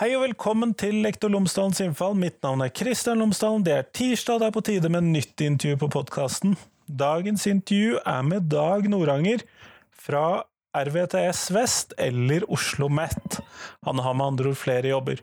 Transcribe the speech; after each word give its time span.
Hei 0.00 0.14
og 0.16 0.22
velkommen 0.22 0.70
til 0.80 1.02
Lektor 1.04 1.28
Lomsdalens 1.28 1.82
innfall. 1.84 2.14
Mitt 2.16 2.38
navn 2.40 2.62
er 2.64 2.70
Kristian 2.72 3.20
Lomsdalen. 3.20 3.66
Det 3.66 3.74
er 3.76 3.90
tirsdag, 3.92 4.38
det 4.40 4.46
er 4.46 4.54
på 4.54 4.62
tide 4.64 4.88
med 4.88 5.10
nytt 5.12 5.42
intervju 5.44 5.76
på 5.82 5.90
podkasten. 5.92 6.54
Dagens 6.88 7.44
intervju 7.50 7.98
er 7.98 8.22
med 8.24 8.48
Dag 8.48 8.88
Noranger 8.88 9.44
fra 9.92 10.40
RVTS 10.72 11.42
Vest, 11.52 11.92
eller 12.00 12.48
Oslo 12.48 12.88
Met. 12.88 13.42
Han 13.84 14.00
har 14.00 14.16
med 14.16 14.30
andre 14.30 14.54
ord 14.54 14.62
flere 14.62 14.94
jobber. 14.94 15.20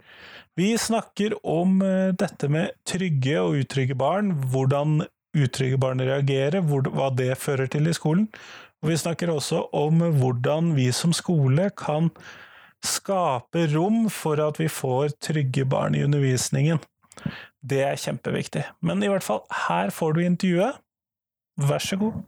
Vi 0.53 0.69
snakker 0.77 1.39
om 1.41 1.81
eh, 1.81 2.13
dette 2.13 2.45
med 2.45 2.77
trygge 2.85 3.41
og 3.41 3.57
utrygge 3.63 3.97
barn, 3.97 4.35
hvordan 4.53 4.99
utrygge 5.33 5.81
barn 5.81 6.05
reagerer, 6.05 6.61
hva 6.61 7.09
det 7.17 7.33
fører 7.41 7.65
til 7.65 7.89
i 7.89 7.97
skolen. 7.97 8.29
Og 8.85 8.93
vi 8.93 9.01
snakker 9.01 9.33
også 9.33 9.71
om 9.73 10.05
hvordan 10.21 10.75
vi 10.77 10.91
som 10.93 11.17
skole 11.17 11.71
kan 11.73 12.13
skape 12.85 13.67
rom 13.73 14.07
for 14.13 14.41
at 14.43 14.59
vi 14.61 14.69
får 14.71 15.15
trygge 15.23 15.65
barn 15.65 15.95
i 15.95 16.03
undervisningen. 16.05 16.81
Det 17.61 17.81
er 17.83 17.99
kjempeviktig. 17.99 18.63
Men 18.81 19.03
i 19.03 19.09
hvert 19.11 19.25
fall, 19.25 19.43
her 19.67 19.89
får 19.93 20.17
du 20.17 20.23
intervjuet. 20.25 20.79
Vær 21.57 21.81
så 21.81 21.97
god. 21.97 22.21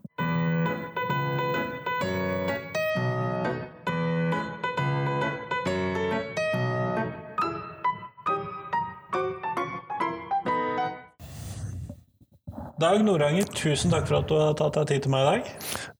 Dag 12.79 13.01
Noranger, 13.03 13.43
tusen 13.51 13.91
takk 13.91 14.05
for 14.07 14.21
at 14.21 14.29
du 14.31 14.37
har 14.39 14.53
tatt 14.55 14.77
deg 14.77 14.85
tid 14.87 15.01
til 15.03 15.11
meg 15.11 15.25
i 15.25 15.31
dag. 15.33 15.49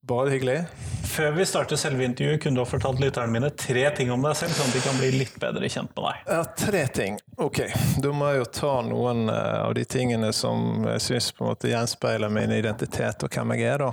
Bare 0.08 0.31
hyggelig. 0.31 0.61
Før 1.09 1.31
vi 1.31 1.45
starter 1.45 1.79
selve 1.79 2.03
intervjuet, 2.05 2.41
kunne 2.43 2.59
du 2.59 2.61
ha 2.61 2.69
fortalt 2.69 2.99
lytterne 3.02 3.33
mine 3.33 3.49
tre 3.57 3.88
ting 3.97 4.11
om 4.13 4.21
deg 4.21 4.35
selv, 4.38 4.53
sånn 4.53 4.69
at 4.69 4.75
de 4.77 4.81
kan 4.83 4.99
bli 4.99 5.09
litt 5.16 5.39
bedre 5.41 5.69
kjent 5.71 5.95
med 5.95 6.05
deg? 6.05 6.27
Ja, 6.29 6.43
tre 6.59 6.83
ting. 6.93 7.17
Ok, 7.41 7.63
da 8.03 8.11
må 8.13 8.29
jeg 8.29 8.43
jo 8.43 8.49
ta 8.59 8.73
noen 8.85 9.23
eh, 9.33 9.57
av 9.63 9.73
de 9.77 9.88
tingene 9.89 10.29
som 10.35 10.85
jeg 10.85 11.01
syns 11.07 11.31
på 11.33 11.45
en 11.45 11.49
måte 11.49 11.71
gjenspeiler 11.71 12.29
min 12.33 12.53
identitet 12.53 13.25
og 13.25 13.33
hvem 13.33 13.55
jeg 13.57 13.71
er, 13.71 13.88
da. 13.88 13.91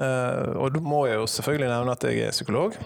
Uh, 0.00 0.56
og 0.62 0.72
da 0.72 0.80
må 0.80 1.04
jeg 1.10 1.18
jo 1.20 1.26
selvfølgelig 1.28 1.68
nevne 1.68 1.96
at 1.98 2.06
jeg 2.08 2.24
er 2.24 2.32
psykolog. 2.32 2.76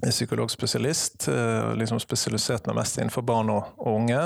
Jeg 0.00 0.08
er 0.08 0.14
psykologspesialist, 0.14 1.26
uh, 1.28 1.74
liksom 1.76 2.00
spesialisert 2.00 2.70
meg 2.70 2.78
mest 2.80 2.96
innenfor 2.96 3.26
barn 3.28 3.52
og, 3.52 3.74
unge. 3.90 4.22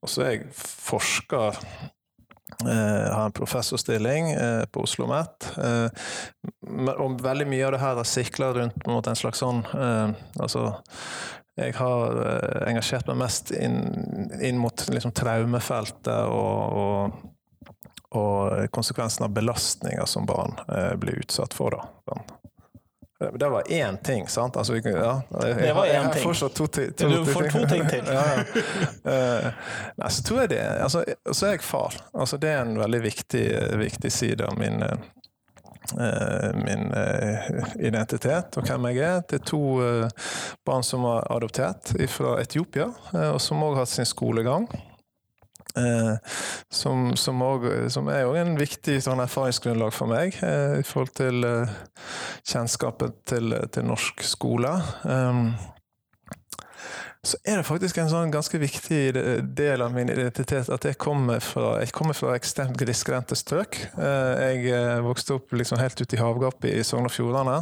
Og 0.00 0.08
så 0.08 0.24
er 0.24 0.38
jeg 0.38 0.46
forsker 0.56 1.60
har 2.68 3.26
en 3.26 3.34
professorstilling 3.36 4.32
uh, 4.36 4.64
på 4.70 4.82
Oslo 4.84 5.04
OsloMet. 5.06 5.48
Uh, 5.58 5.88
og 6.98 7.20
veldig 7.22 7.46
mye 7.48 7.66
av 7.66 7.74
det 7.74 7.82
her 7.82 7.98
har 8.00 8.08
sikla 8.08 8.52
rundt 8.56 8.86
mot 8.86 9.06
en 9.06 9.18
slags 9.18 9.40
sånn 9.42 9.62
Altså, 10.40 10.62
jeg 11.58 11.74
har 11.76 12.18
engasjert 12.68 13.08
meg 13.10 13.18
mest 13.22 13.52
inn, 13.54 13.80
inn 14.40 14.60
mot 14.60 14.84
liksom, 14.88 15.14
traumefeltet 15.16 16.28
og, 16.32 16.78
og, 16.82 17.74
og 18.18 18.70
konsekvensen 18.74 19.26
av 19.26 19.34
belastninger 19.36 20.08
som 20.08 20.28
barn 20.28 20.56
blir 21.00 21.20
utsatt 21.24 21.54
for. 21.56 21.76
Da. 22.08 22.41
Det 23.38 23.48
var 23.48 23.62
én 23.62 23.96
ting, 24.04 24.28
sant? 24.28 24.56
Altså, 24.56 24.76
ja, 24.76 25.22
jeg, 25.42 25.56
det 25.56 25.72
var 25.76 25.86
én 25.86 26.12
ting. 26.12 26.24
Fortsatt 26.24 26.54
to, 26.54 26.66
to, 26.66 26.86
to, 26.96 27.08
du 27.08 27.24
får 27.24 27.48
to 27.52 27.64
ting 27.70 27.88
til. 27.88 28.10
ja, 28.16 28.22
ja. 28.36 28.44
Uh, 29.06 29.48
nei, 30.00 30.10
så 30.10 30.26
tror 30.26 30.44
jeg 30.44 30.52
det 30.54 30.60
altså, 30.82 31.04
Så 31.30 31.48
er 31.48 31.56
jeg 31.56 31.64
far. 31.66 31.98
Altså, 32.12 32.38
det 32.42 32.52
er 32.52 32.62
en 32.64 32.78
veldig 32.80 33.02
viktig, 33.04 33.46
viktig 33.82 34.12
side 34.12 34.46
av 34.46 34.58
min 34.58 34.82
uh, 34.82 34.94
min 36.62 36.92
uh, 36.94 37.74
identitet 37.82 38.56
og 38.56 38.68
hvem 38.68 38.86
jeg 38.92 39.02
er. 39.06 39.24
Det 39.28 39.40
er 39.40 39.48
to 39.50 39.64
barn 40.66 40.86
som 40.86 41.04
er 41.10 41.26
adoptert 41.34 41.94
fra 42.08 42.38
Etiopia, 42.40 42.88
og 43.32 43.40
som 43.42 43.62
òg 43.66 43.76
har 43.76 43.84
hatt 43.84 43.94
sin 43.96 44.08
skolegang. 44.08 44.70
Eh, 45.76 46.14
som, 46.68 47.16
som, 47.16 47.42
også, 47.42 47.88
som, 47.94 48.08
er 48.12 48.26
jo 48.26 48.34
en 48.36 48.56
viktig 48.58 48.98
sånn 49.04 49.22
erfaringsgrunnlag 49.24 49.94
for 49.96 50.10
meg 50.10 50.36
eh, 50.44 50.78
i 50.82 50.86
forhold 50.86 51.14
til 51.16 51.46
eh, 51.48 51.76
kjennskapet 52.52 53.22
til, 53.32 53.56
til, 53.72 53.86
norsk 53.88 54.24
skole. 54.26 54.74
Um, 55.04 55.54
så 57.22 57.38
er 57.46 57.60
det 57.60 57.66
faktisk 57.68 58.00
en 58.02 58.08
sånn 58.10 58.32
ganske 58.34 58.58
viktig 58.58 59.00
del 59.54 59.82
av 59.84 59.92
min 59.94 60.08
identitet 60.10 60.66
at 60.74 60.86
jeg 60.88 60.98
kommer 60.98 61.38
fra, 61.38 61.76
jeg 61.78 61.94
kommer 61.94 62.18
fra 62.18 62.32
ekstremt 62.34 62.74
grisgrendte 62.80 63.38
strøk. 63.38 63.78
Eh, 63.94 64.32
jeg 64.42 64.72
eh, 64.74 64.98
vokste 65.06 65.36
opp 65.38 65.54
liksom 65.54 65.78
helt 65.78 66.02
ute 66.02 66.18
i 66.18 66.20
havgapet 66.20 66.72
i 66.72 66.82
Sogn 66.86 67.06
og 67.06 67.14
Fjordane. 67.14 67.60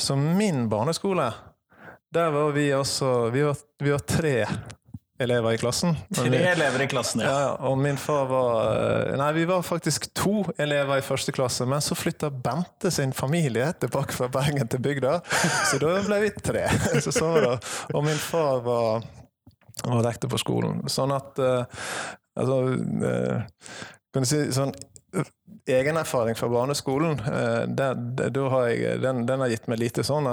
Så 0.00 0.16
min 0.16 0.64
barneskole, 0.72 1.28
der 2.08 2.32
var 2.32 2.56
vi 2.56 2.70
altså 2.72 3.28
Vi 3.34 3.44
vi 3.84 3.92
var 3.92 4.00
tre 4.08 4.36
elever 5.18 5.52
i 5.56 5.58
klassen. 5.58 5.96
Tre 6.14 6.40
elever 6.52 6.82
i 6.84 6.88
klassen, 6.90 7.22
ja. 7.24 7.30
ja. 7.30 7.52
Og 7.68 7.78
min 7.78 7.98
far 8.00 8.26
var 8.30 8.56
eh, 8.76 9.14
Nei, 9.18 9.30
vi 9.36 9.46
var 9.48 9.64
faktisk 9.66 10.08
to 10.16 10.44
elever 10.60 11.00
i 11.00 11.04
første 11.04 11.32
klasse, 11.36 11.66
men 11.68 11.84
så 11.84 11.96
flytta 11.98 12.30
Bente 12.30 12.90
sin 12.94 13.14
familie 13.16 13.70
tilbake 13.80 14.16
fra 14.16 14.28
Bergen 14.32 14.68
til 14.72 14.82
bygda, 14.84 15.18
så 15.70 15.80
da 15.82 15.96
ble 16.06 16.20
vi 16.26 16.32
tre. 16.40 16.66
Så 17.04 17.12
så 17.12 17.28
var 17.30 17.44
det. 17.44 17.56
Og 17.94 18.04
min 18.04 18.18
far 18.20 18.62
var, 18.64 19.04
var 19.84 20.04
rektor 20.06 20.30
på 20.32 20.40
skolen. 20.40 20.80
Sånn 20.90 21.14
at 21.14 21.38
uh, 21.42 21.84
Altså 22.36 22.56
uh, 22.76 23.60
kan 24.12 24.24
du 24.24 24.28
si 24.28 24.42
sånn 24.52 24.74
egen 25.66 25.96
erfaring 25.96 26.34
fra 26.34 26.48
barneskolen, 26.48 27.18
eh, 27.18 27.62
den, 27.68 28.50
har 28.50 28.68
jeg, 28.68 29.00
den, 29.00 29.26
den, 29.26 29.40
har 29.40 29.50
gitt 29.50 29.66
meg 29.66 29.80
lite 29.80 30.04
sånn 30.06 30.28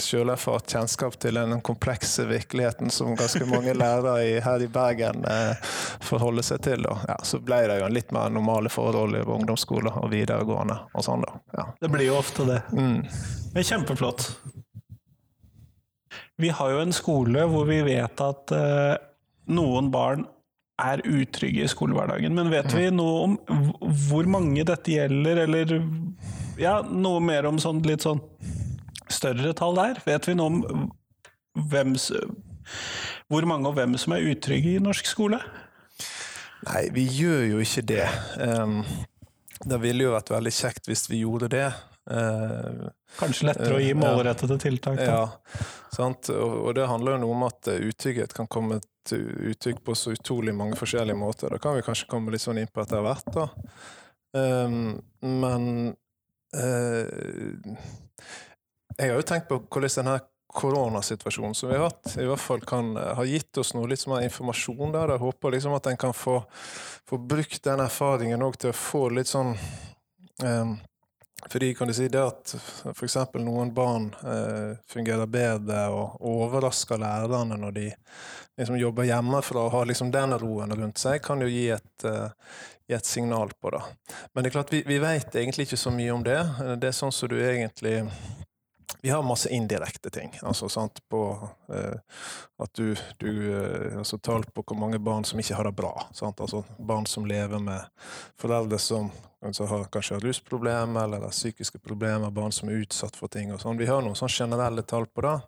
selverfart 0.00 0.72
kjennskap 0.72 1.18
til 1.20 1.36
den 1.36 1.60
komplekse 1.64 2.24
virkeligheten 2.30 2.92
som 2.94 3.16
ganske 3.18 3.44
mange 3.48 3.74
lærere 3.76 4.24
i, 4.24 4.38
her 4.44 4.64
i 4.64 4.70
Bergen 4.72 5.24
eh, 5.28 5.74
forholder 6.06 6.46
seg 6.46 6.64
til. 6.64 6.88
Ja, 7.08 7.18
så 7.22 7.42
ble 7.44 7.62
det 7.68 7.80
jo 7.82 7.90
en 7.90 7.96
litt 7.96 8.14
mer 8.16 8.32
normale 8.32 8.72
forhold 8.72 9.18
i 9.18 9.24
ungdomsskole 9.26 9.92
og 10.00 10.10
videregående. 10.14 10.78
og 10.94 11.04
sånn 11.04 11.26
da. 11.26 11.36
Ja. 11.58 11.68
Det 11.80 11.92
blir 11.92 12.08
jo 12.08 12.18
ofte 12.20 12.48
det. 12.48 12.62
Mm. 12.72 13.04
Men 13.54 13.70
kjempeflott. 13.72 14.30
Vi 16.40 16.48
har 16.56 16.72
jo 16.72 16.80
en 16.80 16.96
skole 16.96 17.44
hvor 17.52 17.66
vi 17.68 17.82
vet 17.84 18.20
at 18.24 18.52
eh, 18.56 18.94
noen 19.52 19.90
barn 19.92 20.24
er 20.80 21.02
utrygge 21.06 21.64
i 21.64 21.70
skolehverdagen. 21.70 22.34
Men 22.36 22.50
vet 22.52 22.72
vi 22.76 22.88
noe 22.94 23.26
om 23.26 23.36
hvor 24.08 24.28
mange 24.30 24.64
dette 24.68 24.96
gjelder, 24.96 25.44
eller 25.46 25.76
ja, 26.60 26.80
noe 26.82 27.22
mer 27.24 27.48
om 27.50 27.60
sånn, 27.62 27.82
litt 27.86 28.06
sånn 28.06 28.22
større 29.10 29.54
tall 29.58 29.78
der? 29.78 30.00
Vet 30.06 30.28
vi 30.28 30.36
noe 30.38 30.50
om 30.52 30.88
hvem, 31.70 31.94
hvor 33.30 33.48
mange 33.48 33.70
og 33.70 33.78
hvem 33.78 33.96
som 34.00 34.16
er 34.16 34.28
utrygge 34.32 34.76
i 34.76 34.82
norsk 34.82 35.08
skole? 35.08 35.40
Nei, 36.68 36.88
vi 36.92 37.06
gjør 37.08 37.46
jo 37.54 37.62
ikke 37.64 37.86
det. 37.88 38.06
Um, 38.36 38.82
det 39.64 39.78
ville 39.80 40.06
jo 40.06 40.14
vært 40.14 40.32
veldig 40.32 40.52
kjekt 40.52 40.90
hvis 40.90 41.06
vi 41.10 41.22
gjorde 41.22 41.50
det. 41.52 41.68
Uh, 42.10 42.88
Kanskje 43.18 43.50
lettere 43.50 43.76
å 43.76 43.82
gi 43.82 43.92
målrettede 43.98 44.56
tiltak? 44.62 44.96
Da. 44.98 45.04
Ja, 45.04 45.66
sant? 45.94 46.30
Og, 46.32 46.70
det 46.78 46.88
handler 46.90 47.16
jo 47.16 47.22
noe 47.24 47.36
om 47.36 47.44
at 47.48 47.68
utrygghet 47.74 48.34
kan 48.36 48.48
komme 48.50 48.80
til 49.06 49.26
uttrykk 49.52 49.82
på 49.84 49.96
så 49.98 50.14
utrolig 50.16 50.54
mange 50.56 50.78
forskjellige 50.80 51.18
måter. 51.18 51.52
Da 51.52 51.60
kan 51.62 51.76
vi 51.76 51.84
kanskje 51.86 52.08
komme 52.10 52.32
litt 52.32 52.44
sånn 52.44 52.60
inn 52.62 52.70
på 52.72 52.82
etter 52.82 53.04
hvert, 53.04 53.30
da. 53.34 53.48
Um, 54.30 55.00
men 55.26 55.64
Jeg 58.90 59.06
har 59.06 59.16
jo 59.16 59.26
tenkt 59.26 59.48
på 59.50 59.58
hvordan 59.70 59.96
denne 60.00 60.16
koronasituasjonen 60.52 61.54
som 61.54 61.68
vi 61.70 61.76
har 61.76 61.84
hatt, 61.88 62.16
i 62.18 62.26
hvert 62.26 62.42
fall 62.42 62.60
kan 62.66 62.96
ha 62.96 63.24
gitt 63.26 63.58
oss 63.62 63.72
noe 63.76 63.88
litt 63.90 64.02
mer 64.10 64.24
informasjon 64.26 64.94
der. 64.94 65.14
Jeg 65.14 65.22
håper 65.22 65.54
liksom 65.54 65.76
at 65.76 65.86
en 65.90 66.00
kan 66.00 66.14
få, 66.16 66.40
få 67.08 67.18
brukt 67.18 67.62
den 67.64 67.82
erfaringen 67.84 68.42
òg 68.42 68.58
til 68.58 68.72
å 68.72 68.76
få 68.76 69.04
litt 69.14 69.30
sånn 69.30 69.54
um, 70.42 70.74
fordi 71.48 71.72
kan 71.74 71.88
du 71.88 71.94
si 71.94 72.08
det 72.12 72.20
at 72.20 72.54
f.eks. 72.92 73.16
noen 73.40 73.72
barn 73.74 74.10
eh, 74.24 74.76
fungerer 74.90 75.30
bedre 75.30 75.86
og 75.94 76.20
overrasker 76.20 77.00
lærerne 77.00 77.56
når 77.60 77.76
de 77.76 77.86
liksom 78.60 78.76
jobber 78.76 79.08
hjemmefra 79.08 79.64
og 79.64 79.72
har 79.72 79.88
liksom 79.88 80.12
den 80.12 80.36
roen 80.38 80.74
rundt 80.76 81.00
seg, 81.00 81.22
kan 81.24 81.40
jo 81.40 81.48
gi 81.48 81.70
et, 81.72 82.04
uh, 82.04 82.28
gi 82.88 82.96
et 82.96 83.08
signal 83.08 83.52
på 83.56 83.72
det. 83.72 83.80
Men 84.34 84.44
det 84.44 84.50
er 84.50 84.56
klart, 84.58 84.72
vi, 84.74 84.82
vi 84.86 84.98
vet 85.00 85.34
egentlig 85.34 85.68
ikke 85.68 85.80
så 85.80 85.92
mye 85.94 86.12
om 86.12 86.26
det. 86.26 86.40
Det 86.82 86.90
er 86.90 86.96
sånn 86.96 87.14
som 87.14 87.30
du 87.32 87.38
egentlig 87.40 88.02
vi 89.02 89.10
har 89.10 89.22
masse 89.22 89.48
indirekte 89.48 90.10
ting. 90.10 90.38
altså 90.42 90.68
sant, 90.68 91.00
på 91.08 91.48
eh, 91.72 91.98
At 92.58 92.74
du, 92.74 92.96
du 93.18 93.30
eh, 93.54 93.98
altså 93.98 94.18
Tall 94.18 94.44
på 94.44 94.64
hvor 94.66 94.78
mange 94.78 94.98
barn 94.98 95.24
som 95.24 95.40
ikke 95.40 95.54
har 95.54 95.64
det 95.64 95.76
bra. 95.76 95.92
sant, 96.12 96.40
altså 96.40 96.64
Barn 96.78 97.06
som 97.06 97.26
lever 97.26 97.58
med 97.58 98.06
foreldre 98.40 98.78
som 98.78 99.10
altså, 99.44 99.66
har 99.66 99.84
kanskje 99.84 100.18
har 100.18 100.26
rusproblemer 100.26 101.04
eller 101.04 101.28
har 101.28 101.34
psykiske 101.34 101.78
problemer, 101.78 102.30
barn 102.30 102.52
som 102.52 102.68
er 102.68 102.82
utsatt 102.82 103.16
for 103.16 103.28
ting. 103.28 103.52
og 103.52 103.60
sånn. 103.60 103.78
Vi 103.78 103.88
har 103.88 104.02
noen 104.02 104.28
generelle 104.28 104.82
tall 104.82 105.06
på 105.06 105.26
det. 105.26 105.38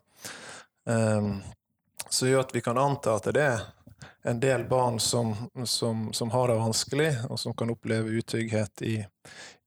Um, 0.84 1.42
som 2.08 2.28
gjør 2.28 2.42
at 2.42 2.54
vi 2.54 2.60
kan 2.60 2.78
anta 2.78 3.14
at 3.16 3.28
det 3.32 3.42
er 3.42 3.60
en 4.22 4.40
del 4.40 4.64
barn 4.64 5.00
som, 5.00 5.34
som, 5.64 6.12
som, 6.12 6.30
har 6.30 6.48
det 6.48 6.54
vanskelig, 6.54 7.10
og 7.30 7.40
som 7.40 7.54
kan 7.54 7.70
oppleve 7.70 8.12
utrygghet 8.18 8.82
i, 8.86 8.94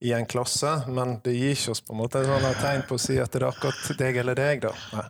i, 0.00 0.12
en 0.12 0.26
klasse, 0.26 0.72
men 0.88 1.18
det 1.24 1.36
gir 1.36 1.54
ikke 1.56 1.74
oss 1.74 1.82
på 1.84 1.94
en 1.94 2.00
måte 2.00 2.22
et 2.24 2.60
tegn 2.62 2.84
på 2.88 2.96
å 2.96 3.02
si 3.02 3.18
at 3.20 3.32
det 3.32 3.42
er 3.42 3.48
akkurat 3.50 4.00
deg 4.00 4.20
eller 4.22 4.38
deg, 4.38 4.64
da. 4.64 4.72
Nei. 4.96 5.06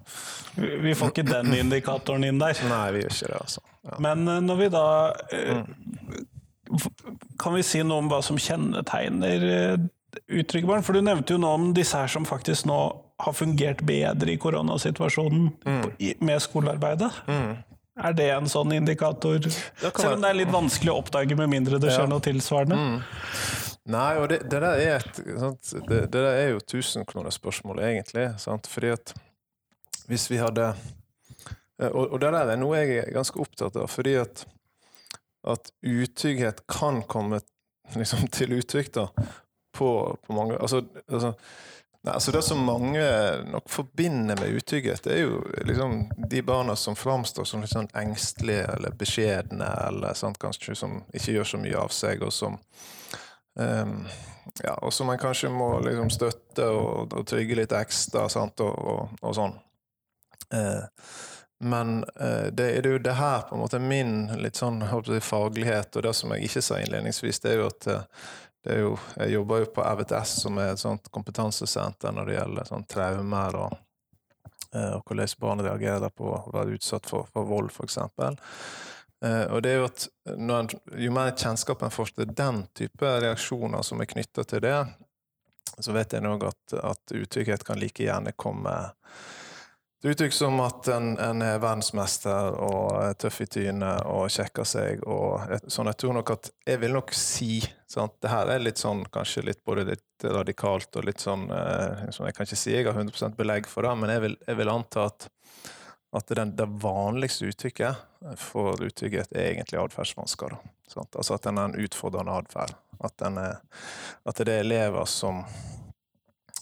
Vi 0.86 0.94
får 0.96 1.12
ikke 1.12 1.26
den 1.28 1.54
indikatoren 1.54 2.24
inn 2.26 2.40
der. 2.42 2.58
Nei, 2.70 2.84
vi 2.96 3.04
gjør 3.04 3.16
ikke 3.18 3.32
det, 3.32 3.40
altså. 3.42 3.64
Ja. 3.86 3.98
Men 4.02 4.28
eh, 4.28 4.42
når 4.42 4.56
vi 4.58 4.70
da 4.74 4.86
eh, 5.30 5.60
Kan 7.38 7.54
vi 7.54 7.60
si 7.62 7.78
noe 7.86 8.02
om 8.02 8.08
hva 8.10 8.18
som 8.26 8.38
kjennetegner 8.40 9.44
utrygge 10.26 10.66
barn? 10.66 10.82
For 10.82 10.96
du 10.96 11.04
nevnte 11.04 11.36
jo 11.36 11.38
nå 11.38 11.52
om 11.54 11.68
disse 11.76 12.00
her 12.00 12.10
som 12.10 12.26
faktisk 12.26 12.66
nå 12.66 12.80
har 13.22 13.32
fungert 13.32 13.80
bedre 13.86 14.32
i 14.32 14.40
koronasituasjonen 14.40 15.48
mm. 15.66 15.84
med 16.20 16.42
skolearbeidet. 16.42 17.12
Mm. 17.30 17.54
Er 17.96 18.16
det 18.16 18.26
en 18.34 18.48
sånn 18.50 18.74
indikator? 18.76 19.46
Selv 19.80 20.16
om 20.16 20.24
det 20.24 20.32
er 20.32 20.40
litt 20.42 20.52
vanskelig 20.52 20.92
å 20.92 20.98
oppdage 21.00 21.38
med 21.38 21.48
mindre 21.48 21.80
det 21.80 21.94
skjer 21.94 22.04
ja. 22.04 22.10
noe 22.10 22.24
tilsvarende? 22.24 22.76
Mm. 22.76 22.98
Nei, 23.94 24.10
og 24.18 24.28
det, 24.32 24.40
det, 24.50 24.60
der 24.60 24.82
er 24.82 24.98
et, 24.98 25.20
det, 25.22 25.86
det, 25.88 26.02
der 26.12 26.28
er 26.32 26.48
jo 26.50 26.62
tusenkronerspørsmålet, 26.74 27.86
egentlig. 27.92 28.26
Sant? 28.42 28.68
Fordi 28.68 28.92
at 28.96 29.14
hvis 30.10 30.26
vi 30.30 30.40
hadde 30.42 30.72
og, 31.78 32.02
og, 32.02 32.20
det 32.20 32.32
der 32.32 32.52
er 32.52 32.60
noe 32.60 32.78
jeg 32.80 33.02
er 33.02 33.14
ganske 33.14 33.40
opptatt 33.42 33.76
av, 33.76 33.88
fordi 33.92 34.16
at, 34.20 34.46
at 35.44 35.70
utrygghet 35.84 36.62
kan 36.72 37.02
komme 37.08 37.42
liksom, 37.94 38.26
til 38.32 38.56
uttrykk 38.56 38.92
da, 38.96 39.06
på, 39.76 39.90
på 40.24 40.36
mange 40.36 40.56
altså, 40.56 40.82
altså 41.06 41.34
Nei, 42.06 42.14
altså 42.14 42.32
Det 42.32 42.42
som 42.42 42.62
mange 42.62 43.02
nok 43.50 43.70
forbinder 43.70 44.38
med 44.38 44.60
utrygghet, 44.60 45.06
er 45.10 45.24
jo 45.24 45.40
liksom 45.66 46.04
de 46.30 46.42
barna 46.42 46.76
som 46.78 46.94
framstår 46.96 47.44
som 47.44 47.64
litt 47.64 47.72
sånn 47.72 47.90
engstelige 47.98 48.68
eller 48.76 48.94
beskjedne, 48.94 49.66
eller 49.88 50.14
sant, 50.14 50.38
kanskje 50.38 50.76
som 50.78 51.00
ikke 51.10 51.34
gjør 51.34 51.50
så 51.50 51.60
mye 51.64 51.80
av 51.80 51.90
seg, 51.90 52.22
og 52.22 52.30
som 52.32 52.60
um, 53.58 53.98
ja, 54.62 54.76
og 54.78 54.94
som 54.94 55.10
man 55.10 55.18
kanskje 55.18 55.50
må 55.50 55.72
liksom 55.82 56.12
støtte 56.14 56.70
og, 56.70 57.10
og 57.10 57.26
trygge 57.26 57.58
litt 57.58 57.74
ekstra, 57.74 58.28
sant, 58.30 58.62
og, 58.62 58.78
og, 58.94 59.18
og 59.26 59.34
sånn. 59.34 59.58
Uh, 60.54 60.86
men 61.66 62.04
uh, 62.20 62.52
det, 62.54 62.70
er 62.70 62.86
jo 62.86 63.02
det 63.02 63.18
her 63.18 63.48
på 63.48 63.56
en 63.56 63.64
måte 63.64 63.82
min 63.82 64.28
litt 64.38 64.62
sånn 64.62 64.78
faglighet, 64.86 65.96
og 65.96 66.06
det 66.06 66.14
som 66.14 66.36
jeg 66.36 66.46
ikke 66.46 66.62
sa 66.62 66.78
innledningsvis, 66.78 67.42
det 67.42 67.56
er 67.56 67.64
jo 67.64 67.70
at 67.72 67.90
uh, 67.90 68.26
jo, 68.66 68.92
jeg 69.16 69.34
jobber 69.36 69.62
jo 69.62 69.70
på 69.76 69.84
RVTS, 69.84 70.36
som 70.42 70.58
er 70.58 70.72
et 70.72 70.82
sånt 70.82 71.10
kompetansesenter 71.14 72.14
når 72.14 72.28
det 72.28 72.36
gjelder 72.38 72.70
sånn 72.70 72.86
traumer 72.90 73.58
og, 73.60 73.78
eh, 74.72 74.92
og 74.96 75.02
hvordan 75.06 75.34
barn 75.42 75.64
reagerer 75.66 76.14
på 76.14 76.30
å 76.32 76.42
være 76.54 76.76
utsatt 76.78 77.08
for, 77.10 77.28
for 77.32 77.48
vold, 77.48 77.70
f.eks. 77.70 77.98
Eh, 79.24 79.44
og 79.54 79.62
det 79.64 79.72
er 79.72 79.80
jo 79.80 79.88
at 79.88 80.08
en, 80.34 80.68
Jo 80.98 81.12
mer 81.14 81.32
kjennskap 81.32 81.82
en 81.82 81.94
får 81.94 82.14
til 82.16 82.34
den 82.36 82.64
type 82.76 83.16
reaksjoner 83.22 83.86
som 83.86 84.02
er 84.02 84.10
knytta 84.10 84.44
til 84.44 84.64
det, 84.66 84.78
så 85.78 85.92
vet 85.92 86.14
jeg 86.16 86.24
òg 86.24 86.46
at, 86.48 86.78
at 86.80 87.16
utrygghet 87.16 87.64
kan 87.66 87.80
like 87.80 88.04
gjerne 88.04 88.32
komme 88.36 88.74
det 90.02 90.12
uttrykkes 90.12 90.38
som 90.38 90.58
at 90.60 90.88
en, 90.92 91.14
en, 91.18 91.42
er 91.42 91.60
verdensmester 91.62 92.56
og 92.62 92.98
er 93.00 93.14
tøff 93.18 93.40
i 93.42 93.46
trynet 93.50 94.04
og 94.10 94.28
sjekker 94.32 94.66
seg 94.68 95.04
og 95.08 95.46
sånn. 95.72 95.88
Jeg 95.90 95.98
tror 96.02 96.16
nok 96.18 96.32
at 96.34 96.50
Jeg 96.66 96.82
vil 96.82 96.92
nok 96.96 97.14
si 97.16 97.62
sant? 97.88 98.16
Det 98.22 98.30
her 98.30 98.52
er 98.52 98.62
litt 98.62 98.82
sånn 98.82 99.04
kanskje 99.12 99.46
litt 99.48 99.62
både 99.64 99.86
litt 99.88 100.26
radikalt 100.26 100.98
og 101.00 101.08
litt 101.08 101.22
sånn 101.24 101.48
eh, 101.50 102.04
Jeg 102.12 102.36
kan 102.36 102.48
ikke 102.48 102.60
si 102.60 102.74
jeg 102.74 102.88
har 102.88 102.98
100% 102.98 103.38
belegg 103.38 103.70
for 103.70 103.88
det, 103.88 103.94
men 104.00 104.12
jeg 104.12 104.24
vil, 104.26 104.36
jeg 104.46 104.60
vil 104.60 104.72
anta 104.72 105.06
at, 105.08 105.28
at 106.20 106.34
den, 106.38 106.52
det 106.58 106.68
vanligste 106.82 107.48
uttrykket 107.48 108.36
for 108.40 108.82
utrygghet 108.82 109.32
er 109.32 109.52
egentlig 109.54 109.80
atferdsvansker. 109.80 110.58
Altså 111.06 111.36
at 111.36 111.48
den 111.48 111.60
er 111.60 111.70
en 111.70 111.86
utfordrende 111.86 112.36
atferd. 112.36 112.76
At, 113.04 113.20
at 113.20 114.38
det 114.40 114.52
er 114.52 114.64
elever 114.64 115.04
som 115.08 115.42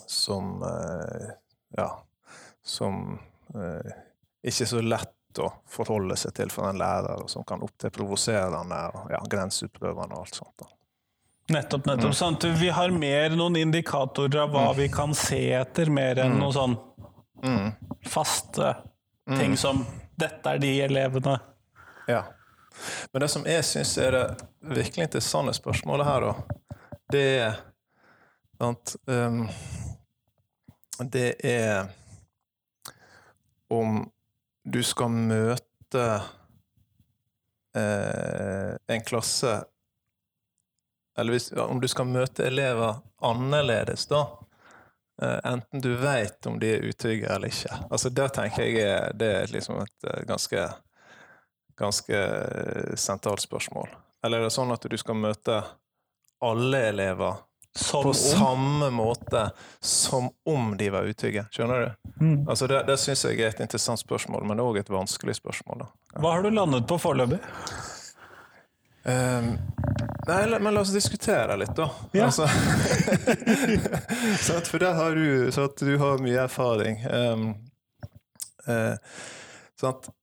som 0.06 0.62
eh, 0.62 1.28
ja, 1.76 2.04
som 2.64 3.18
eh, 3.54 3.92
ikke 4.44 4.66
så 4.66 4.80
lett 4.80 5.40
å 5.42 5.50
forholde 5.70 6.16
seg 6.16 6.34
til 6.36 6.52
for 6.52 6.68
en 6.68 6.78
lærer, 6.78 7.24
og 7.24 7.30
som 7.30 7.44
kan 7.46 7.62
opptre 7.64 7.90
provoserende 7.94 8.80
og 8.94 9.12
ja, 9.12 9.20
grenseutprøvende 9.30 10.14
og 10.14 10.24
alt 10.24 10.38
sånt. 10.38 10.54
Da. 10.62 10.70
Nettopp, 11.54 11.86
nettopp. 11.86 12.12
Mm. 12.12 12.14
Sant? 12.14 12.44
Vi 12.44 12.70
har 12.72 12.94
mer 12.94 13.34
noen 13.36 13.58
indikatorer 13.60 14.44
av 14.46 14.54
hva 14.54 14.68
mm. 14.70 14.78
vi 14.78 14.88
kan 14.92 15.12
se 15.18 15.42
etter, 15.58 15.90
mer 15.92 16.22
enn 16.22 16.36
mm. 16.36 16.40
noen 16.40 16.56
sånn 16.56 16.76
mm. 17.44 17.66
faste 18.08 18.70
mm. 19.28 19.36
ting 19.36 19.58
som 19.60 19.84
'dette 20.14 20.54
er 20.54 20.62
de 20.62 20.72
elevene'. 20.86 21.36
Ja. 22.08 22.22
Men 23.12 23.24
det 23.24 23.28
som 23.30 23.44
jeg 23.46 23.64
syns 23.66 23.96
er 23.98 24.14
det 24.14 24.24
virkelig 24.74 25.08
interessante 25.08 25.54
spørsmålet 25.54 26.08
her, 26.08 26.28
da, 26.28 26.78
det 27.12 27.26
er 27.42 27.60
at 28.64 28.96
um, 29.10 29.48
Det 31.10 31.34
er 31.42 31.88
om 33.74 33.98
du 34.64 34.80
skal 34.82 35.12
møte 35.12 36.04
eh, 37.76 38.72
en 38.86 39.04
klasse 39.04 39.64
Eller 41.18 41.36
hvis, 41.36 41.52
om 41.52 41.80
du 41.80 41.88
skal 41.88 42.08
møte 42.10 42.46
elever 42.46 42.96
annerledes, 43.22 44.06
da. 44.10 44.24
Eh, 45.22 45.38
enten 45.52 45.80
du 45.80 45.92
vet 46.00 46.46
om 46.46 46.58
de 46.58 46.72
er 46.74 46.88
utrygge 46.88 47.28
eller 47.30 47.52
ikke. 47.52 47.76
Altså 47.90 48.10
Det 48.10 48.32
tenker 48.34 48.64
jeg 48.66 48.88
er, 48.88 49.12
det 49.14 49.30
er 49.36 49.52
liksom 49.52 49.78
et 49.84 50.08
eh, 50.10 50.24
ganske, 50.26 50.66
ganske 51.78 52.24
sentralt 52.98 53.44
spørsmål. 53.44 53.94
Eller 54.24 54.40
er 54.40 54.48
det 54.48 54.56
sånn 54.56 54.72
at 54.74 54.88
du 54.88 54.96
skal 54.98 55.20
møte 55.20 55.60
alle 56.44 56.80
elever 56.88 57.44
som 57.76 58.02
på 58.02 58.14
samme 58.14 58.90
måte 58.90 59.50
som 59.80 60.28
om 60.44 60.76
de 60.76 60.90
var 60.90 61.02
utygge. 61.02 61.46
Skjønner 61.50 61.80
du? 61.80 62.10
Mm. 62.20 62.48
Altså 62.48 62.68
det 62.70 62.84
det 62.86 62.98
syns 63.02 63.24
jeg 63.26 63.40
er 63.40 63.50
et 63.50 63.62
interessant 63.64 64.00
spørsmål, 64.00 64.46
men 64.46 64.62
òg 64.62 64.78
et 64.78 64.92
vanskelig 64.92 65.34
spørsmål. 65.40 65.82
Da. 65.82 66.20
Hva 66.22 66.36
har 66.36 66.46
du 66.46 66.50
landet 66.54 66.86
på 66.90 66.98
foreløpig? 67.02 67.40
Um, 69.04 69.50
nei, 70.28 70.58
men 70.58 70.70
la 70.72 70.80
oss 70.80 70.94
diskutere 70.94 71.58
litt, 71.60 71.74
da. 71.76 71.90
Ja. 72.16 72.30
Altså, 72.30 72.46
for 74.70 74.80
der 74.80 74.94
har 74.96 75.18
du, 75.18 75.52
så 75.52 75.66
at 75.68 75.82
du 75.82 75.96
har 76.00 76.22
mye 76.24 76.46
erfaring. 76.46 77.02
Um, 77.10 77.48
uh, 78.70 78.94
sånn 79.80 80.14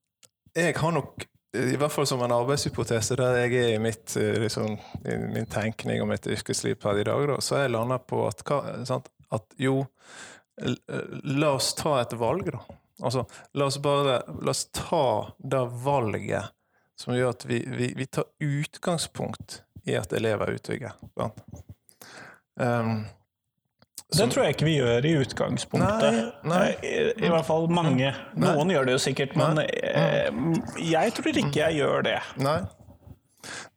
jeg 0.51 0.75
har 0.75 0.91
nok 0.91 1.23
i 1.57 1.75
hvert 1.75 1.91
fall 1.91 2.07
som 2.07 2.21
en 2.23 2.31
arbeidshypotese 2.31 3.17
der 3.19 3.41
jeg 3.41 3.55
er 3.59 3.73
i, 3.75 3.79
mitt, 3.83 4.15
eh, 4.15 4.37
liksom, 4.39 4.77
i 5.03 5.17
min 5.19 5.49
tenkning 5.51 6.03
og 6.03 6.07
mitt 6.11 6.27
yrkesliv 6.31 6.77
per 6.79 7.01
i 7.01 7.07
dag, 7.07 7.25
da, 7.27 7.39
så 7.43 7.57
har 7.57 7.65
jeg 7.65 7.73
landa 7.75 7.97
på 7.99 8.23
at, 8.29 8.43
sant, 8.87 9.09
at, 9.35 9.47
jo, 9.59 9.81
la 10.61 11.51
oss 11.57 11.73
ta 11.75 11.97
et 12.01 12.15
valg, 12.19 12.53
da. 12.53 12.61
Altså, 13.01 13.25
la 13.57 13.65
oss 13.65 13.79
bare 13.81 14.19
la 14.45 14.53
oss 14.53 14.67
ta 14.77 15.05
det 15.41 15.63
valget 15.83 16.51
som 17.01 17.15
gjør 17.15 17.33
at 17.33 17.45
vi, 17.49 17.63
vi, 17.65 17.87
vi 17.97 18.05
tar 18.05 18.27
utgangspunkt 18.45 19.63
i 19.89 19.95
at 19.97 20.13
elever 20.13 20.51
er 20.51 20.59
utrygge. 20.59 20.91
Um, 22.61 23.01
det 24.11 24.27
tror 24.33 24.43
jeg 24.43 24.57
ikke 24.57 24.67
vi 24.67 24.73
gjør 24.75 25.05
i 25.07 25.11
utgangspunktet. 25.21 26.17
Nei, 26.43 26.51
nei. 26.51 26.65
I, 26.83 26.95
I, 27.15 27.29
hvert 27.31 27.47
fall 27.47 27.69
mange. 27.71 28.11
Noen 28.35 28.67
nei. 28.67 28.75
gjør 28.75 28.89
det 28.89 28.95
jo 28.97 29.01
sikkert, 29.05 29.37
men 29.39 29.61
eh, 29.63 30.27
jeg 30.83 31.15
tror 31.15 31.39
ikke 31.39 31.61
jeg 31.61 31.79
gjør 31.79 32.03
det. 32.09 32.17
Nei, 32.43 32.57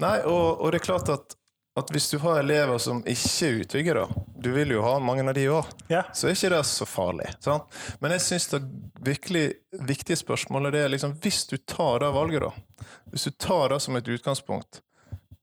nei 0.02 0.16
og, 0.26 0.58
og, 0.58 0.72
det 0.74 0.80
er 0.80 0.86
klart 0.88 1.12
at, 1.14 1.36
at, 1.78 1.92
hvis 1.94 2.10
du 2.10 2.18
har 2.24 2.40
elever 2.42 2.82
som 2.82 3.04
ikke 3.06 3.46
er 3.46 3.60
utbyggere, 3.62 4.06
Du 4.44 4.50
vil 4.52 4.74
jo 4.74 4.82
ha 4.84 4.98
mange 5.00 5.22
av 5.22 5.38
de 5.38 5.46
òg. 5.54 5.70
Ja. 5.88 6.02
Så 6.12 6.28
er 6.28 6.34
ikke 6.34 6.50
det 6.56 6.64
så 6.68 6.88
farlig. 6.88 7.30
Sant? 7.44 7.70
Men 8.02 8.16
jeg 8.16 8.26
syns 8.26 8.50
det 8.50 8.60
virkelig 9.06 9.46
viktige 9.86 10.18
spørsmålet 10.18 10.74
er 10.82 10.90
liksom 10.92 11.14
Hvis 11.22 11.46
du 11.46 11.56
tar 11.56 12.02
det 12.02 12.10
valget, 12.12 12.42
da 12.42 12.90
Hvis 13.14 13.30
du 13.30 13.38
tar 13.38 13.70
det 13.70 13.80
som 13.80 13.96
et 13.96 14.10
utgangspunkt, 14.10 14.82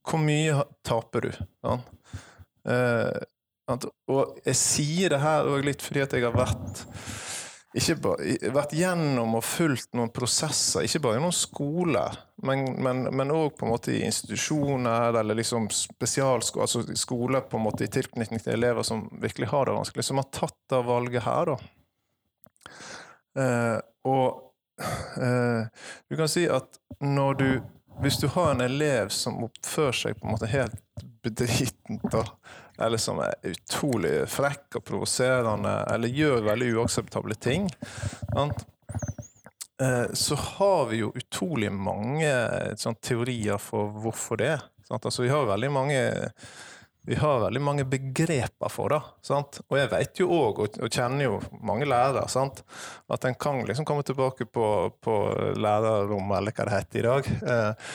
hvor 0.06 0.20
mye 0.20 0.62
taper 0.84 1.30
du? 1.30 1.32
Sant? 1.64 1.88
Uh, 2.62 3.18
og 3.80 4.40
jeg 4.44 4.58
sier 4.58 5.12
det 5.14 5.20
her 5.22 5.48
òg 5.48 5.64
litt 5.66 5.84
fordi 5.84 6.04
at 6.04 6.16
jeg 6.16 6.26
har 6.26 6.36
vært 6.36 6.84
ikke 7.72 7.94
bare, 8.04 8.50
vært 8.52 8.74
gjennom 8.76 9.38
og 9.38 9.44
fulgt 9.48 9.94
noen 9.96 10.10
prosesser, 10.12 10.84
ikke 10.84 11.00
bare 11.06 11.16
i 11.16 11.22
noen 11.24 11.32
skoler, 11.32 12.18
men 12.44 13.32
òg 13.32 13.62
i 13.88 14.02
institusjoner 14.04 15.16
eller 15.22 15.38
liksom 15.38 15.70
spesialskoler, 15.72 16.66
altså 16.66 16.98
skoler 17.00 17.46
på 17.48 17.56
en 17.56 17.64
måte 17.64 17.86
i 17.86 17.92
tilknytning 17.92 18.42
til 18.44 18.58
elever 18.58 18.84
som 18.84 19.06
virkelig 19.22 19.48
har 19.54 19.68
det 19.68 19.76
vanskelig, 19.78 20.04
som 20.04 20.20
har 20.20 20.28
tatt 20.36 20.58
det 20.68 20.82
valget 20.84 21.24
her, 21.24 21.54
da. 21.54 21.56
Eh, 23.40 23.78
og 24.04 24.52
eh, 25.24 25.86
du 26.10 26.18
kan 26.18 26.28
si 26.28 26.44
at 26.52 26.76
når 27.00 27.38
du 27.40 27.48
Hvis 28.02 28.16
du 28.18 28.24
har 28.32 28.50
en 28.50 28.60
elev 28.64 29.10
som 29.12 29.42
oppfører 29.44 29.94
seg 29.94 30.14
på 30.16 30.24
en 30.24 30.32
måte 30.32 30.48
helt 30.48 30.78
bedritent, 31.22 32.06
eller 32.78 33.00
som 33.00 33.20
er 33.20 33.34
utrolig 33.52 34.14
frekk 34.32 34.78
og 34.80 34.84
provoserende, 34.88 35.74
eller 35.92 36.08
gjør 36.08 36.46
veldig 36.48 36.72
uakseptable 36.78 37.36
ting. 37.36 37.68
eh, 39.82 40.06
så 40.12 40.38
har 40.56 40.86
vi 40.90 41.02
jo 41.02 41.12
utrolig 41.16 41.72
mange 41.72 42.32
sånn, 42.80 42.98
teorier 43.02 43.60
for 43.60 43.92
hvorfor 44.02 44.40
det? 44.40 44.56
Altså, 44.92 45.22
vi 45.24 45.32
har 45.32 45.48
veldig 45.48 45.72
mange 45.72 46.00
vi 47.04 47.16
har 47.18 47.40
veldig 47.40 47.60
mange 47.60 47.84
begreper 47.84 48.70
for 48.70 48.92
det. 48.94 49.00
Sant? 49.26 49.58
Og 49.66 49.78
jeg 49.78 49.90
vet 49.90 50.20
jo 50.22 50.28
òg, 50.30 50.60
og, 50.62 50.76
kjenner 50.86 51.24
jo 51.26 51.40
mange 51.66 51.88
lærere, 51.90 52.28
sant? 52.30 52.62
at 53.10 53.26
en 53.26 53.34
kan 53.34 53.58
liksom 53.66 53.86
komme 53.88 54.04
tilbake 54.06 54.46
på, 54.46 54.66
på 55.02 55.16
lærerrommet, 55.58 56.36
eller 56.38 56.54
hva 56.54 56.68
det 56.68 56.76
heter 56.76 57.00
i 57.00 57.06
dag, 57.08 57.30
eh, 57.54 57.88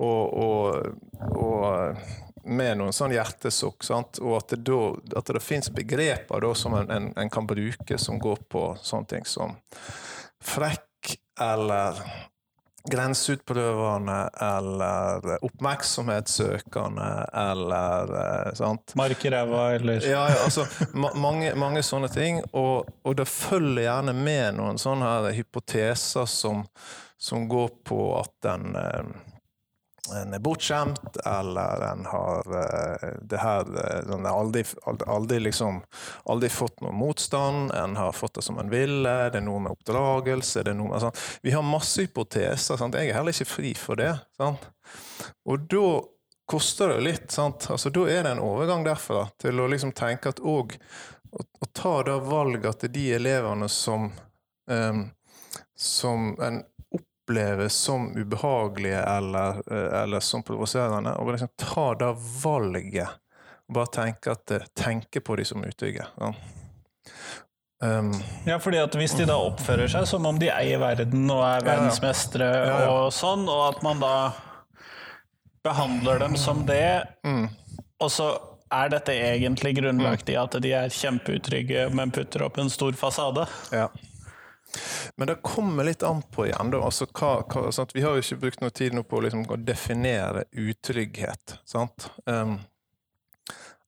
og, 0.00 0.34
og, 0.44 1.40
og 1.40 2.04
med 2.44 2.78
noen 2.80 2.94
sånn 2.94 3.14
hjertesukk. 3.14 3.84
Og 3.90 4.34
at 4.38 4.54
det, 4.54 4.62
da, 4.68 4.80
at 5.20 5.34
det 5.34 5.44
finnes 5.44 5.70
begreper 5.74 6.42
da, 6.44 6.54
som 6.56 6.76
en, 6.78 6.90
en, 6.90 7.12
en, 7.16 7.30
kan 7.32 7.48
bruke 7.48 7.98
som 7.98 8.18
går 8.20 8.42
på 8.50 8.64
sånne 8.82 9.14
ting 9.14 9.28
som 9.28 9.56
frekk 10.40 11.16
eller 11.40 12.00
grenseutprøvende 12.90 14.30
eller 14.40 15.26
oppmerksomhetssøkende 15.44 17.08
eller 17.36 18.14
eh, 18.22 18.52
sant? 18.56 18.94
Mark 18.96 19.24
i 19.24 19.32
ræva 19.34 19.66
eller 19.76 20.06
Ja, 20.08 20.24
ja 20.32 20.38
altså 20.46 20.64
ma 20.96 21.12
mange, 21.14 21.52
mange, 21.60 21.82
sånne 21.84 22.08
ting. 22.12 22.40
Og, 22.52 22.88
og, 23.04 23.16
det 23.20 23.28
følger 23.28 23.84
gjerne 23.84 24.16
med 24.16 24.56
noen 24.56 24.80
sånne 24.80 25.12
her 25.12 25.36
hypoteser 25.36 26.28
som, 26.30 26.64
som 27.20 27.44
går 27.50 27.68
på 27.84 28.00
at 28.16 28.32
den 28.48 28.72
eh, 28.80 29.12
en 30.16 30.34
er 30.34 30.42
bortskjemt, 30.42 31.16
eller 31.26 31.84
en 31.86 32.06
har 32.10 32.48
uh, 32.50 33.08
det 33.22 33.40
her 33.40 33.68
Den 34.08 34.24
har 34.24 34.38
aldri, 34.38 34.64
aldri, 35.06 35.40
liksom, 35.46 35.82
aldri, 36.24 36.50
fått 36.52 36.80
noen 36.84 36.98
motstand, 36.98 37.74
en 37.76 37.96
har 37.96 38.12
fått 38.16 38.38
det 38.40 38.44
som 38.46 38.58
en 38.58 38.72
ville, 38.72 39.14
det 39.30 39.40
er 39.40 39.46
noe 39.46 39.62
med 39.64 39.76
oppdragelse 39.76 40.64
det 40.66 40.74
er 40.74 40.78
noe 40.78 40.92
med, 40.92 41.02
sant? 41.02 41.20
Vi 41.42 41.54
har 41.54 41.66
masse 41.66 42.02
hypoteser. 42.02 42.78
Sant? 42.80 42.96
Jeg 42.96 43.10
er 43.10 43.18
heller 43.18 43.34
ikke 43.34 43.48
fri 43.48 43.74
for 43.78 44.00
det. 44.00 44.12
Sant? 44.38 44.66
Og 45.48 45.68
da 45.70 45.86
koster 46.50 46.94
det 46.94 47.04
litt. 47.06 47.38
Altså, 47.38 47.92
da 47.94 48.06
er 48.10 48.26
det 48.26 48.34
en 48.34 48.42
overgang 48.44 48.84
derfra 48.86 49.28
til 49.40 49.62
å 49.62 49.68
liksom 49.70 49.94
tenke 49.96 50.32
at 50.32 50.42
òg 50.42 50.74
å, 51.30 51.44
å, 51.44 51.70
ta 51.72 52.00
da 52.06 52.18
valget 52.24 52.82
til 52.82 52.94
de 52.96 53.06
elevene 53.20 53.68
som 53.70 54.10
um, 54.66 55.04
som 55.80 56.34
en 56.42 56.62
oppleves 57.30 57.74
som 57.74 58.16
ubehagelige 58.16 59.02
eller, 59.02 59.48
eh, 59.50 60.02
eller 60.02 60.20
som 60.20 60.42
provoserende, 60.42 61.14
og 61.14 61.32
liksom 61.32 61.48
ta 61.56 61.94
det 61.94 62.16
valget 62.42 63.08
og 63.68 63.74
bare 63.74 63.86
tenke, 63.86 64.30
at, 64.30 64.50
eh, 64.50 64.66
tenke 64.74 65.20
på 65.20 65.36
de 65.36 65.44
som 65.44 65.64
utrygge. 65.64 66.06
Ja. 66.20 66.32
Um, 67.82 68.12
ja, 68.44 68.58
fordi 68.58 68.76
at 68.76 68.94
Hvis 68.94 69.14
de 69.16 69.24
da 69.24 69.38
oppfører 69.40 69.88
seg 69.88 70.04
som 70.06 70.26
om 70.26 70.38
de 70.38 70.50
eier 70.52 70.78
verden 70.78 71.30
og 71.30 71.40
er 71.40 71.62
verdensmestere 71.64 72.44
ja. 72.44 72.80
ja, 72.82 72.90
og 72.90 73.12
sånn, 73.12 73.46
og 73.48 73.62
at 73.70 73.82
man 73.82 74.02
da 74.02 74.32
behandler 75.64 76.18
dem 76.18 76.36
som 76.36 76.66
det, 76.66 77.06
mm. 77.24 77.48
og 78.00 78.10
så 78.10 78.28
er 78.70 78.90
dette 78.90 79.14
egentlig 79.14 79.78
grunnlagt 79.78 80.28
i 80.28 80.36
at 80.36 80.58
de 80.60 80.74
er 80.76 80.92
kjempeutrygge, 80.92 81.88
men 81.94 82.10
putter 82.10 82.42
opp 82.42 82.58
en 82.58 82.70
stor 82.70 82.92
fasade? 82.92 83.46
Ja. 83.72 83.88
Men 85.16 85.30
det 85.30 85.40
kommer 85.46 85.86
litt 85.86 86.04
an 86.06 86.22
på 86.22 86.46
igjen. 86.46 86.74
Altså, 86.78 87.08
hva, 87.10 87.40
hva, 87.50 87.70
sånn 87.74 87.90
vi 87.94 88.04
har 88.04 88.16
jo 88.16 88.24
ikke 88.24 88.40
brukt 88.44 88.64
noe 88.64 88.74
tid 88.74 88.98
på 89.08 89.22
liksom, 89.24 89.46
å 89.50 89.58
definere 89.58 90.46
utrygghet. 90.52 91.58
Um, 92.26 92.58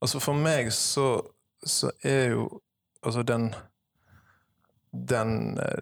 altså 0.03 0.23
for 0.23 0.39
meg 0.39 0.73
så, 0.75 1.15
så 1.63 1.93
er 2.03 2.35
jo 2.37 2.49
altså 3.03 3.23
den 3.27 3.53
den 4.93 5.57
uh, 5.57 5.79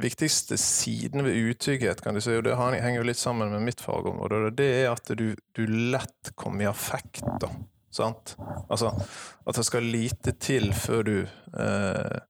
viktigste 0.00 0.56
siden 0.56 1.24
ved 1.24 1.36
utrygghet, 1.36 2.00
kan 2.00 2.16
du 2.16 2.22
si, 2.24 2.32
og 2.32 2.46
det 2.46 2.56
henger 2.56 2.96
jo 2.96 3.08
litt 3.08 3.20
sammen 3.20 3.52
med 3.52 3.66
mitt 3.66 3.82
fagområde, 3.84 4.46
og 4.48 4.56
det 4.56 4.68
er 4.78 4.88
at 4.94 5.12
du, 5.18 5.34
du 5.56 5.66
lett 5.66 6.32
kommer 6.40 6.64
i 6.64 6.70
affekt. 6.70 7.26
da. 7.42 7.50
Sant? 7.90 8.36
Altså 8.70 8.92
at 8.94 9.58
det 9.58 9.66
skal 9.66 9.88
lite 9.90 10.36
til 10.38 10.70
før 10.76 11.02
du, 11.08 11.16
eh, 11.58 12.20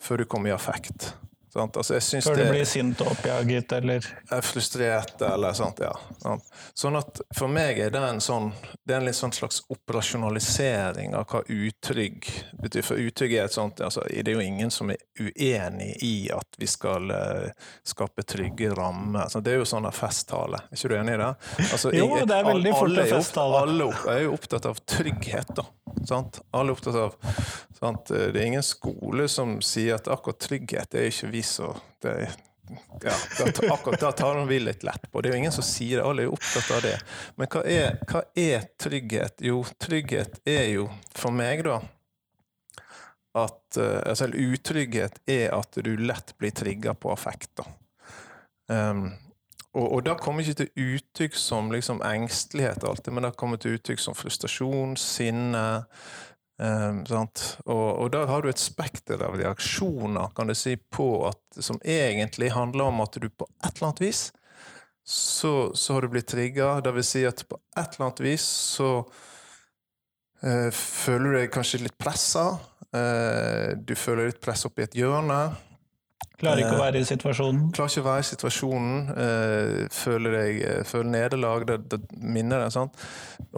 før 0.00 0.22
du 0.22 0.24
kommer 0.24 0.50
i 0.50 0.56
affekt. 0.56 1.12
Altså, 1.54 2.00
Før 2.00 2.36
du 2.36 2.46
blir 2.48 2.64
sint 2.64 3.00
og 3.04 3.10
oppjaget, 3.12 3.72
eller? 3.76 4.06
Er 4.32 4.40
frustrert, 4.40 5.20
eller 5.20 5.52
sånt, 5.52 5.82
ja. 5.84 5.92
Sånn 6.74 6.96
at 6.96 7.20
for 7.36 7.52
meg 7.52 7.76
er 7.82 7.90
det 7.92 8.00
en 8.00 8.22
sånn 8.24 8.50
Det 8.88 8.94
er 8.96 9.04
en 9.04 9.16
sånn 9.16 9.34
slags 9.36 9.60
operasjonalisering 9.72 11.12
av 11.18 11.26
hva 11.28 11.42
utrygg 11.44 12.28
betyr. 12.62 12.86
For 12.86 13.00
utrygg 13.00 13.36
er 13.36 13.50
et 13.50 13.56
sånt 13.56 13.82
altså, 13.84 14.04
Det 14.08 14.32
er 14.32 14.38
jo 14.38 14.46
ingen 14.46 14.72
som 14.72 14.94
er 14.94 15.02
uenig 15.20 15.90
i 16.00 16.30
at 16.32 16.56
vi 16.58 16.68
skal 16.70 17.12
uh, 17.12 17.68
skape 17.84 18.24
trygge 18.24 18.72
rammer. 18.72 19.26
Altså, 19.26 19.44
det 19.44 19.52
er 19.52 19.60
jo 19.60 19.68
sånn 19.68 19.90
festtale. 19.92 20.62
Er 20.70 20.80
ikke 20.80 20.92
du 20.94 20.96
enig 20.96 21.18
i 21.18 21.20
det? 21.20 21.30
Altså, 21.68 21.92
jo, 21.92 22.08
det 22.24 22.38
er 22.38 22.48
veldig 22.48 22.74
fort 22.78 22.96
en 22.96 23.12
festtale. 23.12 23.62
Alle 23.66 23.90
er 24.14 24.24
jo 24.24 24.32
opptatt 24.38 24.70
av 24.72 24.80
trygghet, 24.88 25.52
da. 25.60 25.68
Sant? 26.08 26.40
Alle 26.56 26.72
er 26.72 26.78
opptatt 26.78 26.96
av 26.96 27.16
sant? 27.76 28.08
Det 28.08 28.40
er 28.40 28.46
ingen 28.46 28.64
skole 28.64 29.28
som 29.28 29.58
sier 29.64 29.98
at 29.98 30.08
akkurat 30.10 30.40
trygghet 30.42 30.96
er 30.96 31.10
ikke 31.10 31.32
vi 31.34 31.41
så 31.46 31.70
det, 32.04 32.14
ja, 33.02 33.14
akkurat 33.72 34.00
da 34.00 34.12
tar 34.16 34.44
vi 34.48 34.60
litt 34.62 34.84
lett 34.86 35.08
på. 35.10 35.20
Det 35.20 35.30
er 35.30 35.36
jo 35.36 35.40
ingen 35.44 35.54
som 35.54 35.66
sier 35.66 35.98
det, 35.98 36.04
alle 36.06 36.24
er 36.24 36.30
jo 36.30 36.36
opptatt 36.36 36.70
av 36.76 36.84
det. 36.84 36.94
Men 37.40 37.50
hva 37.52 37.64
er, 37.68 37.98
hva 38.10 38.22
er 38.38 38.68
trygghet? 38.80 39.42
Jo, 39.44 39.64
trygghet 39.82 40.40
er 40.48 40.70
jo 40.74 40.86
for 41.16 41.34
meg, 41.34 41.64
da 41.66 41.80
at 43.32 43.78
uh, 43.80 44.00
altså, 44.06 44.28
Utrygghet 44.28 45.20
er 45.26 45.52
at 45.56 45.78
du 45.84 45.94
lett 45.96 46.34
blir 46.38 46.52
trigga 46.52 46.94
på 46.94 47.12
affekt. 47.12 47.50
da. 47.56 47.64
Um, 48.72 49.06
og, 49.72 49.86
og 49.86 50.02
da 50.04 50.18
kommer 50.20 50.44
ikke 50.44 50.66
til 50.66 50.96
uttrykk 50.98 51.38
som 51.40 51.70
liksom 51.72 52.02
engstelighet, 52.04 52.84
alltid, 52.84 53.12
men 53.16 53.24
det 53.24 53.36
kommer 53.40 53.60
til 53.60 53.78
uttrykk 53.78 54.02
som 54.04 54.16
frustrasjon, 54.16 54.98
sinne. 55.00 55.64
Um, 56.62 57.00
og, 57.64 57.88
og 57.98 58.10
der 58.14 58.28
har 58.30 58.44
du 58.44 58.50
et 58.50 58.60
spekter 58.60 59.22
av 59.26 59.34
reaksjoner 59.34 60.30
kan 60.36 60.46
du 60.46 60.54
si, 60.54 60.76
på 60.76 61.24
at, 61.26 61.40
som 61.58 61.80
egentlig 61.82 62.52
handler 62.54 62.92
om 62.92 63.00
at 63.02 63.18
du 63.18 63.26
på 63.26 63.48
et 63.64 63.72
eller 63.72 63.88
annet 63.88 64.02
vis 64.04 64.20
så, 65.02 65.72
så 65.74 65.96
har 65.96 66.04
du 66.04 66.12
blitt 66.12 66.28
trigga. 66.30 66.76
Det 66.80 66.92
vil 66.94 67.06
si 67.06 67.24
at 67.26 67.42
på 67.48 67.58
et 67.58 67.96
eller 67.96 68.06
annet 68.06 68.22
vis 68.22 68.44
så 68.76 68.90
uh, 69.02 70.70
føler 70.70 71.26
du 71.26 71.38
deg 71.40 71.50
kanskje 71.54 71.82
litt 71.82 71.98
pressa. 71.98 72.46
Uh, 72.94 73.74
du 73.74 73.96
føler 73.98 74.30
litt 74.30 74.42
press 74.44 74.62
opp 74.68 74.78
i 74.78 74.86
et 74.86 74.94
hjørne. 75.00 75.40
Klarer 76.42 76.64
ikke 76.64 76.74
å 76.74 76.82
være 76.82 77.00
i 77.00 77.06
situasjonen? 77.06 77.68
Klarer 77.74 77.92
ikke 77.92 78.02
å 78.02 78.08
være 78.08 78.22
i 78.24 78.26
situasjonen. 78.26 78.96
Eh, 79.24 79.76
føler, 79.94 80.34
deg, 80.34 80.58
eh, 80.66 80.80
føler 80.88 81.12
nederlag. 81.12 81.66
Det, 81.68 81.78
det 81.92 82.00
minner 82.18 82.64
deg 82.64 82.74
sant? 82.74 82.98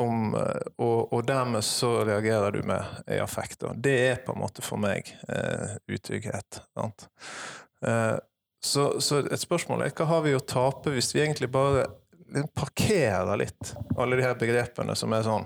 om 0.01 0.35
eh, 0.35 0.69
og, 0.83 1.13
og, 1.13 1.25
dermed 1.27 1.65
så 1.65 1.97
reagerer 2.05 2.57
du 2.57 2.63
med 2.69 3.09
i 3.09 3.21
affekt. 3.23 3.65
Det 3.81 3.97
er 4.11 4.23
på 4.27 4.35
en 4.35 4.43
måte 4.43 4.65
for 4.65 4.81
meg 4.81 5.09
eh, 5.33 5.77
utrygghet. 5.97 6.61
Sant? 6.77 7.09
Eh, 7.87 8.17
så, 8.65 8.87
så, 9.01 9.25
et 9.25 9.41
spørsmål 9.41 9.85
er 9.85 9.97
hva 9.97 10.09
har 10.09 10.25
vi 10.25 10.37
å 10.37 10.45
tape 10.45 10.93
hvis 10.95 11.13
vi 11.15 11.25
egentlig 11.25 11.51
bare 11.53 11.87
parkerer 12.57 13.37
litt 13.39 13.75
alle 14.01 14.17
de 14.19 14.25
her 14.25 14.39
begrepene 14.41 14.97
som 14.97 15.13
er 15.15 15.27
sånn 15.27 15.45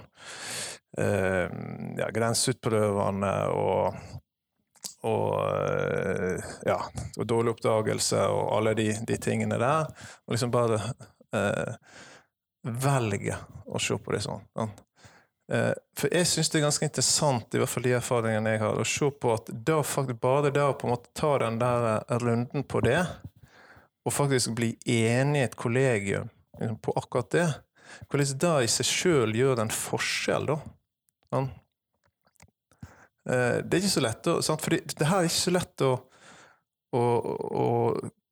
eh, 1.02 1.50
ja, 1.98 2.06
grenseutprøvende 2.14 3.32
og 3.52 3.98
og, 5.08 5.38
eh, 5.48 6.50
ja, 6.68 6.78
og 7.16 7.28
dårlig 7.28 7.56
oppdagelse 7.56 8.26
og 8.32 8.52
alle 8.58 8.74
de, 8.78 8.90
de 9.08 9.18
tingene 9.22 9.58
der. 9.60 9.88
Og 10.26 10.36
liksom 10.36 10.52
bare 10.54 10.82
eh, 11.34 11.78
velge 12.68 13.38
å 13.66 13.80
se 13.82 13.96
på 13.98 14.14
det 14.14 14.22
sånn. 14.24 14.44
sånn. 14.56 14.76
Eh, 15.52 15.72
for 15.96 16.12
jeg 16.12 16.28
syns 16.28 16.50
det 16.52 16.60
er 16.60 16.66
ganske 16.66 16.88
interessant, 16.88 17.54
i 17.54 17.60
hvert 17.60 17.72
fall 17.72 17.86
de 17.86 17.94
erfaringene 17.96 18.52
jeg 18.52 18.62
har, 18.62 18.76
å 18.76 18.88
se 18.88 19.08
på 19.08 19.32
at 19.32 19.48
da 19.48 19.78
faktisk 19.80 20.20
bare 20.20 20.52
det 20.52 20.64
å 20.64 20.74
på 20.76 20.88
en 20.88 20.92
måte 20.92 21.12
ta 21.16 21.30
den 21.40 21.56
der 21.60 21.86
eh, 21.94 22.18
runden 22.20 22.66
på 22.68 22.82
det, 22.84 23.00
og 24.04 24.14
faktisk 24.14 24.52
bli 24.56 24.74
enig 24.84 25.40
i 25.40 25.46
et 25.46 25.56
kollegium 25.56 26.28
liksom, 26.60 26.76
på 26.84 26.94
akkurat 27.00 27.32
det, 27.32 27.46
hvordan 28.08 28.42
det 28.44 28.52
i 28.66 28.70
seg 28.72 28.88
sjøl 28.88 29.34
gjør 29.36 29.64
en 29.64 29.72
forskjell, 29.72 30.50
da. 30.50 30.58
Sånn. 31.32 31.48
Eh, 33.28 33.58
det 33.64 33.76
er 33.76 33.82
ikke 33.82 33.96
så 33.96 34.04
lett, 34.04 34.30
sant? 34.44 34.62
for 34.64 34.76
det 34.76 35.08
her 35.08 35.20
er 35.20 35.28
ikke 35.28 35.40
så 35.42 35.54
lett 35.54 35.84
å, 35.84 35.90
å, 36.96 37.02
å 37.62 37.66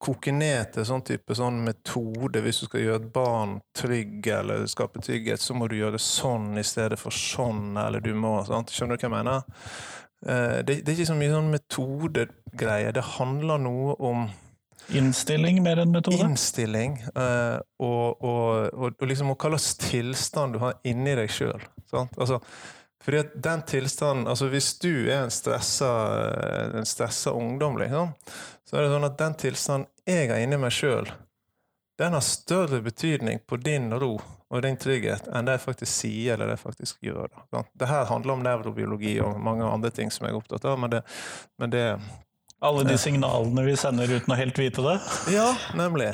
koke 0.06 0.32
ned 0.32 0.72
til 0.74 0.86
sånn 0.88 1.04
type 1.06 1.36
sånn 1.36 1.60
metode. 1.66 2.42
Hvis 2.44 2.62
du 2.62 2.68
skal 2.68 2.84
gjøre 2.84 3.02
et 3.02 3.10
barn 3.12 3.58
trygg 3.76 4.30
eller 4.38 4.64
skape 4.70 5.02
trygghet, 5.04 5.42
så 5.42 5.56
må 5.56 5.68
du 5.68 5.76
gjøre 5.78 5.98
det 5.98 6.04
sånn 6.04 6.54
i 6.60 6.64
stedet 6.66 6.98
for 7.00 7.14
sånn, 7.14 7.76
eller 7.80 8.04
du 8.04 8.12
må 8.16 8.38
sant? 8.48 8.72
Skjønner 8.72 8.96
du 8.96 9.04
hva 9.04 9.08
jeg 9.08 9.16
mener? 9.16 9.62
Eh, 10.26 10.58
det, 10.64 10.80
det 10.80 10.90
er 10.90 10.96
ikke 10.96 11.12
så 11.12 11.20
mye 11.20 11.36
sånn 11.36 11.52
metodegreie. 11.52 12.96
Det 12.96 13.06
handler 13.16 13.62
noe 13.68 14.00
om 14.00 14.26
Innstilling 14.94 15.56
mer 15.64 15.80
enn 15.82 15.90
metode? 15.90 16.20
Innstilling. 16.22 17.00
Uh, 17.16 17.58
og, 17.82 18.22
og, 18.22 18.68
og, 18.70 18.92
og, 18.92 19.06
liksom 19.10 19.32
hva 19.32 19.50
slags 19.50 19.72
tilstand 19.82 20.54
du 20.54 20.60
har 20.62 20.76
inni 20.86 21.16
deg 21.18 21.32
sjøl. 21.32 21.64
Altså, 21.90 22.38
fordi 23.04 23.20
at 23.22 23.34
den 23.42 23.62
tilstanden 23.68 24.26
altså 24.26 24.48
Hvis 24.50 24.72
du 24.82 25.06
er 25.06 25.26
en 25.26 25.30
stressa, 25.30 25.90
en 26.74 26.88
stressa 26.88 27.30
ungdom, 27.30 27.78
liksom, 27.78 28.14
så 28.66 28.76
er 28.76 28.86
det 28.86 28.94
sånn 28.94 29.08
at 29.10 29.18
den 29.20 29.36
tilstanden 29.42 29.90
jeg 30.06 30.30
har 30.30 30.42
inni 30.42 30.58
meg 30.60 30.74
sjøl, 30.74 31.08
den 31.98 32.14
har 32.14 32.24
større 32.24 32.80
betydning 32.84 33.40
på 33.46 33.56
din 33.56 33.88
ro 33.94 34.16
og 34.46 34.62
din 34.62 34.76
trygghet 34.78 35.26
enn 35.32 35.48
det 35.48 35.56
jeg 35.56 35.64
faktisk 35.64 35.90
sier 35.90 36.34
eller 36.34 36.50
det 36.50 36.58
jeg 36.58 36.62
faktisk 36.62 37.08
gjør. 37.08 37.32
Da. 37.50 37.64
Det 37.74 37.88
her 37.90 38.06
handler 38.10 38.36
om 38.36 38.44
nevrobiologi 38.44 39.16
og 39.24 39.40
mange 39.42 39.66
andre 39.66 39.90
ting 39.94 40.12
som 40.14 40.26
jeg 40.26 40.34
er 40.34 40.38
opptatt 40.38 40.68
av, 40.68 40.78
men 40.80 40.92
det, 40.92 41.02
men 41.58 41.72
det 41.72 41.86
Alle 42.64 42.86
de 42.88 42.96
signalene 42.98 43.64
vi 43.66 43.74
sender 43.76 44.12
uten 44.16 44.32
å 44.32 44.38
helt 44.38 44.58
vite 44.60 44.84
det? 44.84 44.94
Ja, 45.34 45.50
nemlig. 45.76 46.12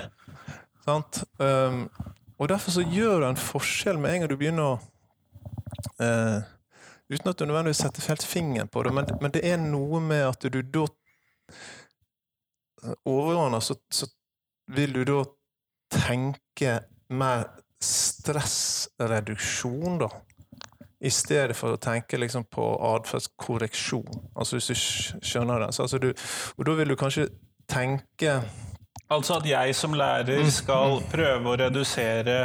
Sant? 0.82 1.22
Um, 1.38 1.84
og 2.38 2.48
derfor 2.50 2.74
så 2.74 2.82
gjør 2.82 3.20
det 3.22 3.28
en 3.32 3.38
forskjell 3.38 4.00
med 4.02 4.14
en 4.14 4.24
gang 4.24 4.32
du 4.32 4.38
begynner 4.40 4.72
å 4.72 4.80
uh, 6.02 6.42
Uten 7.10 7.28
at 7.28 7.38
du 7.38 7.46
nødvendigvis 7.46 7.82
setter 7.82 8.08
helt 8.08 8.24
fingeren 8.24 8.68
på 8.68 8.82
det, 8.86 8.94
men, 8.94 9.04
men 9.20 9.30
det 9.34 9.42
er 9.48 9.56
noe 9.60 10.00
med 10.00 10.22
at 10.28 10.52
du 10.52 10.62
da 10.62 10.86
Overordna 13.06 13.60
så, 13.62 13.76
så 13.94 14.06
vil 14.74 14.94
du 14.96 15.04
da 15.06 15.22
tenke 15.92 16.80
mer 17.14 17.44
stressreduksjon, 17.82 19.98
da. 20.02 20.08
I 21.02 21.10
stedet 21.10 21.56
for 21.58 21.72
å 21.74 21.80
tenke 21.82 22.18
liksom 22.18 22.44
på 22.50 22.78
atferdskorreksjon. 22.92 24.12
Altså 24.38 24.56
hvis 24.58 24.70
du 24.70 24.74
skjønner 25.26 25.58
det. 25.64 25.70
Så, 25.74 25.82
altså 25.82 25.98
du, 25.98 26.12
og 26.56 26.66
da 26.66 26.72
vil 26.78 26.90
du 26.92 26.96
kanskje 26.98 27.24
tenke 27.70 28.30
Altså 29.12 29.36
at 29.36 29.46
jeg 29.46 29.74
som 29.76 29.94
lærer 29.96 30.46
skal 30.50 31.00
prøve 31.12 31.52
å 31.52 31.56
redusere 31.60 32.36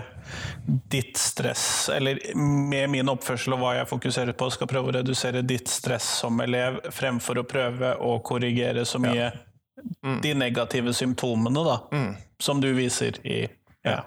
ditt 0.67 1.17
stress, 1.17 1.89
eller 1.93 2.19
med 2.35 2.89
min 2.91 3.09
oppførsel 3.11 3.55
og 3.55 3.61
hva 3.61 3.75
jeg 3.77 3.87
fokuserer 3.87 4.35
på, 4.35 4.49
skal 4.51 4.67
prøve 4.67 4.91
å 4.91 4.97
redusere 4.97 5.45
ditt 5.47 5.71
stress 5.71 6.09
som 6.23 6.41
elev, 6.43 6.81
fremfor 6.91 7.39
å 7.39 7.45
prøve 7.47 7.93
å 8.03 8.17
korrigere 8.25 8.83
så 8.85 8.99
mye 8.99 9.29
ja. 9.29 9.31
mm. 10.03 10.19
de 10.25 10.33
negative 10.35 10.93
symptomene, 10.97 11.63
da, 11.63 11.79
mm. 11.93 12.11
som 12.43 12.59
du 12.63 12.73
viser 12.75 13.21
i 13.23 13.45
ja. 13.87 14.01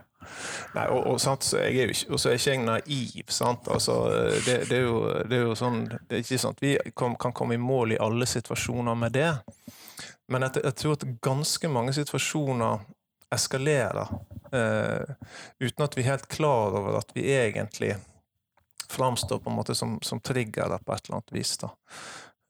Nei, 0.74 0.84
og, 0.92 1.06
og, 1.08 1.16
sant, 1.18 1.42
så 1.46 1.62
jeg 1.64 1.80
er 1.80 1.88
jo 1.88 1.94
ikke, 1.96 2.18
er 2.28 2.36
ikke 2.36 2.52
jeg 2.52 2.62
naiv. 2.62 3.32
Sant? 3.32 3.70
Altså, 3.72 3.96
det, 4.44 4.56
det, 4.68 4.76
er 4.76 4.84
jo, 4.84 4.98
det, 5.24 5.38
er 5.38 5.46
jo, 5.48 5.54
sånn 5.58 5.80
Det 5.88 6.18
er 6.18 6.22
ikke 6.22 6.38
sånn 6.42 6.54
at 6.54 6.62
vi 6.62 6.74
kan, 6.96 7.16
kan 7.18 7.34
komme 7.34 7.56
i 7.56 7.62
mål 7.62 7.96
i 7.96 8.00
alle 8.02 8.28
situasjoner 8.28 8.98
med 9.00 9.16
det. 9.16 9.30
Men 10.30 10.46
jeg, 10.46 10.62
jeg 10.64 10.76
tror 10.78 10.96
at 10.96 11.06
ganske 11.24 11.70
mange 11.72 11.94
situasjoner 11.96 12.84
eskalerer 13.34 14.08
eh, 14.54 15.14
uten 15.58 15.84
at 15.84 15.96
vi 15.96 16.04
er 16.04 16.12
helt 16.12 16.28
klar 16.30 16.74
over 16.78 16.98
at 16.98 17.12
vi 17.14 17.26
egentlig 17.34 17.94
framstår 18.90 19.38
på 19.38 19.50
en 19.50 19.56
måte 19.56 19.74
som, 19.74 19.98
som 20.02 20.20
triggere 20.20 20.78
på 20.78 20.94
et 20.94 21.06
eller 21.06 21.20
annet 21.20 21.34
vis. 21.34 21.54
Da. 21.62 21.70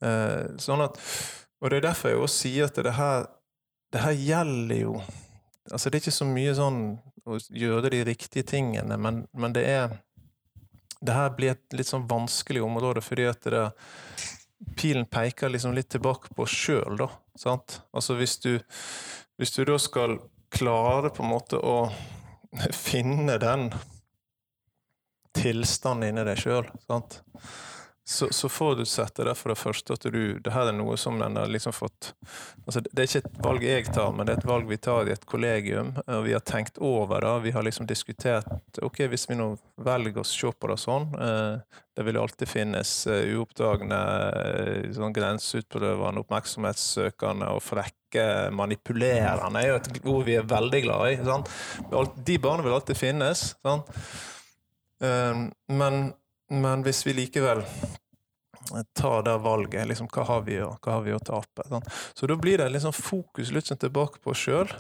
Eh, 0.04 0.44
sånn 0.60 0.84
at, 0.84 0.96
og 1.60 1.70
det 1.70 1.80
er 1.80 1.88
derfor 1.90 2.12
jeg 2.12 2.20
også 2.20 2.42
sier 2.46 2.70
at 2.70 2.80
det 2.80 2.96
her, 2.96 3.26
det 3.92 4.04
her 4.04 4.16
gjelder 4.16 4.84
jo 4.84 5.00
altså 5.70 5.90
Det 5.90 5.98
er 5.98 6.02
ikke 6.02 6.16
så 6.16 6.26
mye 6.26 6.52
sånn 6.56 6.78
å 7.28 7.36
gjøre 7.54 7.90
de 7.92 7.98
riktige 8.08 8.48
tingene, 8.48 8.96
men, 8.98 9.20
men 9.36 9.52
det 9.54 9.62
er 9.68 9.92
det 11.00 11.14
her 11.14 11.30
blir 11.36 11.54
et 11.54 11.76
litt 11.76 11.88
sånn 11.88 12.08
vanskelig 12.08 12.62
område, 12.64 13.00
fordi 13.04 13.28
at 13.28 13.46
det, 13.52 13.62
pilen 14.76 15.06
peker 15.06 15.52
liksom 15.52 15.74
litt 15.76 15.90
tilbake 15.92 16.34
på 16.36 16.46
sjøl, 16.48 16.98
da. 17.00 17.08
Sant? 17.38 17.80
Altså 17.96 18.16
hvis 18.18 18.38
du, 18.44 18.52
hvis 19.40 19.54
du 19.56 19.64
da 19.68 19.78
skal 19.80 20.18
klare 20.52 21.12
på 21.14 21.24
en 21.24 21.32
måte 21.32 21.60
å 21.60 21.76
finne 22.74 23.38
den 23.40 23.68
tilstanden 25.36 26.10
inni 26.10 26.26
deg 26.26 26.40
sjøl, 26.42 26.66
sant 26.88 27.22
så, 28.10 28.28
så 28.32 28.48
forutsetter 28.48 29.24
det 29.24 29.36
for 29.38 29.52
det 29.52 29.58
første 29.60 29.94
at 29.94 30.06
du 30.10 30.38
Det 30.42 30.50
her 30.50 30.70
er 30.70 30.74
noe 30.74 30.96
som 30.98 31.18
den 31.20 31.36
har 31.38 31.50
liksom 31.50 31.74
fått 31.74 32.10
altså 32.66 32.82
Det 32.82 33.04
er 33.04 33.06
ikke 33.06 33.22
et 33.22 33.38
valg 33.44 33.66
jeg 33.66 33.86
tar, 33.94 34.10
men 34.14 34.26
det 34.26 34.34
er 34.34 34.40
et 34.40 34.48
valg 34.50 34.66
vi 34.70 34.78
tar 34.82 35.06
i 35.06 35.14
et 35.14 35.26
kollegium. 35.30 35.92
og 36.06 36.24
Vi 36.26 36.34
har 36.34 36.42
tenkt 36.46 36.80
over 36.82 37.22
det. 37.22 37.34
Vi 37.46 37.54
har 37.54 37.62
liksom 37.66 37.86
diskutert 37.86 38.80
ok, 38.82 39.04
Hvis 39.12 39.28
vi 39.30 39.38
nå 39.38 39.52
velger 39.78 40.22
å 40.22 40.26
se 40.26 40.50
på 40.50 40.72
det 40.72 40.78
sånn 40.82 41.06
eh, 41.14 41.78
Det 41.96 42.06
vil 42.06 42.18
alltid 42.18 42.50
finnes 42.50 42.90
uh, 43.06 43.22
uoppdagende, 43.36 43.98
uh, 44.34 44.92
sånn 44.96 45.14
grenseutprøvende, 45.14 46.22
oppmerksomhetssøkende 46.24 47.50
og 47.54 47.62
frekke 47.62 48.48
manipulerende. 48.56 49.60
er 49.60 49.68
jo 49.68 49.78
et 49.78 49.90
ord 50.02 50.24
vi 50.26 50.38
er 50.38 50.48
veldig 50.48 50.80
glad 50.86 51.10
i. 51.10 51.18
Sant? 51.26 51.50
De 52.26 52.38
barna 52.42 52.64
vil 52.66 52.74
alltid 52.78 52.98
finnes. 52.98 53.52
Sant? 53.62 53.90
Men 55.00 56.10
men 56.50 56.82
hvis 56.82 57.04
vi 57.06 57.14
likevel 57.14 57.62
tar 58.92 59.22
det 59.22 59.38
valget, 59.38 59.88
liksom, 59.88 60.08
hva, 60.12 60.24
har 60.24 60.42
vi 60.46 60.58
hva 60.60 60.92
har 60.92 61.02
vi 61.02 61.14
å 61.14 61.22
tape? 61.22 61.66
Sånn. 61.68 61.86
Så 62.14 62.28
da 62.30 62.36
blir 62.38 62.58
det 62.60 62.68
liksom 62.70 62.94
fokus 62.94 63.52
litt 63.54 63.70
sånn 63.70 63.80
tilbake 63.80 64.22
på 64.22 64.34
oss 64.34 64.44
sjøl, 64.44 64.70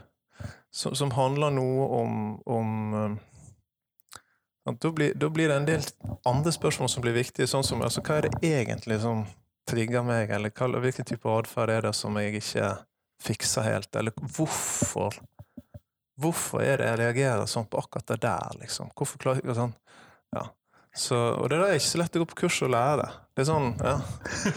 som, 0.70 0.94
som, 0.94 1.10
handler 1.16 1.54
noe 1.54 1.88
om, 2.00 2.14
om 2.46 3.18
sånn, 4.64 4.78
da, 4.78 4.92
blir, 4.94 5.14
da, 5.14 5.30
blir, 5.30 5.50
det 5.50 5.58
en 5.58 5.68
del 5.68 5.88
andre 6.28 6.52
spørsmål 6.54 6.92
som 6.92 7.04
blir 7.04 7.16
viktige, 7.16 7.50
sånn 7.50 7.66
som 7.66 7.82
altså, 7.82 8.04
hva 8.06 8.20
er 8.20 8.28
det 8.28 8.52
egentlig 8.52 9.00
som 9.02 9.24
trigger 9.70 10.06
meg, 10.06 10.30
eller 10.34 10.54
hva, 10.54 10.70
hvilken 10.82 11.08
type 11.08 11.34
atferd 11.34 11.74
er 11.74 11.88
det 11.88 11.94
som 11.98 12.16
jeg 12.20 12.38
ikke 12.42 12.72
fikser 13.22 13.66
helt, 13.66 13.94
eller 13.96 14.14
hvorfor? 14.16 15.18
Hvorfor 16.20 16.60
er 16.62 16.80
det 16.80 16.88
jeg 16.90 17.00
reagerer 17.00 17.46
sånn 17.48 17.66
på 17.70 17.80
akkurat 17.80 18.10
det 18.12 18.20
der, 18.26 18.56
liksom? 18.60 18.90
Hvorfor 18.96 19.22
klarer 19.22 19.46
jeg 19.46 19.56
sånn? 19.56 19.72
Ja. 19.72 19.89
Så, 20.96 21.16
og 21.16 21.50
det 21.52 21.58
er 21.62 21.76
ikke 21.78 21.86
så 21.86 22.00
lett 22.00 22.16
å 22.18 22.22
gå 22.22 22.28
på 22.32 22.38
kurs 22.42 22.56
og 22.66 22.72
lære. 22.74 23.06
Det 23.36 23.44
er 23.44 23.48
sånn, 23.48 23.68
ja. 23.78 23.94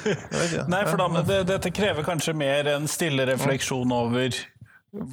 Nei, 0.73 0.81
for 0.87 0.97
da, 0.99 1.21
det, 1.27 1.39
dette 1.51 1.71
krever 1.75 2.05
kanskje 2.07 2.33
mer 2.37 2.71
en 2.73 2.89
stille 2.89 3.27
refleksjon 3.29 3.93
over 3.93 4.33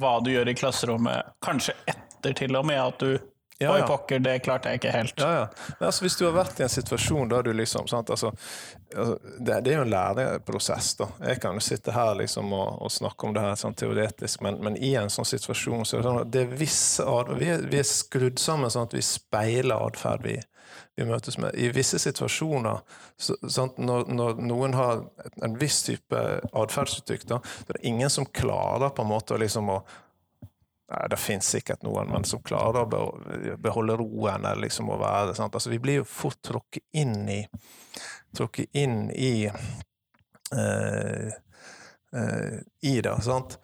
hva 0.01 0.15
du 0.25 0.31
gjør 0.33 0.49
i 0.51 0.57
klasserommet, 0.57 1.35
kanskje 1.45 1.77
etter 1.89 2.35
til 2.37 2.57
og 2.57 2.65
med 2.69 2.81
at 2.81 3.01
du 3.01 3.13
ja, 3.61 3.77
ja. 3.77 3.83
Oi, 3.83 3.87
pokker, 3.87 4.19
det 4.19 4.39
klarte 4.45 4.71
jeg 4.71 4.81
ikke 4.81 4.93
helt. 4.95 5.19
Ja, 5.21 5.31
ja. 5.35 5.73
Men 5.79 5.87
altså, 5.91 6.05
hvis 6.05 6.17
du 6.17 6.23
har 6.25 6.33
vært 6.33 6.59
i 6.59 6.65
en 6.65 6.71
situasjon 6.73 7.29
der 7.29 7.45
du 7.45 7.51
liksom 7.53 7.89
sant, 7.91 8.09
altså, 8.09 8.31
altså, 8.95 9.17
det, 9.37 9.59
det, 9.65 9.73
er 9.73 9.77
jo 9.77 9.85
en 9.85 9.93
læreprosess, 9.93 10.95
da. 10.97 11.09
Jeg 11.29 11.41
kan 11.43 11.57
jo 11.57 11.65
sitte 11.65 11.93
her 11.95 12.15
liksom 12.17 12.53
og, 12.57 12.81
og 12.81 12.93
snakke 12.93 13.27
om 13.27 13.35
det 13.37 13.45
her 13.45 13.59
sånn 13.61 13.77
teoretisk, 13.77 14.41
men, 14.45 14.57
men, 14.65 14.79
i 14.81 14.95
en 14.97 15.13
sånn 15.13 15.29
situasjon 15.29 15.85
så 15.85 15.99
er 15.99 16.01
det 16.01 16.09
sånn 16.09 16.21
at 16.23 16.33
det 16.33 16.45
er 16.45 16.55
visse 16.63 17.05
vi, 17.35 17.51
er, 17.53 17.67
vi 17.69 17.81
er 17.81 17.87
skrudd 17.87 18.41
sammen 18.41 18.73
sånn 18.73 18.89
at 18.89 18.97
vi 18.97 19.05
speiler 19.05 19.85
atferd 19.85 20.25
vi, 20.25 20.37
vi 20.97 21.05
møtes 21.05 21.37
med. 21.37 21.53
I 21.53 21.69
visse 21.75 22.01
situasjoner, 22.01 22.81
så, 23.21 23.37
sant, 23.45 23.77
når, 23.77 24.09
når, 24.09 24.41
noen 24.41 24.77
har 24.77 25.05
en 25.45 25.57
viss 25.61 25.83
type 25.85 26.27
atferdsuttrykk, 26.49 27.27
så 27.29 27.43
er 27.67 27.75
det 27.77 27.85
ingen 27.93 28.09
som 28.09 28.25
klarer 28.25 28.89
på 28.89 29.05
en 29.05 29.13
måte 29.13 29.37
liksom 29.37 29.69
å 29.69 29.83
Nei, 30.91 31.07
det 31.09 31.19
finnes 31.23 31.47
sikkert 31.47 31.85
noen, 31.87 32.09
men 32.11 32.25
som 32.27 32.41
klarer 32.43 32.83
å 32.83 33.57
beholde 33.63 33.95
roen 34.01 34.43
eller 34.43 34.65
liksom 34.65 34.89
å 34.91 34.99
være 34.99 35.35
sant? 35.37 35.55
Altså, 35.55 35.71
Vi 35.71 35.79
blir 35.79 36.01
jo 36.01 36.07
fort 36.07 36.41
tråkket 36.43 36.83
inn 36.99 37.29
i 37.31 37.45
Tråkket 38.35 38.75
inn 38.79 39.09
i 39.11 39.45
eh, 39.47 41.31
eh, 42.15 42.59
I 42.91 42.93
det, 43.03 43.15
sant? 43.23 43.57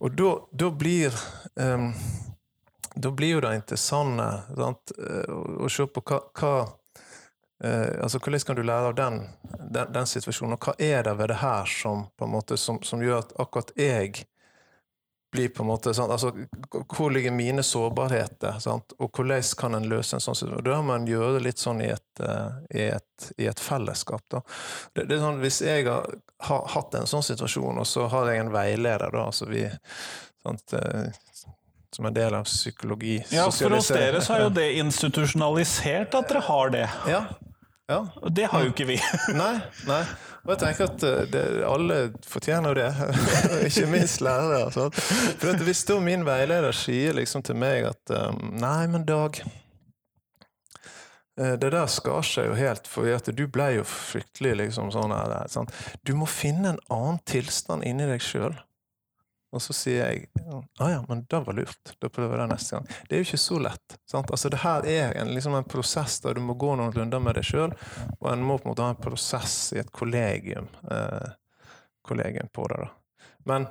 Og 0.00 0.16
da 0.16 0.70
blir 0.72 1.16
um, 1.60 1.92
da 2.94 3.10
blir 3.10 3.28
jo 3.28 3.40
det 3.40 3.54
interessante 3.54 4.28
sant, 4.56 4.92
eh, 4.98 5.30
å 5.64 5.68
se 5.70 5.86
på 5.86 6.02
hva, 6.02 6.20
hva 6.40 6.54
eh, 7.64 8.02
altså 8.02 8.18
Hvordan 8.18 8.46
kan 8.46 8.58
du 8.58 8.62
lære 8.66 8.90
av 8.90 8.96
den, 8.98 9.20
den, 9.70 9.92
den, 9.94 10.08
situasjonen, 10.10 10.56
og 10.56 10.66
hva 10.66 10.74
er 10.78 11.04
det 11.06 11.14
ved 11.20 11.30
det 11.30 11.38
her 11.42 11.70
som, 11.70 12.08
på 12.16 12.26
en 12.26 12.34
måte, 12.34 12.58
som, 12.58 12.80
som 12.82 13.02
gjør 13.04 13.22
at 13.22 13.34
akkurat 13.40 13.72
jeg 13.78 14.24
blir 15.30 15.48
på 15.48 15.62
en 15.62 15.66
måte 15.66 15.94
sant? 15.94 16.12
Altså, 16.12 16.32
Hvor 16.96 17.10
ligger 17.10 17.30
mine 17.30 17.62
sårbarheter, 17.62 18.58
sant? 18.58 18.92
og 18.98 19.10
hvordan 19.14 19.42
kan 19.58 19.74
en 19.74 19.88
løse 19.88 20.16
en 20.16 20.24
sånn 20.24 20.38
situasjon? 20.38 20.64
Da 20.66 20.80
må 20.82 20.96
en 20.96 21.08
gjøre 21.08 21.36
det 21.38 21.44
litt 21.44 21.62
sånn 21.62 21.82
i 21.84 21.90
et, 21.94 22.22
uh, 22.22 22.58
i 22.74 22.88
et, 22.90 23.30
i 23.38 23.46
et 23.50 23.60
fellesskap. 23.60 24.24
Da. 24.30 24.42
Det, 24.94 25.06
det, 25.06 25.18
er 25.18 25.24
sånn, 25.24 25.42
Hvis 25.44 25.60
jeg 25.62 25.86
har, 25.88 26.08
har, 26.48 26.66
hatt 26.74 26.98
en 26.98 27.10
sånn 27.10 27.26
situasjon, 27.26 27.82
og 27.82 27.86
så 27.88 28.08
har 28.10 28.32
jeg 28.32 28.44
en 28.44 28.54
veileder 28.54 29.14
da, 29.14 29.26
altså 29.30 29.48
vi, 29.50 29.66
sant, 30.42 30.74
uh, 30.74 31.06
som 31.94 32.06
en 32.06 32.14
del 32.14 32.34
av 32.34 32.48
psykologi. 32.48 33.18
Ja, 33.30 33.50
For 33.50 33.74
hos 33.74 33.90
dere 33.94 34.22
så 34.24 34.36
er 34.36 34.44
jo 34.46 34.50
det 34.60 34.68
institusjonalisert 34.82 36.18
at 36.18 36.32
dere 36.32 36.42
har 36.48 36.74
det. 36.74 36.88
Ja. 37.10 37.22
ja. 37.90 38.02
Det 38.30 38.50
har 38.50 38.66
jo 38.66 38.74
ikke 38.74 38.88
vi. 38.92 38.98
nei, 39.34 39.54
nei. 39.90 40.02
Og 40.46 40.54
jeg 40.54 40.60
tenker 40.62 40.88
at 40.88 41.02
eh, 41.04 41.24
det, 41.32 41.42
alle 41.68 41.96
fortjener 42.28 42.78
det, 42.78 42.88
ikke 43.68 43.88
minst 43.92 44.22
lærere. 44.24 44.70
Sånn. 44.72 44.94
For 45.40 45.64
Hvis 45.66 45.84
da 45.88 45.98
min 46.02 46.24
veileder 46.28 46.72
sier 46.76 47.16
liksom 47.18 47.44
til 47.46 47.58
meg 47.60 47.90
at 47.90 48.14
um, 48.14 48.38
Nei, 48.60 48.86
men 48.90 49.04
Dag 49.08 49.42
eh, 51.36 51.54
det 51.60 51.70
der 51.74 51.86
skar 51.92 52.24
seg 52.26 52.50
jo 52.50 52.56
helt, 52.56 52.88
for 52.88 53.30
du 53.36 53.44
ble 53.52 53.68
jo 53.78 53.84
fryktelig 53.88 54.56
liksom 54.64 54.90
sånn 54.94 55.12
her. 55.14 55.36
Sånn. 55.52 55.68
Du 56.08 56.16
må 56.16 56.26
finne 56.30 56.74
en 56.74 56.82
annen 56.88 57.20
tilstand 57.28 57.84
inni 57.84 58.08
deg 58.08 58.24
sjøl. 58.24 58.56
Og 59.52 59.62
så 59.62 59.74
sier 59.74 60.04
jeg 60.04 60.28
ja, 60.38 60.60
ah, 60.78 60.90
ja, 60.92 61.00
men 61.08 61.24
det 61.30 61.40
var 61.46 61.56
lurt, 61.58 61.94
da 61.98 62.08
prøver 62.08 62.36
jeg 62.38 62.44
det 62.44 62.54
neste 62.54 62.76
gang. 62.76 62.86
Det 63.08 63.16
er 63.16 63.22
jo 63.22 63.26
ikke 63.28 63.42
så 63.42 63.58
lett. 63.66 63.96
sant? 64.06 64.30
Altså 64.30 64.50
Det 64.52 64.62
her 64.62 64.86
er 64.86 65.16
en, 65.18 65.34
liksom 65.34 65.56
en 65.58 65.66
prosess 65.66 66.20
der 66.22 66.38
du 66.38 66.40
må 66.44 66.54
gå 66.54 66.76
noen 66.78 66.94
runder 66.94 67.22
med 67.22 67.34
deg 67.40 67.48
sjøl, 67.48 67.74
og 68.20 68.30
en 68.32 68.46
må 68.46 68.60
på 68.60 68.68
en 68.68 68.74
måte 68.74 68.86
ha 68.86 68.94
en 68.94 69.02
prosess 69.02 69.72
i 69.74 69.80
et 69.82 69.90
kollegium, 69.90 70.68
eh, 70.90 71.32
kollegium 72.06 72.48
på 72.54 72.68
det. 72.70 72.82
da. 72.84 72.90
Men 73.50 73.66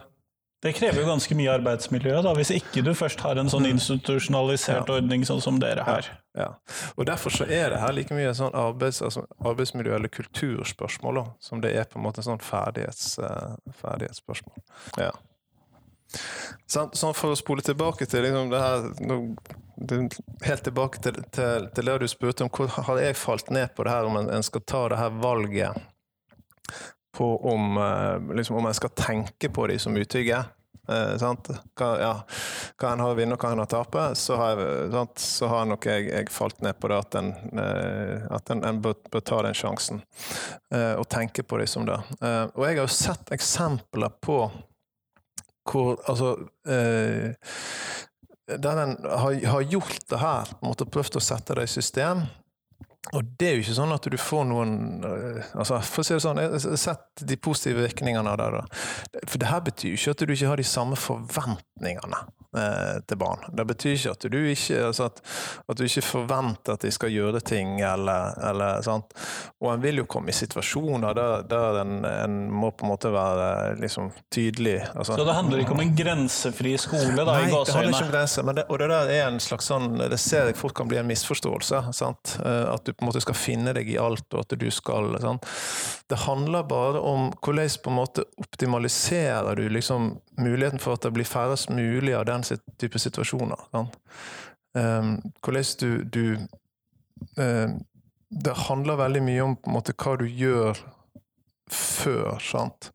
Det 0.61 0.73
krever 0.75 0.99
jo 0.99 1.07
ganske 1.07 1.35
mye 1.39 1.53
arbeidsmiljø, 1.55 2.17
da, 2.21 2.33
hvis 2.35 2.49
ikke 2.51 2.81
du 2.83 2.89
først 2.91 3.21
har 3.23 3.39
en 3.39 3.47
sånn 3.47 3.63
institusjonalisert 3.69 4.81
institusjonalisert 4.83 4.89
ordning 4.91 5.23
sånn 5.23 5.39
som 5.41 5.59
dere 5.63 5.85
har. 5.87 6.09
Ja. 6.35 6.49
Og 6.97 7.05
Derfor 7.07 7.31
så 7.31 7.47
er 7.47 7.69
det 7.71 7.79
her 7.79 7.93
like 7.95 8.11
mye 8.11 8.33
sånn 8.35 8.51
arbeids, 8.51 8.99
altså 9.01 9.23
arbeidsmiljø- 9.39 9.95
eller 9.95 10.11
kulturspørsmål 10.11 11.15
da, 11.15 11.23
som 11.39 11.61
det 11.63 11.71
er 11.79 11.87
på 11.87 11.95
en 11.95 12.03
måte 12.03 12.25
sånn 12.27 12.43
ferdighets, 12.43 13.17
eh, 13.23 13.55
ferdighetsspørsmål. 13.79 14.59
Ja. 14.97 15.13
Sånn, 16.69 17.13
For 17.13 17.33
å 17.33 17.37
spole 17.37 17.61
tilbake 17.65 18.07
til 18.09 18.25
liksom 18.25 18.49
det 18.49 18.61
her 18.63 18.87
Helt 20.43 20.65
tilbake 20.65 21.01
til, 21.03 21.19
til, 21.31 21.69
til 21.75 21.89
det 21.91 21.97
du 22.01 22.07
spurte 22.11 22.43
om, 22.43 22.51
hvor 22.51 22.71
har 22.89 22.99
jeg 22.99 23.15
falt 23.15 23.51
ned 23.53 23.71
på 23.77 23.85
det 23.87 23.93
her 23.93 24.09
om 24.09 24.17
en, 24.19 24.31
en 24.33 24.43
skal 24.43 24.65
ta 24.67 24.81
det 24.91 24.97
her 24.99 25.13
valget 25.21 25.77
på 27.15 27.29
om, 27.53 27.77
eh, 27.79 28.35
liksom, 28.35 28.57
om 28.59 28.67
en 28.67 28.75
skal 28.75 28.91
tenke 28.91 29.49
på 29.49 29.67
de 29.71 29.77
som 29.79 29.95
utygge? 29.95 30.43
Eh? 30.89 31.33
Hva, 31.77 31.89
ja, 32.01 32.13
hva 32.79 32.91
en 32.93 33.03
har 33.03 33.13
å 33.13 33.17
vinne 33.17 33.35
og 33.37 33.43
hva 33.43 33.53
en 33.53 33.61
har 33.61 33.69
å 33.69 33.71
tape, 33.71 34.05
så 34.17 34.37
har, 34.39 34.61
jeg? 34.61 35.09
Så 35.21 35.49
har 35.51 35.67
nok 35.69 35.85
jeg, 35.89 36.07
jeg 36.09 36.31
falt 36.33 36.63
ned 36.65 36.79
på 36.81 36.89
det 36.91 36.99
at 36.99 37.19
en, 37.19 37.33
eh, 37.63 38.25
at 38.35 38.49
en, 38.53 38.63
en 38.65 38.81
bør, 38.83 38.97
bør 39.13 39.25
ta 39.25 39.43
den 39.45 39.57
sjansen. 39.57 40.01
eh, 40.73 40.95
og 40.95 41.07
tenke 41.09 41.43
på 41.43 41.61
de 41.61 41.67
som 41.69 41.85
det. 41.87 41.99
Eh, 42.21 42.45
og 42.55 42.65
jeg 42.65 42.79
har 42.79 42.83
jo 42.83 42.97
sett 42.99 43.33
eksempler 43.35 44.17
på 44.21 44.41
hvor 45.69 45.99
Altså 46.09 46.35
eh, 46.67 47.33
Der 48.49 48.79
har, 49.17 49.45
har 49.45 49.61
gjort 49.61 50.09
det 50.09 50.19
her, 50.19 50.45
på 50.45 50.65
en 50.65 50.71
måte 50.71 50.89
prøvd 50.89 51.19
å 51.19 51.21
sette 51.21 51.53
det 51.57 51.67
i 51.67 51.73
system. 51.73 52.23
Og 53.15 53.23
det 53.39 53.47
er 53.47 53.53
jo 53.55 53.61
ikke 53.63 53.77
sånn 53.77 53.93
at 53.95 54.09
du 54.11 54.17
får 54.19 54.43
noen 54.49 54.73
eh, 55.07 55.45
altså 55.55 55.79
For 55.87 56.03
å 56.03 56.05
si 56.05 56.17
det 56.17 56.23
sånn, 56.25 56.41
sett 56.77 57.23
de 57.25 57.37
positive 57.39 57.85
virkningene 57.87 58.33
av 58.33 58.41
det. 58.41 58.49
da. 58.59 59.23
For 59.23 59.39
det 59.41 59.47
her 59.49 59.63
betyr 59.65 59.93
jo 59.95 60.01
ikke 60.01 60.17
at 60.17 60.25
du 60.27 60.33
ikke 60.35 60.51
har 60.51 60.59
de 60.59 60.67
samme 60.67 60.99
forventningene 60.99 62.19
eh, 62.59 62.99
til 63.07 63.19
barn. 63.21 63.45
Det 63.55 63.65
betyr 63.71 63.95
ikke 63.95 64.13
at 64.17 64.27
du 64.33 64.37
ikke, 64.51 64.81
altså 64.89 65.07
at, 65.09 65.21
at 65.71 65.79
du 65.79 65.85
ikke 65.87 66.03
forventer 66.05 66.75
at 66.75 66.83
de 66.85 66.91
skal 66.93 67.13
gjøre 67.13 67.41
ting, 67.47 67.77
eller, 67.87 68.35
eller 68.51 68.83
sant. 68.85 69.15
Og 69.63 69.71
en 69.73 69.83
vil 69.83 70.01
jo 70.03 70.05
komme 70.09 70.33
i 70.33 70.35
situasjoner 70.35 71.15
der, 71.17 71.47
der 71.49 71.79
en, 71.85 71.95
en 72.09 72.37
må 72.51 72.73
på 72.75 72.85
en 72.85 72.93
måte 72.93 73.13
være 73.15 73.77
liksom 73.79 74.11
tydelig. 74.33 74.77
Altså, 74.91 75.15
Så 75.15 75.25
det 75.27 75.37
handler 75.39 75.63
ikke 75.63 75.77
om 75.77 75.83
en 75.85 75.95
grensefri 75.97 76.75
skole, 76.81 77.15
da, 77.23 77.31
Nei, 77.39 77.47
i 77.47 77.53
det 77.55 77.75
handler 77.79 77.95
ikke 77.95 78.05
om 78.09 78.13
grenser, 78.13 78.47
men 78.51 78.59
det, 78.59 78.67
og 78.69 78.83
det 78.83 78.91
der 78.91 79.15
er 79.15 79.25
en 79.31 79.39
slags 79.43 79.67
sånn 79.69 79.89
Det 79.99 80.17
ser 80.19 80.49
jeg 80.49 80.57
fort 80.59 80.75
kan 80.77 80.87
bli 80.89 80.99
en 80.99 81.07
misforståelse. 81.09 81.83
Sant? 81.95 82.35
Eh, 82.43 82.65
At 82.73 82.88
du 82.89 82.95
på 82.97 83.03
en 83.03 83.09
måte 83.09 83.21
skal 83.23 83.37
finne 83.37 83.73
deg 83.75 83.89
i 83.91 83.97
alt, 84.01 84.27
og 84.33 84.43
at 84.43 84.55
du 84.59 84.67
skal 84.73 85.13
sant? 85.21 85.45
Det 86.09 86.21
handler 86.25 86.67
bare 86.69 87.01
om 87.05 87.29
hvordan 87.31 87.75
på 87.83 87.91
en 87.91 87.97
måte 87.99 88.25
optimaliserer 88.41 89.55
du 89.55 89.69
liksom 89.69 90.11
muligheten 90.37 90.81
for 90.81 90.97
at 90.97 91.05
det 91.05 91.13
blir 91.15 91.27
færrest 91.27 91.69
mulig 91.69 92.15
av 92.17 92.25
den 92.29 92.45
type 92.81 92.99
situasjoner. 92.99 93.67
Sant? 93.71 93.99
Um, 94.77 95.17
hvordan 95.41 95.65
du, 95.79 96.03
du 96.03 96.37
eh, 97.41 97.69
Det 98.29 98.53
handler 98.53 98.95
veldig 98.95 99.21
mye 99.25 99.41
om 99.41 99.55
på 99.57 99.71
en 99.71 99.73
måte 99.79 99.95
hva 99.97 100.13
du 100.19 100.27
gjør 100.29 100.77
før, 101.73 102.37
sant. 102.41 102.91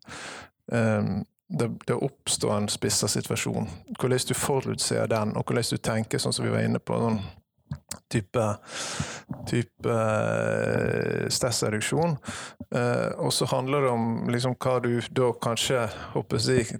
Um, 0.71 1.25
det, 1.47 1.67
det 1.87 1.97
oppstår 1.99 2.55
en 2.57 2.69
spissa 2.71 3.07
situasjon. 3.11 3.67
Hvordan 3.99 4.27
du 4.27 4.33
forutser 4.33 5.07
den, 5.11 5.35
og 5.35 5.43
hvordan 5.43 5.67
du 5.71 5.77
tenker, 5.77 6.19
sånn 6.19 6.33
som 6.33 6.47
vi 6.47 6.53
var 6.55 6.63
inne 6.65 6.79
på. 6.79 6.99
sånn 6.99 7.19
type, 8.09 8.57
type 9.49 9.89
eh, 9.91 11.25
stressreduksjon. 11.33 12.15
Eh, 12.75 13.11
og 13.17 13.33
så 13.33 13.47
handler 13.51 13.85
det 13.85 13.91
om 13.93 14.07
liksom, 14.31 14.55
hva 14.61 14.77
du 14.83 14.93
da 15.15 15.31
kanskje 15.41 15.85
håper 16.13 16.49
jeg, 16.49 16.79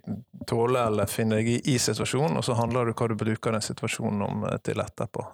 tåler 0.50 0.90
eller 0.90 1.10
finner 1.10 1.42
deg 1.42 1.52
i 1.56 1.76
i 1.76 1.78
situasjonen, 1.82 2.38
og 2.38 2.46
så 2.46 2.58
handler 2.60 2.86
det 2.86 2.96
om 2.96 3.02
hva 3.02 3.12
du 3.12 3.20
bruker 3.20 3.56
den 3.56 3.66
situasjonen 3.66 4.26
om 4.26 4.48
eh, 4.50 4.58
til 4.66 4.82
etterpå. 4.84 5.28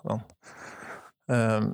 Eh, 1.32 1.72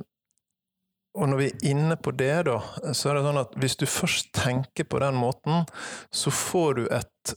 og 1.17 1.30
når 1.32 1.39
vi 1.39 1.50
er 1.50 1.67
inne 1.72 1.98
på 1.98 2.13
det, 2.13 2.46
da, 2.46 2.60
så 2.93 3.10
er 3.10 3.17
det 3.17 3.26
sånn 3.26 3.41
at 3.41 3.56
hvis 3.58 3.78
du 3.82 3.88
først 3.89 4.32
tenker 4.38 4.86
på 4.86 5.02
den 5.02 5.17
måten, 5.17 5.65
så 6.13 6.34
får 6.34 6.78
du 6.78 6.84
et 6.93 7.34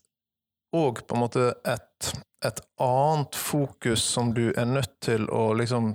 og 0.72 1.06
på 1.06 1.16
en 1.16 1.22
måte 1.24 1.46
et, 1.66 2.10
et 2.46 2.60
annet 2.80 3.36
fokus 3.36 4.04
som 4.04 4.34
du 4.34 4.50
er 4.50 4.68
nødt 4.68 4.92
til 5.02 5.26
å 5.34 5.50
liksom 5.58 5.92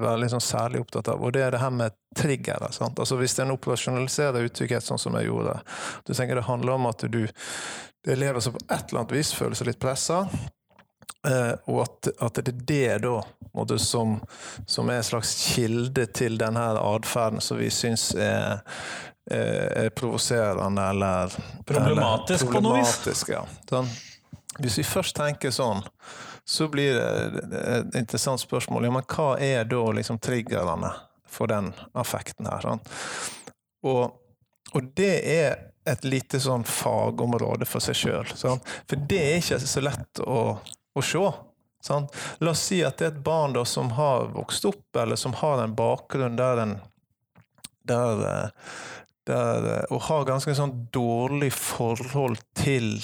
være 0.00 0.22
liksom 0.24 0.40
særlig 0.40 0.80
opptatt 0.80 1.12
av, 1.12 1.20
og 1.20 1.34
det 1.36 1.44
er 1.44 1.54
det 1.54 1.60
her 1.62 1.74
med 1.76 1.98
triggere. 2.16 2.70
Altså 2.88 3.18
Hvis 3.20 3.38
en 3.40 3.54
operasjonaliserer 3.54 4.48
utrygghet 4.48 4.86
sånn 4.86 5.00
som 5.00 5.16
jeg 5.18 5.28
gjorde, 5.28 5.58
du 6.06 6.14
tenker 6.14 6.40
det 6.40 6.48
handler 6.48 6.78
om 6.78 6.88
at 6.90 7.04
du 7.12 7.22
er 7.26 8.16
elever 8.16 8.40
som 8.40 8.56
på 8.56 8.64
et 8.66 8.88
eller 8.88 9.04
annet 9.04 9.16
vis 9.18 9.34
føler 9.36 9.58
seg 9.58 9.70
litt 9.70 9.82
pressa, 9.82 10.24
eh, 11.28 11.54
og 11.68 11.84
at, 11.84 12.12
at 12.18 12.42
det 12.42 12.56
er 12.56 12.64
det 12.66 13.06
da 13.06 13.20
måte, 13.52 13.78
som, 13.78 14.16
som 14.66 14.90
er 14.90 15.00
en 15.00 15.08
slags 15.12 15.34
kilde 15.52 16.06
til 16.16 16.38
denne 16.40 16.64
atferden 16.80 17.42
som 17.44 17.60
vi 17.60 17.68
syns 17.72 18.12
er, 18.16 18.62
er, 19.30 19.84
er 19.84 19.90
provoserende 19.90 20.82
eller 20.82 21.36
Problematisk 21.66 22.42
eller, 22.42 22.52
på 22.52 22.60
noe 22.64 22.80
vis. 22.80 23.24
Ja. 23.28 23.44
Sånn. 23.68 23.90
Hvis 24.58 24.78
vi 24.78 24.84
først 24.84 25.16
tenker 25.16 25.54
sånn, 25.54 25.82
så 26.44 26.68
blir 26.68 26.98
det 26.98 27.60
et 27.62 27.94
interessant 28.02 28.42
spørsmål. 28.42 28.88
Ja, 28.88 28.94
men 28.98 29.06
hva 29.08 29.28
er 29.40 29.64
da 29.68 29.82
liksom 29.94 30.18
triggerne 30.22 30.90
for 31.28 31.48
den 31.48 31.70
affekten 31.94 32.50
her? 32.50 32.64
Sånn? 32.66 32.82
Og, 33.88 34.18
og 34.74 34.90
det 34.98 35.14
er 35.38 35.54
et 35.88 36.04
lite 36.06 36.38
sånn 36.42 36.66
fagområde 36.68 37.66
for 37.66 37.82
seg 37.82 37.98
sjøl. 37.98 38.28
For 38.36 39.08
det 39.08 39.22
er 39.22 39.40
ikke 39.40 39.58
så 39.62 39.82
lett 39.82 40.22
å, 40.22 40.58
å 40.94 41.02
se. 41.06 41.24
Sånn? 41.82 42.06
La 42.42 42.52
oss 42.54 42.62
si 42.68 42.78
at 42.86 43.00
det 43.00 43.08
er 43.08 43.14
et 43.16 43.24
barn 43.26 43.56
da, 43.56 43.64
som 43.66 43.90
har 43.96 44.28
vokst 44.36 44.68
opp, 44.68 44.84
eller 45.02 45.18
som 45.18 45.34
har 45.40 45.62
en 45.62 45.74
bakgrunn 45.78 46.38
der 46.38 46.62
en 46.62 46.76
der, 47.82 48.44
eh, 48.44 48.48
der, 49.28 49.66
eh, 49.70 49.94
og 49.94 50.02
har 50.08 50.26
ganske 50.26 50.54
sånn 50.56 50.74
dårlig 50.94 51.52
forhold 51.54 52.40
til 52.58 52.96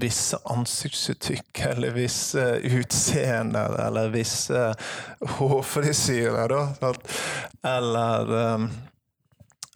visse 0.00 0.38
ansiktsuttrykk, 0.52 1.62
eller 1.72 1.94
visse 1.96 2.46
utseender, 2.64 3.76
eller 3.86 4.12
visse 4.14 4.66
hårfrisyrer, 5.36 6.56
da. 6.56 6.92
Eller 7.76 8.36
um, 8.56 8.68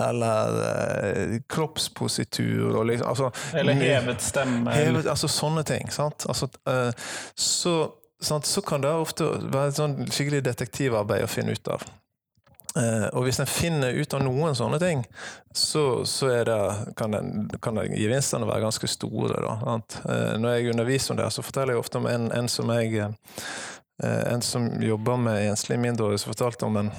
eller 0.01 0.61
eh, 0.65 1.41
kroppspositur 1.49 2.77
og 2.77 2.87
liksom 2.89 3.09
altså, 3.09 3.31
Eller 3.53 3.73
hevet 3.73 4.23
stemme. 4.25 4.73
Hevet, 4.73 5.07
altså 5.07 5.29
sånne 5.29 5.65
ting. 5.69 5.91
Sant? 5.93 6.25
Altså, 6.29 6.49
eh, 6.71 6.93
så, 7.35 7.75
sant? 8.23 8.49
så 8.49 8.63
kan 8.65 8.85
det 8.85 8.93
ofte 8.97 9.29
være 9.53 9.75
sånn 9.77 9.99
skikkelig 10.09 10.45
detektivarbeid 10.49 11.27
å 11.27 11.31
finne 11.31 11.57
ut 11.57 11.73
av. 11.77 11.85
Eh, 12.77 13.07
og 13.19 13.25
hvis 13.27 13.41
en 13.43 13.51
finner 13.51 13.97
ut 13.99 14.15
av 14.15 14.23
noen 14.23 14.55
sånne 14.55 14.79
ting, 14.83 15.03
så, 15.55 16.05
så 16.07 16.31
det, 16.47 16.59
kan, 16.99 17.15
den, 17.17 17.49
kan 17.63 17.81
gevinstene 17.83 18.47
være 18.47 18.67
ganske 18.69 18.91
store. 18.91 19.41
Da? 19.43 19.79
Eh, 20.05 20.35
når 20.39 20.55
jeg 20.55 20.75
underviser 20.75 21.15
om 21.15 21.21
det, 21.21 21.31
så 21.35 21.45
forteller 21.45 21.75
jeg 21.75 21.83
ofte 21.83 21.99
om 22.03 22.07
en, 22.11 22.29
en 22.37 22.51
som 22.51 22.71
jeg 22.77 23.01
eh, 23.03 23.09
en 24.01 24.45
som 24.45 24.69
jobber 24.83 25.19
med 25.21 25.49
enslige 25.51 25.83
mindreårige, 25.83 26.23
som 26.23 26.35
fortalte 26.35 26.69
om 26.69 26.79
en, 26.85 26.93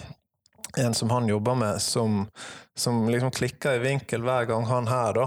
en 0.82 0.98
som 0.98 1.10
han 1.16 1.30
jobber 1.32 1.56
med, 1.64 1.80
som, 1.82 2.26
som 2.78 3.06
liksom 3.10 3.32
klikker 3.32 3.80
i 3.80 3.86
vinkel 3.86 4.28
hver 4.28 4.52
gang 4.52 4.68
han 4.70 4.92
her, 4.92 5.18
da, 5.18 5.26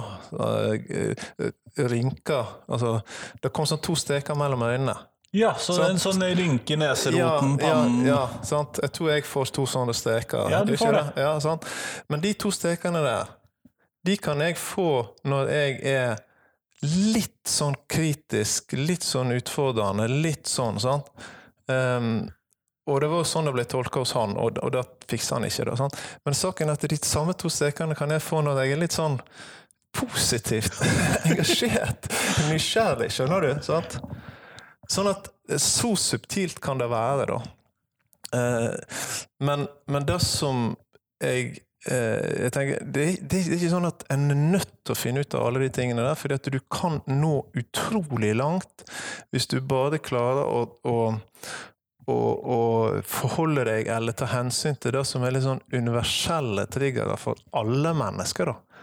rynker 1.75 2.53
Altså, 2.71 3.01
det 3.43 3.51
kom 3.53 3.67
sånn 3.67 3.83
to 3.83 3.97
streker 3.99 4.39
mellom 4.39 4.63
øynene. 4.63 4.95
Ja, 5.35 5.55
så 5.59 5.75
Sant? 5.75 5.89
en 5.89 5.99
sånn 5.99 6.23
rynke 6.39 6.77
i 6.77 6.79
neseroten, 6.79 7.57
ja, 7.59 7.63
pannen 7.67 8.05
ja, 8.07 8.19
sant? 8.47 8.79
Jeg 8.79 8.93
tror 8.95 9.09
jeg 9.11 9.25
får 9.27 9.51
to 9.57 9.65
sånne 9.67 9.95
streker. 9.97 10.47
Ja, 10.53 10.61
du 10.63 10.77
får 10.79 10.95
det? 10.95 11.01
Ja, 11.25 11.33
sant? 11.43 11.67
Men 12.07 12.23
de 12.23 12.31
to 12.39 12.53
strekene 12.55 13.01
der, 13.03 13.33
de 14.07 14.15
kan 14.23 14.39
jeg 14.45 14.55
få 14.61 14.87
når 15.27 15.51
jeg 15.51 15.81
er 15.91 16.23
litt 16.85 17.51
sånn 17.51 17.75
kritisk, 17.91 18.77
litt 18.79 19.03
sånn 19.03 19.35
utfordrende, 19.35 20.07
litt 20.07 20.47
sånn, 20.47 20.79
sant? 20.79 21.11
Um, 21.67 22.29
og 22.87 23.01
det 23.03 23.09
var 23.11 23.25
jo 23.25 23.27
sånn 23.27 23.49
det 23.49 23.55
ble 23.57 23.65
tolka 23.67 24.05
hos 24.05 24.13
han, 24.15 24.37
og, 24.39 24.61
og 24.63 24.71
da 24.77 24.85
fiksa 25.11 25.41
han 25.41 25.49
ikke. 25.49 25.67
det. 25.71 25.75
sant? 25.81 25.99
Men 26.29 26.39
saken 26.39 26.71
er 26.71 26.79
at 26.79 26.87
de 26.95 26.99
samme 27.01 27.35
to 27.41 27.51
strekene 27.51 27.97
kan 27.99 28.13
jeg 28.15 28.23
få 28.23 28.45
når 28.45 28.63
jeg 28.63 28.77
er 28.77 28.83
litt 28.85 28.95
sånn 28.95 29.19
positivt 29.99 30.79
engasjert, 31.27 32.07
nysgjerrig, 32.53 33.11
skjønner 33.15 33.49
du? 33.49 33.51
sant? 33.67 33.99
Sånn 34.91 35.11
at 35.11 35.31
så 35.61 35.95
subtilt 35.99 36.61
kan 36.65 36.81
det 36.81 36.89
være, 36.93 37.27
da. 37.31 37.41
Eh, 38.35 38.99
men, 39.45 39.67
men 39.87 40.07
det 40.09 40.19
som 40.25 40.73
jeg 41.23 41.61
eh, 41.89 42.45
jeg 42.45 42.53
tenker, 42.55 42.85
det, 42.85 43.05
det, 43.21 43.29
det 43.29 43.43
er 43.43 43.59
ikke 43.59 43.75
sånn 43.75 43.91
at 43.91 44.07
en 44.13 44.31
er 44.33 44.41
nødt 44.57 44.73
til 44.83 44.95
å 44.95 44.99
finne 44.99 45.25
ut 45.25 45.37
av 45.37 45.49
alle 45.49 45.65
de 45.65 45.71
tingene 45.77 46.07
der, 46.07 46.19
fordi 46.19 46.57
du 46.57 46.61
kan 46.73 47.01
nå 47.11 47.37
utrolig 47.61 48.33
langt 48.39 48.87
hvis 49.35 49.49
du 49.53 49.59
bare 49.61 50.01
klarer 50.03 50.49
å, 50.49 50.65
å, 50.89 50.97
og, 52.09 52.31
og 52.57 53.05
forholde 53.09 53.67
deg 53.69 53.91
eller 53.93 54.17
ta 54.17 54.29
hensyn 54.33 54.81
til 54.81 54.97
det 54.97 55.05
som 55.09 55.25
er 55.25 55.37
litt 55.37 55.47
sånn 55.47 55.63
universelle 55.73 56.67
triggere 56.73 57.17
for 57.21 57.41
alle 57.57 57.95
mennesker. 57.97 58.53
da. 58.53 58.74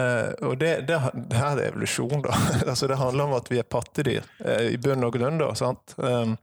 Eh, 0.00 0.48
og 0.48 0.58
det, 0.60 0.74
det, 0.88 1.00
det, 1.14 1.40
her 1.40 1.58
er 1.58 1.70
evolusjon, 1.70 2.22
da. 2.26 2.36
altså 2.70 2.90
det 2.90 3.00
handler 3.00 3.30
om 3.30 3.38
at 3.40 3.50
vi 3.52 3.60
er 3.62 3.68
pattedyr 3.68 4.22
eh, 4.44 4.70
i 4.74 4.78
bunn 4.80 5.06
og 5.06 5.16
grunn, 5.16 5.40
da. 5.40 5.52
sant? 5.58 5.96
Um, 5.98 6.38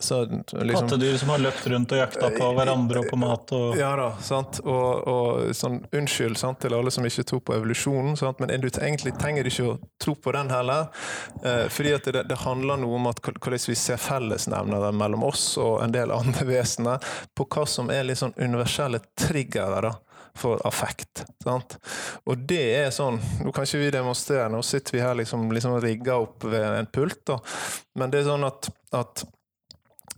så, 0.00 0.26
liksom, 0.52 0.88
Pattedyr 0.88 1.16
som 1.16 1.28
har 1.28 1.38
løpt 1.38 1.66
rundt 1.66 1.92
og 1.92 1.98
jakta 1.98 2.28
på 2.30 2.48
hverandre 2.52 3.00
og 3.00 3.06
på 3.08 3.16
mat 3.16 3.52
og 3.56 3.78
Ja 3.78 3.94
da, 3.96 4.10
sant. 4.20 4.58
Og, 4.60 5.08
og 5.08 5.54
sånn, 5.56 5.78
unnskyld 5.96 6.36
sant, 6.36 6.60
til 6.60 6.76
alle 6.76 6.92
som 6.92 7.06
ikke 7.08 7.24
tror 7.30 7.40
på 7.46 7.54
evolusjonen, 7.56 8.16
sant? 8.20 8.42
men 8.42 8.52
du 8.60 8.68
egentlig 8.68 9.14
trenger 9.16 9.48
ikke 9.48 9.70
å 9.70 9.78
tro 10.02 10.12
på 10.20 10.34
den 10.36 10.52
heller. 10.52 10.90
Eh, 11.40 11.64
fordi 11.72 11.94
at 11.96 12.10
det, 12.12 12.26
det, 12.28 12.40
handler 12.44 12.82
noe 12.82 13.00
om 13.00 13.08
at 13.08 13.22
hvordan 13.24 13.64
vi 13.70 13.78
ser 13.78 14.00
fellesnevnere 14.02 14.92
mellom 14.92 15.24
oss 15.24 15.54
og 15.62 15.80
en 15.84 15.96
del 15.96 16.12
andre 16.12 16.44
vesener, 16.52 17.16
på 17.32 17.48
hva 17.48 17.64
som 17.70 17.88
er 17.94 18.04
litt 18.04 18.20
sånn 18.20 18.36
universelle 18.36 19.00
triggere. 19.16 19.80
da 19.88 19.96
for 20.38 20.60
affekt. 20.68 21.24
Sant? 21.44 21.78
Og 22.26 22.44
det 22.48 22.62
er 22.78 22.92
sånn 22.94 23.18
Nå 23.42 23.52
kan 23.54 23.66
ikke 23.66 23.80
vi 23.80 23.92
demonstrere, 23.94 24.50
nå 24.52 24.60
sitter 24.66 24.96
vi 24.96 25.02
her 25.04 25.16
liksom, 25.18 25.48
liksom 25.54 25.78
rigga 25.82 26.18
opp 26.22 26.44
ved 26.48 26.66
en 26.66 26.90
pult, 26.92 27.22
da. 27.28 27.40
men 28.00 28.12
det 28.12 28.22
er 28.22 28.30
sånn 28.30 28.46
at, 28.46 28.68
at 28.96 29.24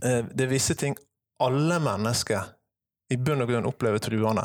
Eh, 0.04 0.24
det 0.34 0.44
er 0.44 0.52
visse 0.52 0.76
ting 0.78 0.96
alle 1.42 1.78
mennesker 1.82 2.54
i 3.12 3.16
bunn 3.16 3.42
og 3.42 3.50
grunn 3.50 3.68
opplever 3.68 4.02
truende. 4.02 4.44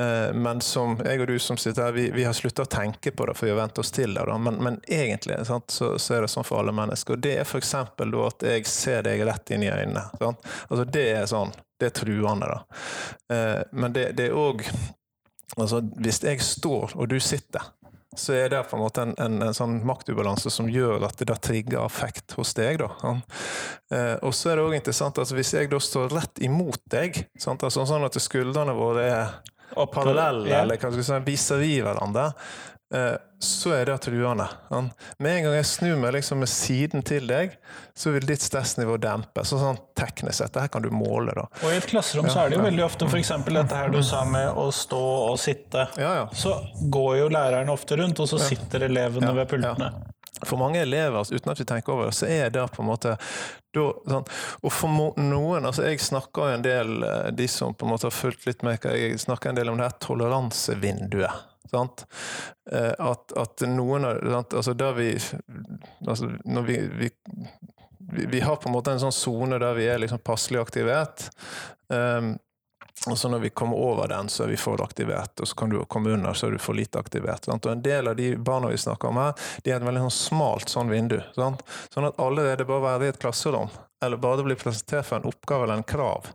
Eh, 0.00 0.34
men 0.34 0.60
som 0.60 0.96
jeg 1.04 1.20
og 1.22 1.28
du 1.30 1.36
som 1.38 1.58
sitter 1.60 1.86
her, 1.86 1.92
vi, 1.92 2.08
vi 2.14 2.24
har 2.26 2.34
slutta 2.34 2.64
å 2.66 2.70
tenke 2.70 3.12
på 3.14 3.26
det, 3.28 3.36
for 3.38 3.46
vi 3.46 3.52
har 3.52 3.60
vent 3.60 3.78
oss 3.78 3.92
til 3.94 4.16
det. 4.16 4.24
Men, 4.38 4.58
men, 4.64 4.80
egentlig 4.88 5.38
sant, 5.46 5.70
så, 5.70 5.94
så, 5.98 6.16
er 6.16 6.24
det 6.24 6.32
sånn 6.32 6.46
for 6.46 6.62
alle 6.62 6.74
mennesker. 6.74 7.16
Og 7.16 7.22
det 7.22 7.36
er 7.38 7.46
f.eks. 7.46 7.74
at 7.78 8.48
jeg 8.48 8.66
ser 8.70 9.06
deg 9.06 9.22
rett 9.28 9.54
inn 9.54 9.66
i 9.66 9.70
øynene. 9.70 10.08
Sant? 10.18 10.50
Altså 10.68 10.84
Det 10.88 11.06
er 11.14 11.30
sånn. 11.30 11.54
Det 11.78 11.90
er 11.90 11.96
truende, 11.96 12.50
da. 12.50 12.82
Eh, 13.34 13.62
men 13.72 13.94
det, 13.94 14.10
det 14.18 14.30
er 14.30 14.38
òg 14.38 14.66
Altså, 15.60 15.78
hvis 16.02 16.16
jeg 16.24 16.40
står, 16.42 16.96
og 16.98 17.06
du 17.12 17.18
sitter, 17.22 17.62
så 18.16 18.32
er 18.34 18.48
det 18.50 18.62
på 18.70 18.76
en 18.76 18.82
måte 18.82 19.02
en, 19.04 19.14
en, 19.20 19.36
en 19.42 19.54
sånn 19.54 19.76
maktubalanse 19.86 20.50
som 20.50 20.66
gjør 20.70 21.04
at 21.06 21.18
det 21.20 21.28
da 21.30 21.36
trigger 21.38 21.82
affekt 21.84 22.34
hos 22.38 22.54
deg. 22.58 22.80
Da. 22.82 23.14
Eh, 23.94 24.16
og 24.24 24.34
så 24.34 24.50
er 24.50 24.58
det 24.58 24.66
òg 24.66 24.76
interessant 24.78 25.14
at 25.14 25.24
altså, 25.24 25.38
hvis 25.38 25.54
jeg 25.54 25.70
da 25.70 25.80
står 25.82 26.14
rett 26.14 26.42
imot 26.42 26.82
deg, 26.90 27.24
sant? 27.38 27.62
Altså, 27.66 27.86
sånn 27.86 28.06
at 28.06 28.18
skuldrene 28.22 28.74
våre 28.74 29.06
er 29.06 29.34
parallelle, 29.74 30.48
ja. 30.50 30.62
eller 30.62 30.80
kanskje 30.80 31.06
sånn 31.06 31.26
vis-à-vis 31.26 31.82
hverandre, 31.84 32.30
Eh, 32.94 33.14
så 33.38 33.72
er 33.74 33.86
det 33.86 33.98
truende. 33.98 34.46
Med 35.18 35.36
en 35.36 35.44
gang 35.44 35.54
jeg 35.56 35.66
snur 35.66 35.96
meg 36.00 36.14
liksom 36.14 36.38
med 36.40 36.48
siden 36.48 37.02
til 37.04 37.26
deg, 37.28 37.56
så 37.96 38.12
vil 38.14 38.24
ditt 38.28 38.44
stressnivå 38.44 38.96
dempe. 39.02 39.42
Så 39.44 39.58
sånn 39.60 39.80
teknisk 39.98 40.38
sett, 40.38 40.54
det 40.54 40.64
her 40.64 40.72
kan 40.72 40.84
du 40.84 40.90
måle. 40.94 41.34
da. 41.36 41.48
Og 41.60 41.72
I 41.72 41.80
et 41.80 41.88
klasserom 41.90 42.30
så 42.30 42.44
er 42.44 42.52
det 42.52 42.60
jo 42.60 42.64
veldig 42.64 42.84
ofte 42.86 43.08
f.eks. 43.10 43.32
dette 43.50 43.80
her 43.80 43.92
du 43.92 44.00
sa 44.06 44.22
med 44.28 44.48
å 44.48 44.68
stå 44.72 45.02
og 45.32 45.38
sitte. 45.42 45.88
Ja, 46.00 46.14
ja. 46.22 46.26
Så 46.32 46.54
går 46.92 47.18
jo 47.24 47.30
læreren 47.34 47.72
ofte 47.74 47.98
rundt, 48.00 48.22
og 48.22 48.30
så 48.30 48.40
sitter 48.40 48.86
elevene 48.88 49.34
ved 49.36 49.50
pultene. 49.50 49.90
For 50.42 50.58
mange 50.58 50.80
elever, 50.82 51.18
altså, 51.20 51.38
uten 51.38 51.52
at 51.52 51.60
vi 51.60 51.66
tenker 51.68 51.94
over 51.94 52.08
det, 52.10 52.16
så 52.18 52.26
er 52.26 52.50
det 52.50 52.64
på 52.74 52.82
en 52.82 52.88
måte 52.90 53.14
da, 53.74 53.86
sånn, 54.10 54.26
Og 54.62 54.72
for 54.74 55.18
noen 55.18 55.66
altså 55.66 55.86
Jeg 55.86 56.02
snakker 56.02 56.54
en 56.54 56.64
del, 56.66 56.94
eh, 57.06 57.30
de 57.34 57.48
som 57.50 57.74
på 57.74 57.86
en 57.86 57.94
måte 57.94 58.08
har 58.08 58.14
fulgt 58.14 58.46
litt 58.48 58.62
med, 58.66 58.82
jeg 58.82 59.18
snakker 59.22 59.50
en 59.50 59.58
del 59.58 59.70
om 59.70 59.78
det 59.78 59.88
her 59.88 59.98
toleransevinduet. 60.02 61.50
Eh, 61.74 62.92
at, 62.98 63.32
at, 63.36 63.64
noen 63.66 64.06
av 64.06 64.20
altså 64.44 64.74
der 64.78 64.94
vi, 64.94 65.08
altså 66.06 66.30
når 66.44 66.68
vi, 66.68 66.76
vi, 67.00 67.10
vi, 68.26 68.40
har 68.40 68.60
på 68.60 68.70
en 68.70 68.76
måte 68.76 68.94
en 68.94 69.02
sånn 69.02 69.14
sone 69.14 69.58
der 69.58 69.74
vi 69.78 69.88
er 69.90 70.02
liksom 70.02 70.22
passelig 70.22 70.62
aktivert. 70.62 71.28
Um, 71.88 72.36
og 73.06 73.18
så 73.18 73.28
når 73.28 73.38
vi 73.38 73.50
kommer 73.50 73.76
over 73.76 74.08
den, 74.08 74.28
så 74.28 74.44
er 74.44 74.52
vi 74.54 74.56
for 74.56 74.80
aktivert, 74.82 75.40
og 75.40 75.48
så 75.48 75.56
kan 75.56 75.72
du 75.72 75.80
komme 75.84 76.14
under, 76.14 76.32
så 76.32 76.46
er 76.46 76.54
du 76.54 76.62
for 76.62 76.76
lite 76.76 76.98
aktivert. 76.98 77.44
Sant? 77.44 77.66
Og 77.66 77.72
en 77.72 77.82
del 77.84 78.08
av 78.08 78.16
de 78.16 78.30
barna 78.36 78.70
vi 78.72 78.78
snakker 78.80 79.10
om 79.10 79.20
her, 79.20 79.34
de 79.64 79.72
er 79.72 79.76
et 79.76 79.88
veldig 79.88 80.06
sånn 80.06 80.16
smalt 80.16 80.72
sånn 80.72 80.92
vindu. 80.92 81.18
Sant? 81.36 81.60
Sånn 81.92 82.08
at 82.08 82.20
allerede 82.22 82.64
bare 82.68 82.80
å 82.80 82.86
være 82.86 83.10
i 83.10 83.12
et 83.12 83.20
klasserom, 83.20 83.68
eller 84.04 84.20
bare 84.20 84.44
å 84.44 84.48
bli 84.48 84.56
presentert 84.56 85.08
for 85.08 85.20
en 85.20 85.28
oppgave 85.28 85.66
eller 85.66 85.82
en 85.82 85.90
krav, 85.94 86.30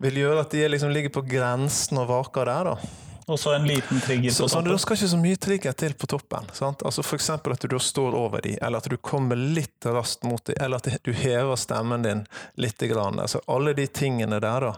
vil 0.00 0.22
gjøre 0.22 0.46
at 0.46 0.56
de 0.56 0.64
liksom 0.70 0.94
ligger 0.94 1.12
på 1.12 1.26
grensen 1.28 2.00
og 2.00 2.08
vaker 2.12 2.48
der. 2.48 2.72
da. 2.72 3.07
Og 3.28 3.40
så 3.40 3.52
en 3.54 3.66
liten 3.68 4.00
trigger 4.00 4.30
på 4.30 4.36
toppen. 4.36 4.48
Så, 4.48 4.60
det 4.70 4.78
skal 4.80 4.96
ikke 4.96 5.10
så 5.12 5.20
mye 5.20 5.36
trigger 5.36 5.74
til 5.76 5.94
på 6.00 6.08
toppen. 6.08 6.46
Sant? 6.56 6.82
Altså 6.88 7.04
F.eks. 7.04 7.30
at 7.30 7.64
du 7.64 7.68
da 7.68 7.80
står 7.82 8.16
over 8.16 8.40
dem, 8.44 8.56
eller 8.62 8.80
at 8.80 8.88
du 8.88 8.96
kommer 8.96 9.36
litt 9.36 9.84
raskt 9.84 10.24
mot 10.24 10.40
dem, 10.48 10.56
eller 10.64 10.80
at 10.80 11.04
du 11.04 11.12
hever 11.12 11.56
stemmen 11.60 12.06
din 12.06 12.24
litt. 12.56 12.78
Grann. 12.78 13.18
Altså 13.18 13.40
alle 13.46 13.72
de 13.74 13.86
tingene 13.86 14.38
der. 14.40 14.60
da. 14.60 14.72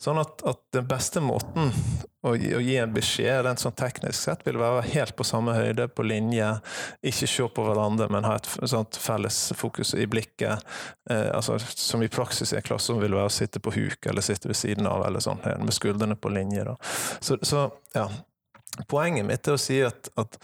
Sånn 0.00 0.18
at, 0.18 0.40
at 0.48 0.60
den 0.72 0.86
beste 0.88 1.20
måten 1.20 1.70
å, 2.24 2.32
å, 2.32 2.60
gi 2.64 2.76
en 2.80 2.94
beskjed 2.94 3.42
rent 3.44 3.60
sånn 3.60 3.76
teknisk 3.76 4.16
sett 4.16 4.46
vil 4.46 4.56
være 4.60 4.86
helt 4.94 5.12
på 5.18 5.26
samme 5.28 5.52
høyde, 5.56 5.90
på 5.92 6.06
linje. 6.08 6.48
Ikke 7.04 7.28
se 7.28 7.48
på 7.56 7.66
hverandre, 7.66 8.08
men 8.12 8.24
ha 8.24 8.38
et 8.40 8.48
sånt 8.70 8.96
felles 8.96 9.38
fokus 9.58 9.92
i 9.98 10.08
blikket. 10.08 10.64
Eh, 11.10 11.28
altså, 11.36 11.58
som 11.76 12.02
i 12.02 12.08
praksis 12.08 12.54
i 12.54 12.58
en 12.58 12.66
klasse 12.66 12.96
vil 12.96 13.16
være 13.16 13.28
å 13.28 13.34
sitte 13.34 13.60
på 13.60 13.74
huk 13.76 14.08
eller 14.08 14.24
sitte 14.24 14.48
ved 14.48 14.58
siden 14.58 14.88
av, 14.88 15.04
eller 15.06 15.24
sånn, 15.24 15.44
med 15.60 15.76
skuldrene 15.76 16.16
på 16.16 16.32
linje. 16.32 16.64
da. 16.64 16.78
Så, 17.20 17.38
så 17.44 17.68
ja. 17.94 18.08
Poenget 18.90 19.26
mitt 19.26 19.48
er 19.48 19.56
å 19.56 19.60
si 19.60 19.78
at, 19.86 20.08
at, 20.18 20.38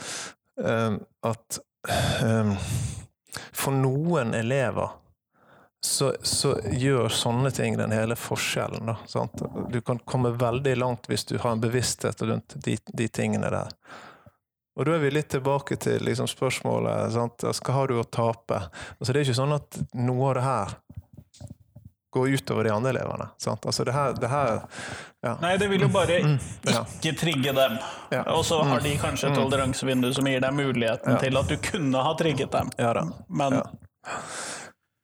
um, 0.62 1.00
at 1.26 1.60
um, 2.22 2.54
for 3.52 3.74
noen 3.74 4.34
elever 4.38 4.96
så, 5.80 6.12
så, 6.22 6.58
gjør 6.70 7.08
sånne 7.08 7.50
ting 7.56 7.76
den 7.80 7.92
hele 7.94 8.16
forskjellen. 8.16 8.90
Da, 9.12 9.26
du 9.70 9.80
kan 9.80 9.98
komme 10.04 10.34
veldig 10.36 10.76
langt 10.76 11.08
hvis 11.08 11.24
du 11.24 11.38
har 11.38 11.54
en 11.54 11.62
bevissthet 11.62 12.22
rundt 12.22 12.54
de, 12.64 12.76
de 12.86 13.08
tingene 13.08 13.50
der. 13.50 13.72
Og 14.78 14.86
da 14.86 14.94
er 14.94 15.02
vi 15.02 15.12
litt 15.12 15.30
tilbake 15.32 15.76
til 15.80 16.04
liksom, 16.06 16.28
spørsmålet 16.30 17.14
sant? 17.16 17.44
Hva 17.44 17.74
har 17.74 17.90
du 17.90 17.98
å 18.00 18.06
tape? 18.06 18.60
Altså, 18.98 19.12
det 19.12 19.18
er 19.18 19.26
ikke 19.26 19.40
sånn 19.40 19.56
at 19.56 19.80
noe 19.98 20.30
av 20.30 20.36
det 20.38 20.44
her 20.46 20.76
gå 22.10 22.26
utover 22.28 22.64
de 22.66 22.72
andre 22.74 22.90
elevene. 22.90 23.28
Sant? 23.38 23.66
Altså 23.66 23.84
det 23.86 23.94
her, 23.94 24.12
det 24.18 24.30
her 24.30 24.60
ja. 25.22 25.34
Nei, 25.42 25.56
det 25.60 25.68
vil 25.68 25.84
jo 25.84 25.88
bare 25.92 26.20
mm, 26.24 26.36
mm. 26.64 26.94
ikke 26.96 27.12
trigge 27.20 27.52
dem. 27.52 27.76
Ja. 28.10 28.22
Og 28.34 28.44
så 28.48 28.62
har 28.64 28.80
de 28.80 28.94
kanskje 28.98 29.28
et 29.28 29.36
mm. 29.36 29.42
toleransevindu 29.42 30.12
som 30.16 30.28
gir 30.30 30.40
deg 30.40 30.56
muligheten 30.56 31.12
ja. 31.12 31.20
til 31.20 31.36
at 31.40 31.52
du 31.52 31.58
kunne 31.70 32.06
ha 32.06 32.14
trigget 32.18 32.56
dem. 32.56 32.72
Men 33.28 33.60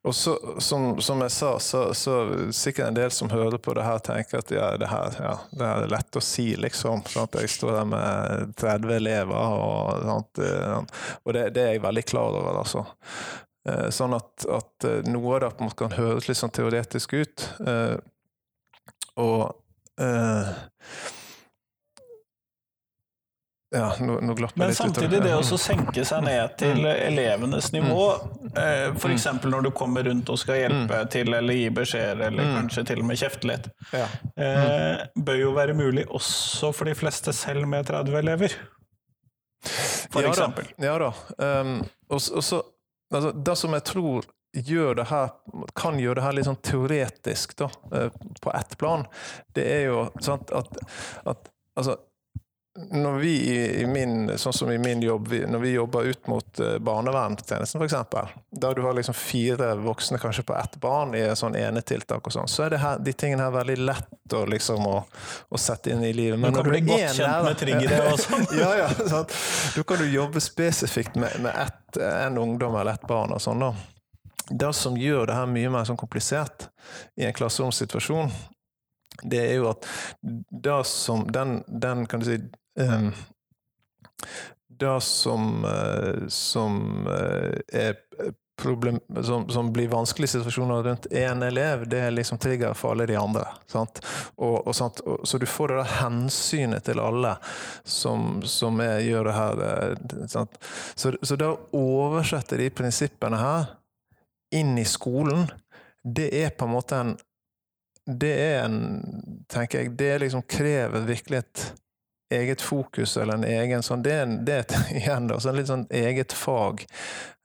og 0.06 0.14
så, 0.14 0.38
som, 0.58 1.00
som, 1.02 1.20
jeg 1.20 1.30
sa, 1.34 1.58
så, 1.58 1.94
så 1.94 2.12
sikkert 2.54 2.88
en 2.88 2.94
del 2.94 3.10
som 3.10 3.30
hører 3.30 3.58
på 3.58 3.72
det 3.74 3.82
her, 3.82 3.98
tenker 3.98 4.38
at 4.38 4.52
ja, 4.54 4.68
det 4.78 4.86
her, 4.86 5.16
ja, 5.18 5.32
det 5.50 5.66
her 5.66 5.82
er 5.82 5.90
lett 5.90 6.18
å 6.18 6.22
si, 6.22 6.44
liksom. 6.62 7.02
Sant? 7.10 7.34
Jeg 7.42 7.50
står 7.50 7.72
der 7.80 7.88
med 7.90 8.52
30 8.54 8.94
elever, 9.00 9.34
og, 9.34 10.06
og 10.06 11.34
det, 11.34 11.48
det, 11.56 11.64
er 11.64 11.74
jeg 11.74 11.82
veldig 11.82 12.04
klar 12.06 12.38
over, 12.38 12.60
altså. 12.60 12.84
Eh, 13.66 13.88
sånn 13.90 14.14
at, 14.14 14.46
at, 14.46 14.86
eh, 14.86 15.02
noe 15.10 15.34
av 15.34 15.40
det 15.42 15.50
på 15.56 15.64
en 15.64 15.70
måte 15.70 15.80
kan 15.80 15.94
høres 15.96 16.28
litt 16.28 16.38
sånn 16.38 16.54
teoretisk 16.54 17.16
ut. 17.18 17.50
Eh, 17.66 17.96
og 19.16 19.62
ja, 23.76 23.86
nå, 24.00 24.18
nå 24.22 24.34
Men 24.54 24.74
samtidig 24.76 25.22
det 25.24 25.32
å 25.34 25.56
senke 25.58 26.04
seg 26.06 26.22
ned 26.24 26.52
til 26.60 26.84
mm. 26.84 26.90
elevenes 27.08 27.72
nivå, 27.74 28.04
mm. 28.44 28.94
f.eks. 29.00 29.26
Mm. 29.26 29.40
når 29.50 29.66
du 29.66 29.70
kommer 29.76 30.06
rundt 30.06 30.30
og 30.30 30.38
skal 30.40 30.60
hjelpe 30.60 31.00
mm. 31.00 31.10
til 31.12 31.32
eller 31.34 31.58
gi 31.58 31.66
beskjeder, 31.80 32.22
eller 32.28 32.46
mm. 32.46 32.54
kanskje 32.60 32.86
til 32.92 33.02
og 33.02 33.08
med 33.08 33.20
kjefte 33.24 33.50
litt, 33.50 33.68
ja. 33.90 34.06
mm. 34.36 35.18
bør 35.26 35.42
jo 35.42 35.50
være 35.56 35.76
mulig 35.80 36.06
også 36.06 36.70
for 36.76 36.92
de 36.92 36.94
fleste 36.96 37.34
selv 37.36 37.66
med 37.72 37.88
30 37.88 38.20
elever. 38.20 38.56
For 40.12 40.22
ja, 40.22 40.30
eksempel. 40.30 40.70
Da. 40.76 40.86
Ja 40.86 40.96
da. 41.02 41.12
Um, 41.40 41.78
og, 42.12 42.20
og 42.20 42.44
så 42.44 42.62
altså, 43.14 43.32
Det 43.32 43.56
som 43.56 43.76
jeg 43.76 43.86
tror 43.92 44.26
gjør 44.56 44.94
det 44.96 45.06
her, 45.10 45.32
kan 45.76 45.98
gjøre 46.00 46.18
det 46.18 46.24
her 46.24 46.36
litt 46.36 46.48
sånn 46.48 46.62
teoretisk, 46.64 47.56
da, 47.60 47.68
eh, 47.92 48.20
på 48.40 48.52
ett 48.56 48.76
plan, 48.80 49.04
det 49.56 49.66
er 49.68 49.82
jo 49.90 50.06
sant, 50.24 50.52
at, 50.56 50.78
at 51.28 51.50
altså, 51.76 51.98
når 52.90 53.18
vi 53.18 53.34
i 53.80 53.86
min, 53.86 54.38
sånn 54.38 54.52
som 54.52 54.70
i 54.70 54.78
min 54.78 55.02
jobb, 55.02 55.32
når 55.48 55.58
vi 55.62 55.70
jobber 55.70 56.04
ut 56.10 56.26
mot 56.26 56.60
uh, 56.60 56.76
barnevernstjenesten 56.78 57.82
f.eks., 57.82 57.94
der 58.50 58.74
du 58.74 58.82
har 58.82 58.96
liksom 58.96 59.14
fire 59.14 59.74
voksne 59.80 60.18
kanskje 60.18 60.42
på 60.42 60.56
ett 60.56 60.76
barn 60.80 61.14
i 61.14 61.22
en 61.24 61.36
sånn 61.36 61.56
enetiltak 61.56 62.26
og 62.26 62.34
sånn, 62.34 62.48
så 62.50 62.66
er 62.66 62.78
her, 62.82 63.00
de 63.00 63.14
tingene 63.16 63.46
her 63.46 63.54
veldig 63.54 63.76
lett 63.80 64.36
å, 64.36 64.44
liksom, 64.50 64.86
å, 64.86 64.96
å 65.48 65.60
sette 65.60 65.94
inn 65.94 66.04
i 66.04 66.12
livet. 66.16 66.40
Men 66.40 66.52
du 66.52 66.60
kan 66.60 66.70
bli 66.70 66.82
godt 66.86 67.18
kjent 67.18 67.48
med 67.48 67.60
triggere 67.60 68.00
og 68.12 68.22
sånn. 68.22 68.48
ja, 68.62 68.70
ja, 68.82 68.88
sant? 69.00 69.36
Da 69.76 69.86
kan 69.88 70.02
du 70.02 70.08
jobbe 70.10 70.42
spesifikt 70.44 71.16
med, 71.20 71.38
med 71.44 71.56
ett, 71.66 72.00
en 72.02 72.38
ungdom 72.42 72.76
eller 72.76 72.98
ett 72.98 73.06
barn 73.08 73.36
og 73.36 73.42
sånn, 73.42 73.64
da. 73.64 73.74
Det 74.46 74.72
som 74.78 74.94
gjør 74.98 75.26
det 75.26 75.34
her 75.34 75.48
mye 75.50 75.70
mer 75.74 75.86
sånn 75.88 75.98
komplisert 75.98 76.68
i 77.18 77.24
en 77.26 77.34
klasseromssituasjon, 77.34 78.30
det 79.22 79.42
er 79.44 79.54
jo 79.60 79.70
at 79.70 79.88
det 80.50 80.80
som 80.90 81.26
den, 81.32 81.60
den 81.66 82.06
kan 82.10 82.20
du 82.20 82.28
si 82.28 82.40
um, 82.80 83.12
det 84.76 84.96
som, 85.02 85.64
uh, 85.64 86.26
som 86.28 87.06
uh, 87.08 87.54
er 87.72 87.96
problem, 88.56 89.00
som, 89.22 89.48
som, 89.50 89.72
blir 89.72 89.88
vanskelige 89.88 90.28
situasjoner 90.28 90.82
rundt 90.82 91.06
én 91.06 91.42
elev, 91.42 91.88
det 91.88 91.98
er 91.98 92.10
liksom 92.10 92.38
trigger 92.38 92.74
for 92.74 92.94
alle 92.94 93.06
de 93.06 93.16
andre. 93.16 93.44
Og, 93.74 94.00
og, 94.36 94.68
og, 94.68 95.26
så 95.28 95.38
du 95.38 95.46
får 95.46 95.68
det 95.68 95.76
der 95.82 95.92
hensynet 96.00 96.86
til 96.88 97.00
alle 97.00 97.36
som, 97.84 98.40
som 98.42 98.80
er, 98.80 99.02
gjør 99.04 99.28
det 99.28 99.36
her. 99.36 99.64
Eh, 99.68 100.24
sant? 100.32 100.56
Så, 100.94 101.12
så 101.22 101.36
det 101.36 101.50
å 101.50 101.60
oversette 101.76 102.58
de 102.60 102.70
prinsippene 102.72 103.40
her 103.40 103.68
inn 104.56 104.76
i 104.80 104.88
skolen, 104.88 105.46
det 106.02 106.30
er 106.38 106.54
på 106.56 106.68
en 106.68 106.76
måte 106.76 107.00
en 107.02 107.16
Det 108.06 108.34
er 108.38 108.60
en 108.64 108.78
tenker 109.50 109.82
jeg, 109.82 109.96
det 109.98 110.12
liksom 110.22 110.44
krever 110.46 111.06
virkelig 111.08 111.42
et 111.42 111.64
eget 112.30 112.62
fokus 112.62 113.16
eller 113.16 113.38
en 113.38 113.46
egen 113.46 113.82
sånn 113.86 114.02
Det 114.02 114.12
er, 114.12 114.36
det 114.46 114.58
er 114.58 114.92
igjen 115.00 115.30
da, 115.30 115.40
sånn 115.42 115.58
litt 115.58 115.70
sånn 115.70 115.88
eget 115.94 116.34
fag 116.34 116.86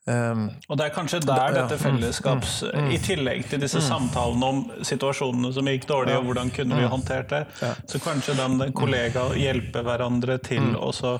Um, 0.10 0.48
og 0.66 0.80
det 0.80 0.88
er 0.88 0.94
kanskje 0.96 1.20
der 1.22 1.52
dette 1.54 1.76
mm, 1.78 1.82
fellesskaps 1.84 2.54
mm, 2.64 2.72
mm, 2.74 2.88
I 2.90 2.98
tillegg 3.06 3.44
til 3.52 3.60
disse 3.62 3.78
mm. 3.78 3.86
samtalene 3.86 4.48
om 4.48 4.62
situasjonene 4.82 5.52
som 5.54 5.68
gikk 5.70 5.86
dårlig, 5.92 6.16
og 6.18 6.26
hvordan 6.26 6.50
kunne 6.56 6.80
vi 6.80 6.88
mm. 6.88 6.90
håndtert 6.90 7.30
det, 7.30 7.42
ja. 7.62 7.70
så 7.86 8.02
kanskje 8.02 8.34
den 8.40 8.74
kollega 8.74 9.28
hjelper 9.38 9.86
hverandre 9.86 10.40
til 10.42 10.72
mm. 10.72 10.80
også 10.88 11.12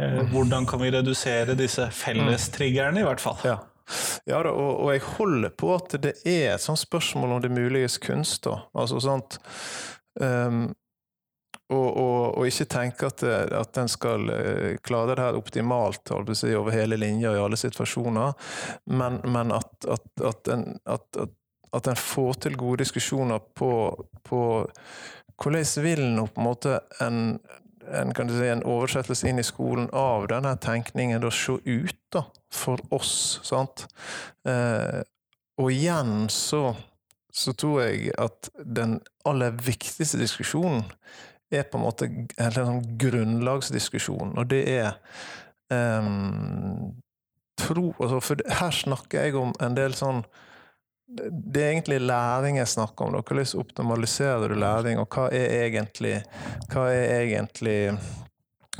eh, 0.00 0.22
Hvordan 0.32 0.64
kan 0.64 0.80
vi 0.80 0.94
redusere 0.96 1.52
disse 1.58 1.90
fellestriggerne, 1.92 3.04
i 3.04 3.04
hvert 3.04 3.20
fall? 3.20 3.44
Ja. 3.44 3.58
Ja, 4.26 4.40
da, 4.42 4.50
og, 4.50 4.72
og, 4.82 4.90
jeg 4.94 5.04
holder 5.16 5.52
på 5.54 5.74
at 5.76 5.94
det 6.02 6.16
er 6.26 6.54
et 6.54 6.64
sånt 6.64 6.82
spørsmål 6.82 7.36
om 7.36 7.44
det 7.44 7.52
muliges 7.54 8.00
kunst. 8.02 8.44
Da. 8.48 8.58
Altså 8.74 8.98
sånt 9.04 9.38
um, 10.20 10.66
og, 11.66 11.96
og, 11.98 12.38
og, 12.38 12.44
ikke 12.46 12.68
tenke 12.70 13.08
at, 13.08 13.22
at 13.26 13.78
en 13.80 13.88
skal 13.90 14.28
eh, 14.30 14.76
klare 14.86 15.16
det 15.16 15.24
her 15.24 15.38
optimalt 15.38 16.12
si, 16.38 16.52
over 16.54 16.70
hele 16.70 16.98
linja 17.00 17.32
i 17.34 17.40
alle 17.42 17.58
situasjoner, 17.58 18.36
men, 18.94 19.18
men 19.24 19.50
at, 19.56 19.72
at, 19.90 20.06
at, 20.22 20.52
en, 20.54 20.78
at, 20.86 21.18
en, 21.80 21.98
får 21.98 22.38
til 22.46 22.58
gode 22.60 22.84
diskusjoner 22.84 23.42
på, 23.58 23.72
på 24.22 24.40
hvordan 25.42 25.66
vil 25.82 26.04
nå 26.14 26.28
på 26.30 26.40
en 26.40 26.46
måte 26.46 26.78
en, 27.02 27.18
en, 27.92 28.12
si, 28.14 28.48
en, 28.48 28.64
oversettelse 28.66 29.28
inn 29.28 29.40
i 29.40 29.46
skolen 29.46 29.88
av 29.96 30.26
denne 30.32 30.54
tenkningen 30.62 31.22
da 31.22 31.30
se 31.34 31.58
ut 31.64 32.00
da, 32.14 32.24
for 32.52 32.82
oss. 32.94 33.40
sant? 33.46 33.86
Eh, 34.48 35.00
og 35.56 35.72
igjen 35.72 36.28
så, 36.32 36.74
så 37.32 37.54
tror 37.56 37.86
jeg 37.86 38.12
at 38.20 38.50
den 38.60 38.98
aller 39.28 39.56
viktigste 39.56 40.20
diskusjonen 40.20 40.84
er 41.54 41.66
på 41.70 41.78
en 41.78 41.86
måte 41.86 42.10
en 42.10 42.54
sånn 42.54 42.84
grunnlagsdiskusjon, 42.98 44.34
og 44.34 44.48
det 44.50 44.64
er 44.72 44.88
eh, 45.72 46.08
tro 47.56 47.92
altså 48.02 48.18
For 48.20 48.56
her 48.58 48.74
snakker 48.74 49.28
jeg 49.28 49.38
om 49.38 49.54
en 49.62 49.78
del 49.78 49.94
sånn 49.96 50.24
det 51.06 51.62
er 51.62 51.70
egentlig 51.70 52.00
læring 52.02 52.58
jeg 52.58 52.68
snakker 52.68 53.06
om. 53.06 53.14
Da. 53.14 53.22
Hvordan 53.22 53.60
optimaliserer 53.60 54.48
du 54.48 54.58
læring, 54.58 54.98
og 54.98 55.06
hva 55.14 55.28
er 55.30 55.66
egentlig, 55.66 56.20
hva 56.72 56.88
er 56.92 57.26
egentlig 57.26 57.98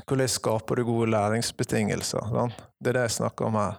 Hvordan 0.06 0.28
skaper 0.28 0.76
du 0.76 0.84
gode 0.84 1.10
læringsbetingelser? 1.10 2.26
Sant? 2.28 2.58
Det 2.78 2.90
er 2.90 2.98
det 2.98 3.04
jeg 3.06 3.14
snakker 3.14 3.46
om 3.46 3.54
her. 3.56 3.78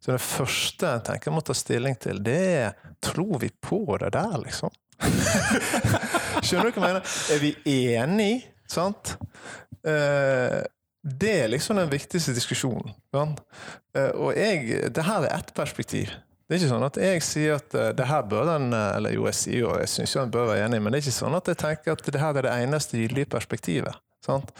Så 0.00 0.14
det 0.14 0.22
første 0.24 0.92
jeg 0.94 1.02
tenker 1.04 1.28
jeg 1.28 1.34
må 1.34 1.42
ta 1.44 1.56
stilling 1.58 1.98
til, 2.00 2.22
det 2.24 2.38
er 2.62 2.78
tror 3.04 3.36
vi 3.42 3.50
på 3.62 3.82
det 4.00 4.14
der, 4.14 4.38
liksom? 4.40 4.72
Skjønner 6.46 6.70
du 6.70 6.78
hva 6.78 6.80
jeg 6.80 6.86
mener? 6.86 7.12
Er 7.34 7.42
vi 7.42 7.52
enige? 7.68 8.40
Sant? 8.70 9.12
Eh, 9.84 10.62
det 11.20 11.34
er 11.44 11.52
liksom 11.52 11.78
den 11.82 11.92
viktigste 11.92 12.32
diskusjonen. 12.36 12.96
Sant? 13.14 13.44
Eh, 13.92 14.10
og 14.14 14.32
jeg 14.38 14.88
Det 14.94 15.04
her 15.04 15.28
er 15.28 15.36
ett 15.36 15.52
perspektiv. 15.54 16.16
Det 16.48 16.56
er 16.56 16.62
ikke 16.62 16.70
sånn 16.70 16.86
at 16.86 16.96
jeg 17.02 17.24
sier 17.26 17.58
at 17.58 17.76
uh, 17.76 17.90
det 17.96 18.06
her 18.08 18.22
bør 18.24 18.46
den 18.48 18.72
Eller 18.72 19.12
jo, 19.12 19.26
jeg 19.28 19.36
sier 19.36 19.58
jo 19.66 19.74
jeg 19.82 19.90
syns 19.92 20.14
jo 20.16 20.22
en 20.22 20.32
bør 20.32 20.48
være 20.54 20.64
enig, 20.64 20.80
men 20.80 20.94
det 20.94 21.02
er 21.02 21.06
ikke 21.06 21.18
sånn 21.18 21.36
at 21.36 21.50
jeg 21.52 21.60
tenker 21.60 21.92
at 21.92 22.08
det 22.08 22.22
her 22.22 22.40
er 22.40 22.48
det 22.48 22.56
eneste 22.64 23.00
gyldige 23.02 23.30
perspektivet. 23.36 24.00
Sant? 24.24 24.50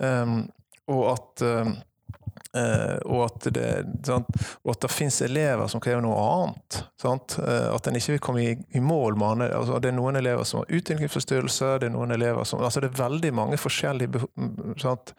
Um, 0.00 0.42
og 0.90 1.04
at 1.12 1.44
um, 1.44 1.76
Uh, 2.56 2.98
og, 3.06 3.28
at 3.28 3.44
det, 3.54 3.64
at 4.10 4.80
det 4.82 4.88
finnes 4.90 5.20
elever 5.22 5.68
som 5.70 5.82
krever 5.82 6.02
noe 6.02 6.16
annet. 6.18 6.80
Uh, 7.04 7.68
at 7.70 7.86
en 7.86 7.98
ikke 7.98 8.16
vil 8.16 8.22
komme 8.26 8.42
i, 8.42 8.54
i 8.74 8.82
mål 8.82 9.14
med 9.20 9.26
andre. 9.28 9.48
Altså, 9.54 9.78
det 9.78 9.92
er 9.92 9.94
noen 9.94 10.18
elever 10.18 10.42
som 10.48 10.64
har 10.64 10.72
utviklingsforstyrrelser, 10.80 11.78
det 11.78 11.90
er 11.90 11.94
noen 11.94 12.10
elever 12.16 12.42
som 12.48 12.62
altså 12.64 12.82
Det 12.82 12.90
er 12.90 13.04
veldig 13.04 13.30
mange 13.38 13.60
forskjellige 13.60 14.24
sant, 14.82 15.14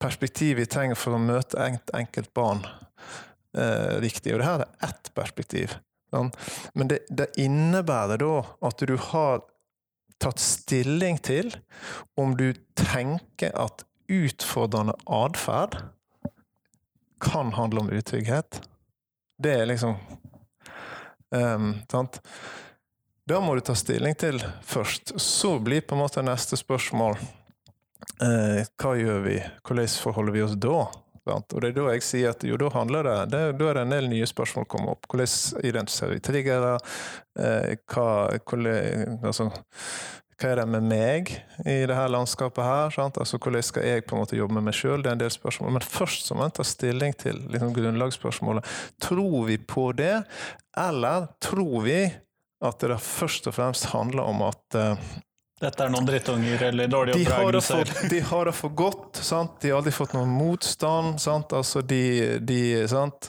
perspektiv 0.00 0.60
vi 0.60 0.68
trenger 0.68 0.98
for 0.98 1.16
å 1.16 1.22
møte 1.22 1.70
enkelt 1.96 2.34
barn 2.36 2.60
uh, 3.58 3.98
viktig. 4.04 4.34
Og 4.34 4.42
det 4.42 4.48
her 4.48 4.64
er 4.64 4.88
ett 4.88 5.12
perspektiv. 5.18 5.76
Sånn. 6.14 6.30
Men 6.78 6.88
det, 6.88 7.02
det 7.12 7.32
innebærer 7.40 8.20
da 8.22 8.34
at 8.64 8.86
du 8.88 8.94
har 9.10 9.42
tatt 10.18 10.40
stilling 10.42 11.20
til 11.22 11.52
om 12.18 12.34
du 12.38 12.50
tenker 12.78 13.52
at 13.54 13.84
utfordrende 14.08 14.96
atferd 15.04 15.76
kan 17.22 17.52
handle 17.52 17.84
om 17.84 17.90
utrygghet. 17.92 18.62
Det 19.38 19.52
er 19.60 19.68
liksom 19.70 19.98
um, 21.34 21.74
Sant? 21.90 22.20
Da 23.28 23.42
må 23.44 23.54
du 23.54 23.60
ta 23.60 23.74
stilling 23.76 24.16
til 24.16 24.40
først. 24.64 25.12
Så 25.20 25.58
blir 25.60 25.84
på 25.84 25.94
en 25.94 26.00
måte 26.00 26.24
neste 26.24 26.56
spørsmål 26.56 27.18
uh, 27.18 28.62
hva 28.80 28.94
gjør 28.96 29.20
vi? 29.26 29.36
Hvordan 29.66 29.92
forholder 30.06 30.36
vi 30.38 30.44
oss 30.46 30.56
da? 30.56 30.78
Og 31.34 31.62
det 31.62 31.70
er 31.70 31.76
da 31.76 31.88
jeg 31.94 32.04
sier 32.06 32.34
at 32.34 32.44
jo, 32.46 32.58
da 32.60 32.70
handler 32.74 33.06
det, 33.06 33.16
det 33.32 33.42
Da 33.60 33.70
er 33.70 33.78
det 33.78 33.86
en 33.86 33.96
del 33.96 34.08
nye 34.12 34.28
spørsmål 34.28 34.68
kommer 34.70 34.94
opp. 34.94 35.08
Hvordan 35.10 35.66
identifiserer 35.68 36.16
vi 36.16 36.24
triggere? 36.28 36.76
Eh, 37.38 37.74
hva, 37.90 38.08
hvordan, 38.48 39.18
altså, 39.22 39.50
hva 40.38 40.52
er 40.52 40.60
det 40.60 40.68
med 40.70 40.84
meg 40.86 41.32
i 41.66 41.80
det 41.90 41.96
her 41.98 42.12
landskapet 42.14 42.62
her? 42.62 42.92
Sant? 42.94 43.18
Altså, 43.18 43.40
Hvordan 43.42 43.64
skal 43.66 43.86
jeg 43.88 44.06
på 44.06 44.14
en 44.14 44.22
måte 44.22 44.38
jobbe 44.38 44.54
med 44.54 44.68
meg 44.68 44.76
sjøl? 44.78 45.02
Det 45.02 45.10
er 45.10 45.18
en 45.18 45.24
del 45.24 45.34
spørsmål. 45.34 45.72
Men 45.74 45.86
først 45.86 46.28
så 46.28 46.36
må 46.38 46.46
en 46.46 46.54
ta 46.54 46.66
stilling 46.66 47.16
til 47.18 47.40
liksom, 47.50 47.74
grunnlagsspørsmålet. 47.74 48.76
Tror 49.02 49.40
vi 49.48 49.58
på 49.58 49.90
det, 49.98 50.20
eller 50.78 51.26
tror 51.42 51.82
vi 51.86 52.00
at 52.64 52.82
det 52.82 53.00
først 53.02 53.46
og 53.50 53.54
fremst 53.54 53.90
handler 53.92 54.30
om 54.30 54.42
at 54.46 54.78
uh, 54.78 55.10
dette 55.58 55.82
er 55.82 55.90
noen 55.90 56.06
drittunger 56.06 56.62
eller 56.68 56.90
dårlige 56.90 57.18
oppdragelser. 57.18 57.90
De 58.10 58.20
har 58.20 58.46
det 58.46 58.54
for 58.54 58.74
godt. 58.78 59.18
Sant? 59.26 59.56
De 59.60 59.72
har 59.72 59.80
aldri 59.80 59.92
fått 59.94 60.14
noen 60.14 60.30
motstand. 60.30 61.18
Sant? 61.22 61.52
Altså, 61.56 61.82
de, 61.82 62.38
de, 62.38 62.60
sant? 62.90 63.26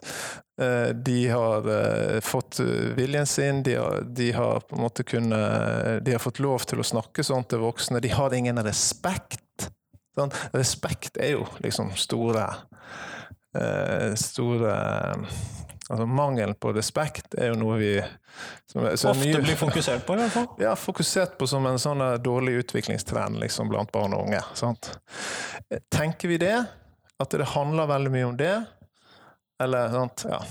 Eh, 0.62 0.92
de 0.94 1.18
har 1.32 1.66
uh, 1.66 2.20
fått 2.22 2.60
viljen 2.98 3.26
sin, 3.30 3.64
de 3.66 3.80
har, 3.80 4.04
de 4.06 4.30
har, 4.36 4.62
på 4.62 4.78
en 4.78 4.84
måte 4.84 5.06
kunnet 5.08 6.06
De 6.06 6.14
har 6.14 6.22
fått 6.22 6.42
lov 6.44 6.68
til 6.70 6.84
å 6.84 6.86
snakke 6.86 7.26
sånn 7.26 7.48
til 7.50 7.64
voksne. 7.66 8.02
De 8.04 8.14
har 8.14 8.36
ingen 8.38 8.62
respekt. 8.62 9.70
Sant? 10.18 10.38
Respekt 10.54 11.18
er 11.18 11.40
jo 11.40 11.48
liksom 11.66 11.96
store 11.98 12.50
Store 14.22 14.74
Altså 15.90 16.06
Mangelen 16.06 16.54
på 16.56 16.72
respekt 16.76 17.34
er 17.34 17.50
jo 17.50 17.56
noe 17.58 17.78
vi 17.82 17.94
som, 18.70 18.86
som 18.94 19.12
Ofte 19.16 19.24
mye, 19.24 19.42
blir 19.42 19.58
fokusert 19.58 20.04
på, 20.06 20.16
i 20.16 20.22
hvert 20.22 20.36
fall. 20.36 20.50
Ja, 20.66 20.76
fokusert 20.78 21.38
på 21.40 21.48
som 21.50 21.66
en 21.66 21.82
sånn 21.82 22.04
dårlig 22.22 22.60
utviklingstrend 22.64 23.42
liksom, 23.42 23.72
blant 23.74 23.92
barn 23.96 24.14
og 24.14 24.28
unge. 24.28 24.44
Sant? 24.54 24.92
Tenker 25.90 26.30
vi 26.30 26.38
det? 26.42 26.58
At 27.20 27.34
det 27.34 27.50
handler 27.56 27.90
veldig 27.90 28.14
mye 28.14 28.28
om 28.30 28.38
det? 28.38 28.54
Eller 29.60 29.90
sant? 29.92 30.28
Ja. 30.30 30.44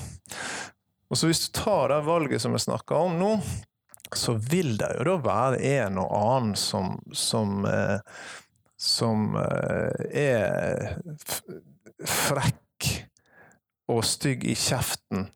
Og 1.08 1.16
så 1.16 1.30
hvis 1.30 1.46
du 1.46 1.52
tar 1.56 1.94
det 1.94 2.02
valget 2.04 2.42
som 2.42 2.52
vi 2.52 2.60
snakker 2.60 2.98
om 2.98 3.16
nå, 3.20 3.30
så 4.16 4.34
vil 4.34 4.76
det 4.80 4.90
jo 4.98 5.06
da 5.06 5.16
være 5.22 5.62
en 5.78 6.00
og 6.02 6.12
annen 6.18 6.54
som, 6.58 6.96
som, 7.12 7.62
eh, 7.68 8.00
som 8.80 9.36
eh, 9.38 10.18
er 10.18 10.98
frekk 12.04 12.90
og 13.88 14.04
stygg 14.04 14.44
i 14.48 14.56
kjeften, 14.58 15.27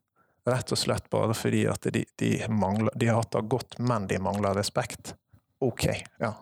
rett 0.48 0.72
og 0.72 0.78
slett 0.78 1.10
bare 1.10 1.34
fordi 1.36 1.66
at 1.70 1.86
de, 1.94 2.04
de, 2.18 2.30
mangler, 2.48 2.92
de 2.98 3.10
har 3.10 3.20
hatt 3.22 3.34
det 3.34 3.44
godt, 3.52 3.78
men 3.78 4.06
de 4.10 4.18
mangler 4.22 4.56
respekt. 4.58 5.14
OK, 5.62 5.86
ja. 6.18 6.34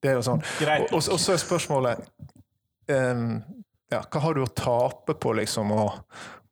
Det 0.00 0.12
er 0.12 0.20
jo 0.20 0.24
sånn. 0.24 0.42
Og, 0.42 0.84
og, 0.94 1.00
og, 1.00 1.18
så 1.20 1.34
er 1.34 1.40
spørsmålet 1.42 2.04
um, 2.88 3.40
ja, 3.92 4.00
Hva 4.00 4.22
har 4.24 4.36
du 4.36 4.44
å 4.46 4.52
tape 4.56 5.16
på 5.20 5.34
liksom 5.36 5.74
å, 5.74 5.82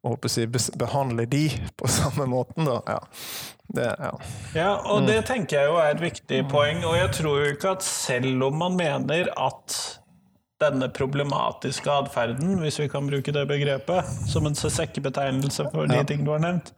å 0.05 0.17
si, 0.29 0.45
behandle 0.51 1.25
de 1.31 1.47
på 1.79 1.89
samme 2.01 2.27
måten, 2.29 2.69
da? 2.69 2.83
Ja. 2.99 2.99
Det, 3.69 3.85
ja. 4.01 4.13
ja, 4.57 4.69
og 4.89 5.05
det 5.05 5.19
mm. 5.21 5.25
tenker 5.29 5.59
jeg 5.59 5.69
jo 5.69 5.81
er 5.81 5.91
et 5.93 6.01
viktig 6.01 6.43
poeng. 6.49 6.81
Og 6.89 6.97
jeg 6.97 7.13
tror 7.19 7.43
jo 7.43 7.55
ikke 7.55 7.75
at 7.77 7.85
selv 7.85 8.47
om 8.49 8.61
man 8.65 8.79
mener 8.79 9.29
at 9.37 9.77
denne 10.59 10.89
problematiske 10.91 11.91
atferden, 11.93 12.57
hvis 12.63 12.81
vi 12.81 12.89
kan 12.91 13.07
bruke 13.07 13.33
det 13.35 13.45
begrepet, 13.47 14.09
som 14.31 14.47
en 14.47 14.59
sekkebetegnelse 14.59 15.69
for 15.73 15.87
de 15.91 16.01
ja. 16.01 16.07
ting 16.07 16.25
du 16.27 16.33
har 16.35 16.43
nevnt. 16.43 16.73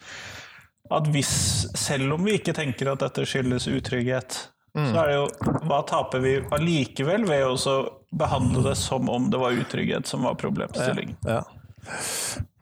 At 0.90 1.06
hvis, 1.14 1.30
selv 1.78 2.16
om 2.16 2.26
vi 2.26 2.36
ikke 2.40 2.54
tenker 2.56 2.90
at 2.92 3.04
dette 3.04 3.24
skyldes 3.28 3.68
utrygghet, 3.70 4.36
mm. 4.74 4.90
så 4.90 5.02
er 5.02 5.08
det 5.08 5.16
jo 5.16 5.54
Hva 5.70 5.80
taper 5.86 6.22
vi 6.24 6.34
allikevel 6.56 7.24
ved 7.28 7.46
å 7.46 7.76
behandle 8.10 8.64
det 8.66 8.76
som 8.80 9.08
om 9.08 9.30
det 9.30 9.40
var 9.40 9.56
utrygghet 9.56 10.10
som 10.10 10.26
var 10.26 10.36
problemstillingen? 10.40 11.16
Ja. 11.24 11.40
ja. 11.40 11.56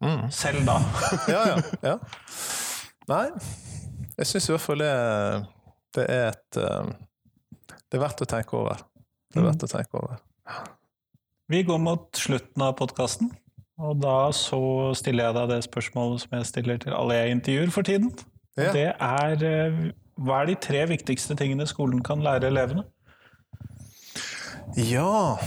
Mm. 0.04 0.30
Selv 0.30 0.62
da. 0.68 0.76
ja, 1.34 1.42
ja. 1.48 1.56
ja. 1.82 1.96
Nei, 3.08 3.24
jeg 4.18 4.28
syns 4.28 4.48
i 4.50 4.52
hvert 4.52 4.62
fall 4.62 4.84
det, 4.84 4.94
det 5.96 6.04
er 6.12 6.26
et 6.28 6.58
eh, 6.60 6.90
Det 7.88 7.96
er 7.96 8.02
verdt 8.02 8.22
å 8.22 8.28
tenke 8.28 8.58
over. 8.60 8.82
Det 9.32 9.40
er 9.40 9.48
verdt 9.48 9.64
å 9.64 9.70
tenke 9.72 9.98
over. 9.98 10.20
Vi 11.49 11.62
går 11.64 11.78
mot 11.80 12.09
slutten 12.16 12.61
av 12.61 12.74
podkasten, 12.76 13.30
og 13.80 14.03
da 14.03 14.28
så 14.36 14.59
stiller 14.99 15.30
jeg 15.30 15.36
deg 15.38 15.53
det 15.55 15.62
spørsmålet 15.64 16.20
som 16.20 16.36
jeg 16.36 16.49
stiller 16.51 16.82
til 16.82 16.92
alle 16.92 17.16
jeg 17.16 17.38
intervjuer 17.38 17.72
for 17.72 17.88
tiden. 17.88 18.12
Ja. 18.59 18.72
Det 18.74 18.88
er 18.92 19.44
eh, 19.49 19.78
hva 20.20 20.42
er 20.42 20.51
de 20.51 20.59
tre 20.61 20.82
viktigste 20.90 21.38
tingene 21.38 21.64
skolen 21.70 22.03
kan 22.05 22.20
lære 22.20 22.51
elevene? 22.51 22.84
Ja 24.76 25.38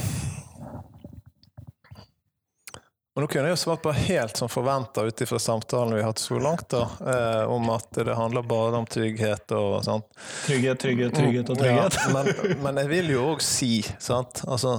Og 3.12 3.26
Nå 3.26 3.28
kunne 3.28 3.49
jeg 3.49 3.57
jo 3.57 3.59
svart 3.59 3.82
på 3.84 3.91
helt 3.91 4.38
som 4.39 4.47
forventa 4.47 5.03
ut 5.03 5.22
ifra 5.22 5.39
samtalen 5.39 5.97
vi 5.97 5.99
har 5.99 6.14
hatt 6.14 6.22
så 6.22 6.38
langt, 6.39 6.70
da, 6.72 6.86
eh, 7.12 7.41
om 7.51 7.70
at 7.74 7.89
det 7.97 8.16
handler 8.16 8.45
bare 8.47 8.80
om 8.80 8.86
trygghet 8.88 9.51
og 9.57 9.82
sånt. 9.84 10.07
Trygghet, 10.45 10.80
trygghet, 10.80 11.16
trygghet 11.18 11.51
og 11.51 11.59
trygghet. 11.59 11.97
Ja, 11.99 12.14
men, 12.16 12.62
men 12.64 12.80
jeg 12.80 12.91
vil 12.93 13.12
jo 13.12 13.26
òg 13.34 13.43
si, 13.43 13.82
sant 13.99 14.45
Altså, 14.47 14.78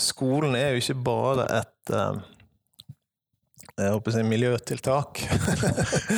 skolen 0.00 0.56
er 0.56 0.72
jo 0.72 0.80
ikke 0.80 0.96
bare 1.04 1.44
et 1.60 1.92
eh, 1.92 2.22
jeg 3.74 3.90
håper 3.90 4.12
å 4.12 4.14
si 4.14 4.22
miljøtiltak. 4.22 5.20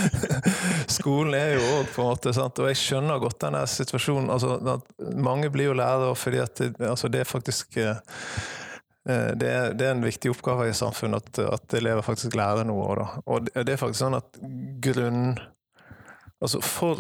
Skolen 0.99 1.33
er 1.39 1.55
jo 1.55 1.63
òg 1.79 1.87
på 1.95 2.03
en 2.03 2.11
måte 2.11 2.35
sant? 2.37 2.61
Og 2.61 2.69
jeg 2.69 2.77
skjønner 2.77 3.23
godt 3.23 3.39
den 3.47 3.57
situasjonen. 3.73 4.29
Altså, 4.35 4.77
mange 5.17 5.49
blir 5.55 5.71
jo 5.71 5.79
lærere 5.81 6.13
fordi 6.21 6.43
at 6.45 6.61
det, 6.61 6.75
altså, 6.85 7.09
det 7.09 7.23
er 7.23 7.31
faktisk 7.31 7.79
eh, 7.81 7.97
det 9.07 9.51
er, 9.51 9.75
det 9.79 9.87
er 9.87 9.93
en 9.95 10.03
viktig 10.03 10.33
oppgave 10.33 10.69
i 10.71 10.77
samfunnet 10.77 11.29
at, 11.29 11.43
at 11.59 11.77
elever 11.79 12.03
faktisk 12.03 12.35
lærer 12.39 12.67
noe. 12.67 12.89
Da. 12.99 13.07
Og 13.31 13.51
det 13.55 13.75
er 13.75 13.79
faktisk 13.79 14.03
sånn 14.03 14.19
at 14.19 14.41
grunn 14.83 15.37
Altså 16.37 16.59
for 16.61 16.99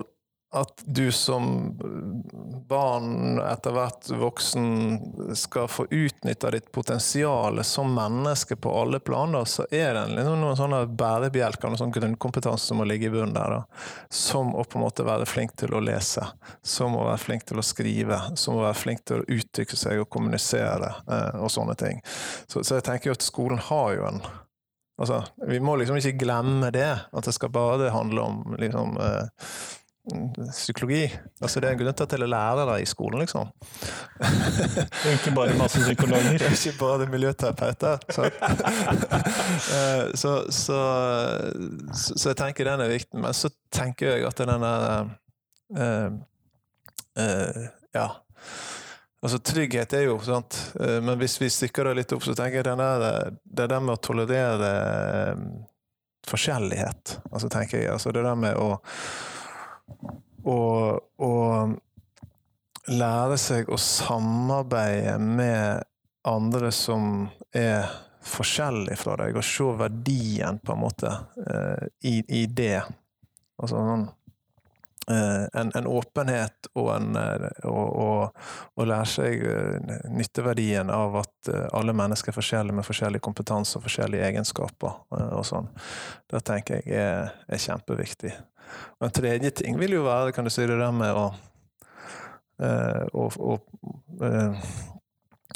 at 0.56 0.82
du 0.86 1.12
som 1.12 1.78
barn, 2.68 3.38
etter 3.38 3.74
hvert 3.76 4.08
voksen, 4.10 5.34
skal 5.36 5.68
få 5.68 5.86
utnytta 5.90 6.50
ditt 6.50 6.72
potensial 6.72 7.64
som 7.64 7.92
menneske 7.94 8.56
på 8.56 8.72
alle 8.80 9.00
planer, 9.00 9.44
så 9.44 9.66
er 9.70 9.94
det 9.94 10.06
liksom 10.14 10.40
noen 10.40 10.56
sånne 10.56 10.80
bærebjelker, 10.96 11.68
noen 11.68 11.82
sånn 11.82 11.92
grunnkompetanse 11.92 12.70
som 12.70 12.80
må 12.80 12.88
ligge 12.88 13.10
i 13.10 13.12
bunnen 13.12 13.36
der. 13.36 13.58
Da. 13.58 13.84
Som 14.08 14.54
å 14.56 14.64
på 14.64 14.80
en 14.80 14.86
måte 14.86 15.06
være 15.06 15.28
flink 15.28 15.52
til 15.60 15.76
å 15.76 15.82
lese, 15.84 16.24
som 16.64 16.96
å 16.96 17.04
være 17.10 17.20
flink 17.26 17.46
til 17.50 17.60
å 17.60 17.66
skrive, 17.66 18.22
som 18.40 18.56
å 18.56 18.64
være 18.64 18.80
flink 18.80 19.04
til 19.04 19.20
å 19.20 19.28
uttrykke 19.36 19.76
seg 19.76 20.02
og 20.02 20.10
kommunisere 20.16 20.94
eh, 21.04 21.38
og 21.42 21.52
sånne 21.52 21.76
ting. 21.78 22.02
Så, 22.48 22.64
så 22.64 22.80
jeg 22.80 22.88
tenker 22.88 23.12
jo 23.12 23.18
at 23.18 23.28
skolen 23.28 23.62
har 23.68 23.94
jo 23.98 24.10
en 24.14 24.24
Altså, 24.96 25.18
vi 25.44 25.58
må 25.60 25.74
liksom 25.76 25.98
ikke 26.00 26.22
glemme 26.22 26.70
det, 26.72 26.88
at 26.88 27.26
det 27.28 27.34
skal 27.36 27.50
bare 27.52 27.90
handle 27.92 28.22
om 28.30 28.54
liksom 28.56 28.94
eh, 28.96 29.42
psykologi. 30.50 31.04
Altså, 31.40 31.60
det 31.60 31.68
er 31.68 31.74
en 31.74 31.80
grunn 31.80 31.96
til 31.96 32.06
at 32.06 32.12
det 32.14 32.20
er 32.22 32.30
lærere 32.30 32.76
i 32.82 32.86
skolen, 32.86 33.20
liksom. 33.24 33.50
Og 34.20 35.10
ikke 35.12 35.34
bare 35.34 35.56
masse 35.58 35.82
psykologer. 35.82 36.38
Det 36.38 36.46
er 36.46 36.54
ikke 36.54 36.78
bare 36.80 37.08
miljøterapeuter. 37.16 37.98
Eh, 39.66 40.14
så, 40.14 40.30
så, 40.50 40.78
så, 41.94 42.14
så 42.16 42.28
jeg 42.28 42.36
tenker 42.36 42.64
den 42.68 42.80
er 42.80 42.90
viktig. 42.90 43.18
Men 43.20 43.34
så 43.34 43.50
tenker 43.72 44.14
jeg 44.14 44.26
at 44.26 44.38
den 44.38 44.62
der 44.62 45.10
uh, 45.76 46.18
uh, 47.18 47.62
Ja. 47.94 48.08
Altså, 49.24 49.38
trygghet 49.42 49.94
er 49.96 50.04
jo 50.06 50.18
sant, 50.22 50.58
eh, 50.80 50.98
men 51.02 51.16
hvis 51.18 51.38
vi 51.40 51.48
stikker 51.50 51.88
det 51.88 51.94
litt 51.98 52.12
opp, 52.14 52.22
så 52.22 52.34
tenker 52.36 52.60
jeg 52.60 52.66
at 52.68 52.78
der, 52.78 53.06
er 53.06 53.32
det 53.58 53.64
der 53.72 53.80
med 53.82 53.96
å 53.96 54.02
tolerere 54.04 54.68
eh, 55.32 55.40
forskjellighet. 56.28 57.16
Altså, 57.32 57.50
tenker 57.50 57.80
jeg. 57.80 57.90
Altså, 57.94 58.12
det 58.14 58.22
der 58.22 58.38
med 58.38 58.60
å 58.60 58.76
å, 60.46 60.58
å 61.18 61.32
lære 62.92 63.38
seg 63.40 63.70
å 63.70 63.78
samarbeide 63.80 65.16
med 65.18 65.86
andre 66.26 66.72
som 66.74 67.26
er 67.54 67.86
forskjellige 68.26 68.98
fra 68.98 69.16
deg, 69.20 69.38
og 69.38 69.46
se 69.46 69.66
verdien, 69.78 70.58
på 70.58 70.74
en 70.74 70.82
måte, 70.82 71.12
eh, 71.46 71.86
i, 72.10 72.16
i 72.40 72.46
det. 72.50 72.80
Altså 73.56 73.78
sånn 73.78 74.08
en, 75.60 75.70
en 75.78 75.86
åpenhet 75.86 76.66
og 76.74 76.88
en 76.96 77.16
eh, 77.20 77.44
og, 77.70 77.92
lære 78.90 79.06
seg 79.12 79.44
eh, 79.46 80.00
nytteverdien 80.10 80.90
av 80.90 81.14
at 81.22 81.50
eh, 81.52 81.68
alle 81.78 81.94
mennesker 81.94 82.32
er 82.32 82.38
forskjellige 82.40 82.74
med 82.80 82.86
forskjellig 82.88 83.20
kompetanse 83.22 83.78
og 83.78 83.84
forskjellige 83.86 84.26
egenskaper 84.32 84.96
eh, 85.18 85.30
og 85.38 85.44
sånn. 85.46 85.68
Det 86.30 86.42
tenker 86.48 86.82
jeg 86.82 86.98
er, 87.06 87.30
er 87.46 87.62
kjempeviktig. 87.68 88.32
Og 88.98 89.06
en 89.06 89.14
tredje 89.14 89.52
ting 89.62 89.78
vil 89.78 89.94
jo 89.98 90.06
være 90.08 90.32
kan 90.34 90.44
du 90.48 90.50
si, 90.50 90.66
det 90.66 90.80
der 90.80 90.94
med 90.94 91.14
å 91.14 91.26
eh, 92.62 93.04
å, 93.12 93.28
å, 93.30 93.58
eh, 94.26 94.70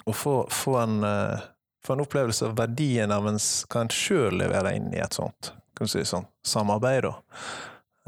å 0.06 0.14
få, 0.14 0.34
få, 0.54 0.76
en, 0.84 1.00
eh, 1.04 1.40
få 1.86 1.96
en 1.96 2.04
opplevelse 2.04 2.46
av 2.50 2.54
verdien 2.60 3.12
av 3.12 3.26
en, 3.28 3.40
s- 3.40 3.64
hva 3.70 3.82
en 3.84 3.90
sjøl 3.94 4.38
leverer 4.40 4.76
inn 4.78 4.92
i 4.94 5.02
et 5.02 5.16
sånt 5.18 5.52
kan 5.74 5.88
du 5.88 5.92
si, 5.94 6.02
sånn, 6.04 6.26
samarbeid. 6.44 7.06
da. 7.06 7.14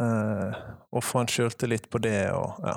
Eh, 0.02 0.62
og 0.92 1.04
få 1.06 1.22
en 1.22 1.30
sjøltillit 1.30 1.88
på 1.90 2.00
det. 2.02 2.30
og 2.34 2.58
ja. 2.66 2.76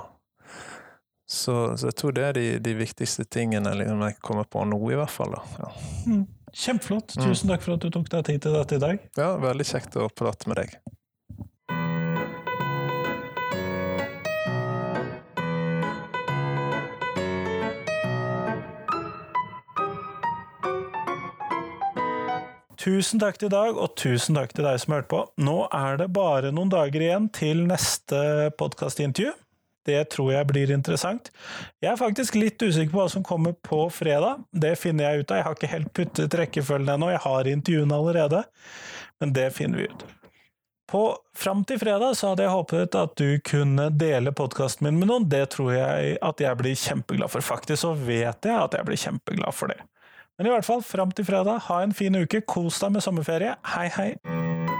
Så, 1.25 1.55
så 1.77 1.89
jeg 1.89 1.97
tror 1.97 2.13
det 2.13 2.25
er 2.27 2.37
de, 2.37 2.45
de 2.61 2.75
viktigste 2.77 3.25
tingene 3.25 3.71
liksom, 3.79 4.03
jeg 4.05 4.17
kommer 4.21 4.45
på 4.45 4.61
nå, 4.69 4.77
i 4.93 4.99
hvert 4.99 5.13
fall. 5.13 5.33
Ja. 5.57 5.71
Mm. 6.05 6.25
Kjempeflott. 6.55 7.17
Tusen 7.19 7.51
takk 7.51 7.65
for 7.65 7.75
at 7.75 7.83
du 7.83 7.89
tok 7.91 8.07
deg 8.13 8.27
tid 8.29 8.43
til 8.45 8.53
dette 8.55 8.77
i 8.77 8.83
dag. 8.83 9.01
ja, 9.19 9.33
Veldig 9.41 9.65
kjekt 9.67 9.97
å 9.99 10.07
prate 10.13 10.47
med 10.47 10.61
deg. 10.61 10.77
Tusen 22.85 23.17
takk 23.17 23.39
til 23.41 23.49
Dag, 23.49 23.79
og 23.81 23.95
tusen 23.97 24.37
takk 24.37 24.51
til 24.53 24.67
deg 24.67 24.75
som 24.77 24.93
hørte 24.93 25.09
på. 25.09 25.23
Nå 25.41 25.55
er 25.73 25.95
det 25.97 26.11
bare 26.13 26.51
noen 26.53 26.69
dager 26.69 27.01
igjen 27.01 27.31
til 27.33 27.63
neste 27.65 28.51
podkastintervju. 28.59 29.31
Det 29.89 30.03
tror 30.13 30.29
jeg 30.35 30.47
blir 30.51 30.73
interessant. 30.73 31.31
Jeg 31.81 31.91
er 31.91 31.97
faktisk 31.97 32.37
litt 32.37 32.61
usikker 32.61 32.93
på 32.93 32.99
hva 32.99 33.07
som 33.09 33.25
kommer 33.25 33.55
på 33.65 33.87
fredag. 33.93 34.43
Det 34.53 34.75
finner 34.77 35.07
jeg 35.07 35.23
ut 35.23 35.33
av. 35.33 35.39
Jeg 35.39 35.47
har 35.47 35.57
ikke 35.57 35.71
helt 35.71 35.91
puttet 35.97 36.37
rekkefølgen 36.37 36.93
ennå, 36.93 37.09
jeg 37.15 37.23
har 37.25 37.49
intervjuene 37.49 37.97
allerede. 37.97 38.43
Men 39.21 39.33
det 39.33 39.47
finner 39.57 39.81
vi 39.81 39.89
ut. 39.89 40.05
På 40.85 41.03
Fram 41.35 41.65
til 41.65 41.81
fredag 41.81 42.13
så 42.15 42.31
hadde 42.31 42.45
jeg 42.45 42.53
håpet 42.53 42.95
at 43.01 43.17
du 43.17 43.41
kunne 43.49 43.89
dele 43.97 44.31
podkasten 44.37 44.85
min 44.85 45.01
med 45.01 45.09
noen. 45.09 45.25
Det 45.29 45.41
tror 45.57 45.73
jeg 45.73 46.19
at 46.21 46.45
jeg 46.45 46.61
blir 46.61 46.77
kjempeglad 46.77 47.33
for. 47.33 47.49
Faktisk 47.49 47.81
så 47.81 47.95
vet 47.97 48.45
jeg 48.45 48.55
at 48.55 48.77
jeg 48.77 48.87
blir 48.87 49.01
kjempeglad 49.07 49.57
for 49.57 49.73
det. 49.73 49.81
Men 50.37 50.49
i 50.49 50.51
hvert 50.51 50.67
fall, 50.67 50.83
fram 50.83 51.11
til 51.15 51.25
fredag, 51.25 51.61
ha 51.69 51.83
en 51.83 51.95
fin 51.95 52.15
uke, 52.19 52.41
kos 52.43 52.81
deg 52.83 52.91
med 52.97 53.05
sommerferie. 53.05 53.55
Hei, 53.75 53.87
hei! 53.95 54.74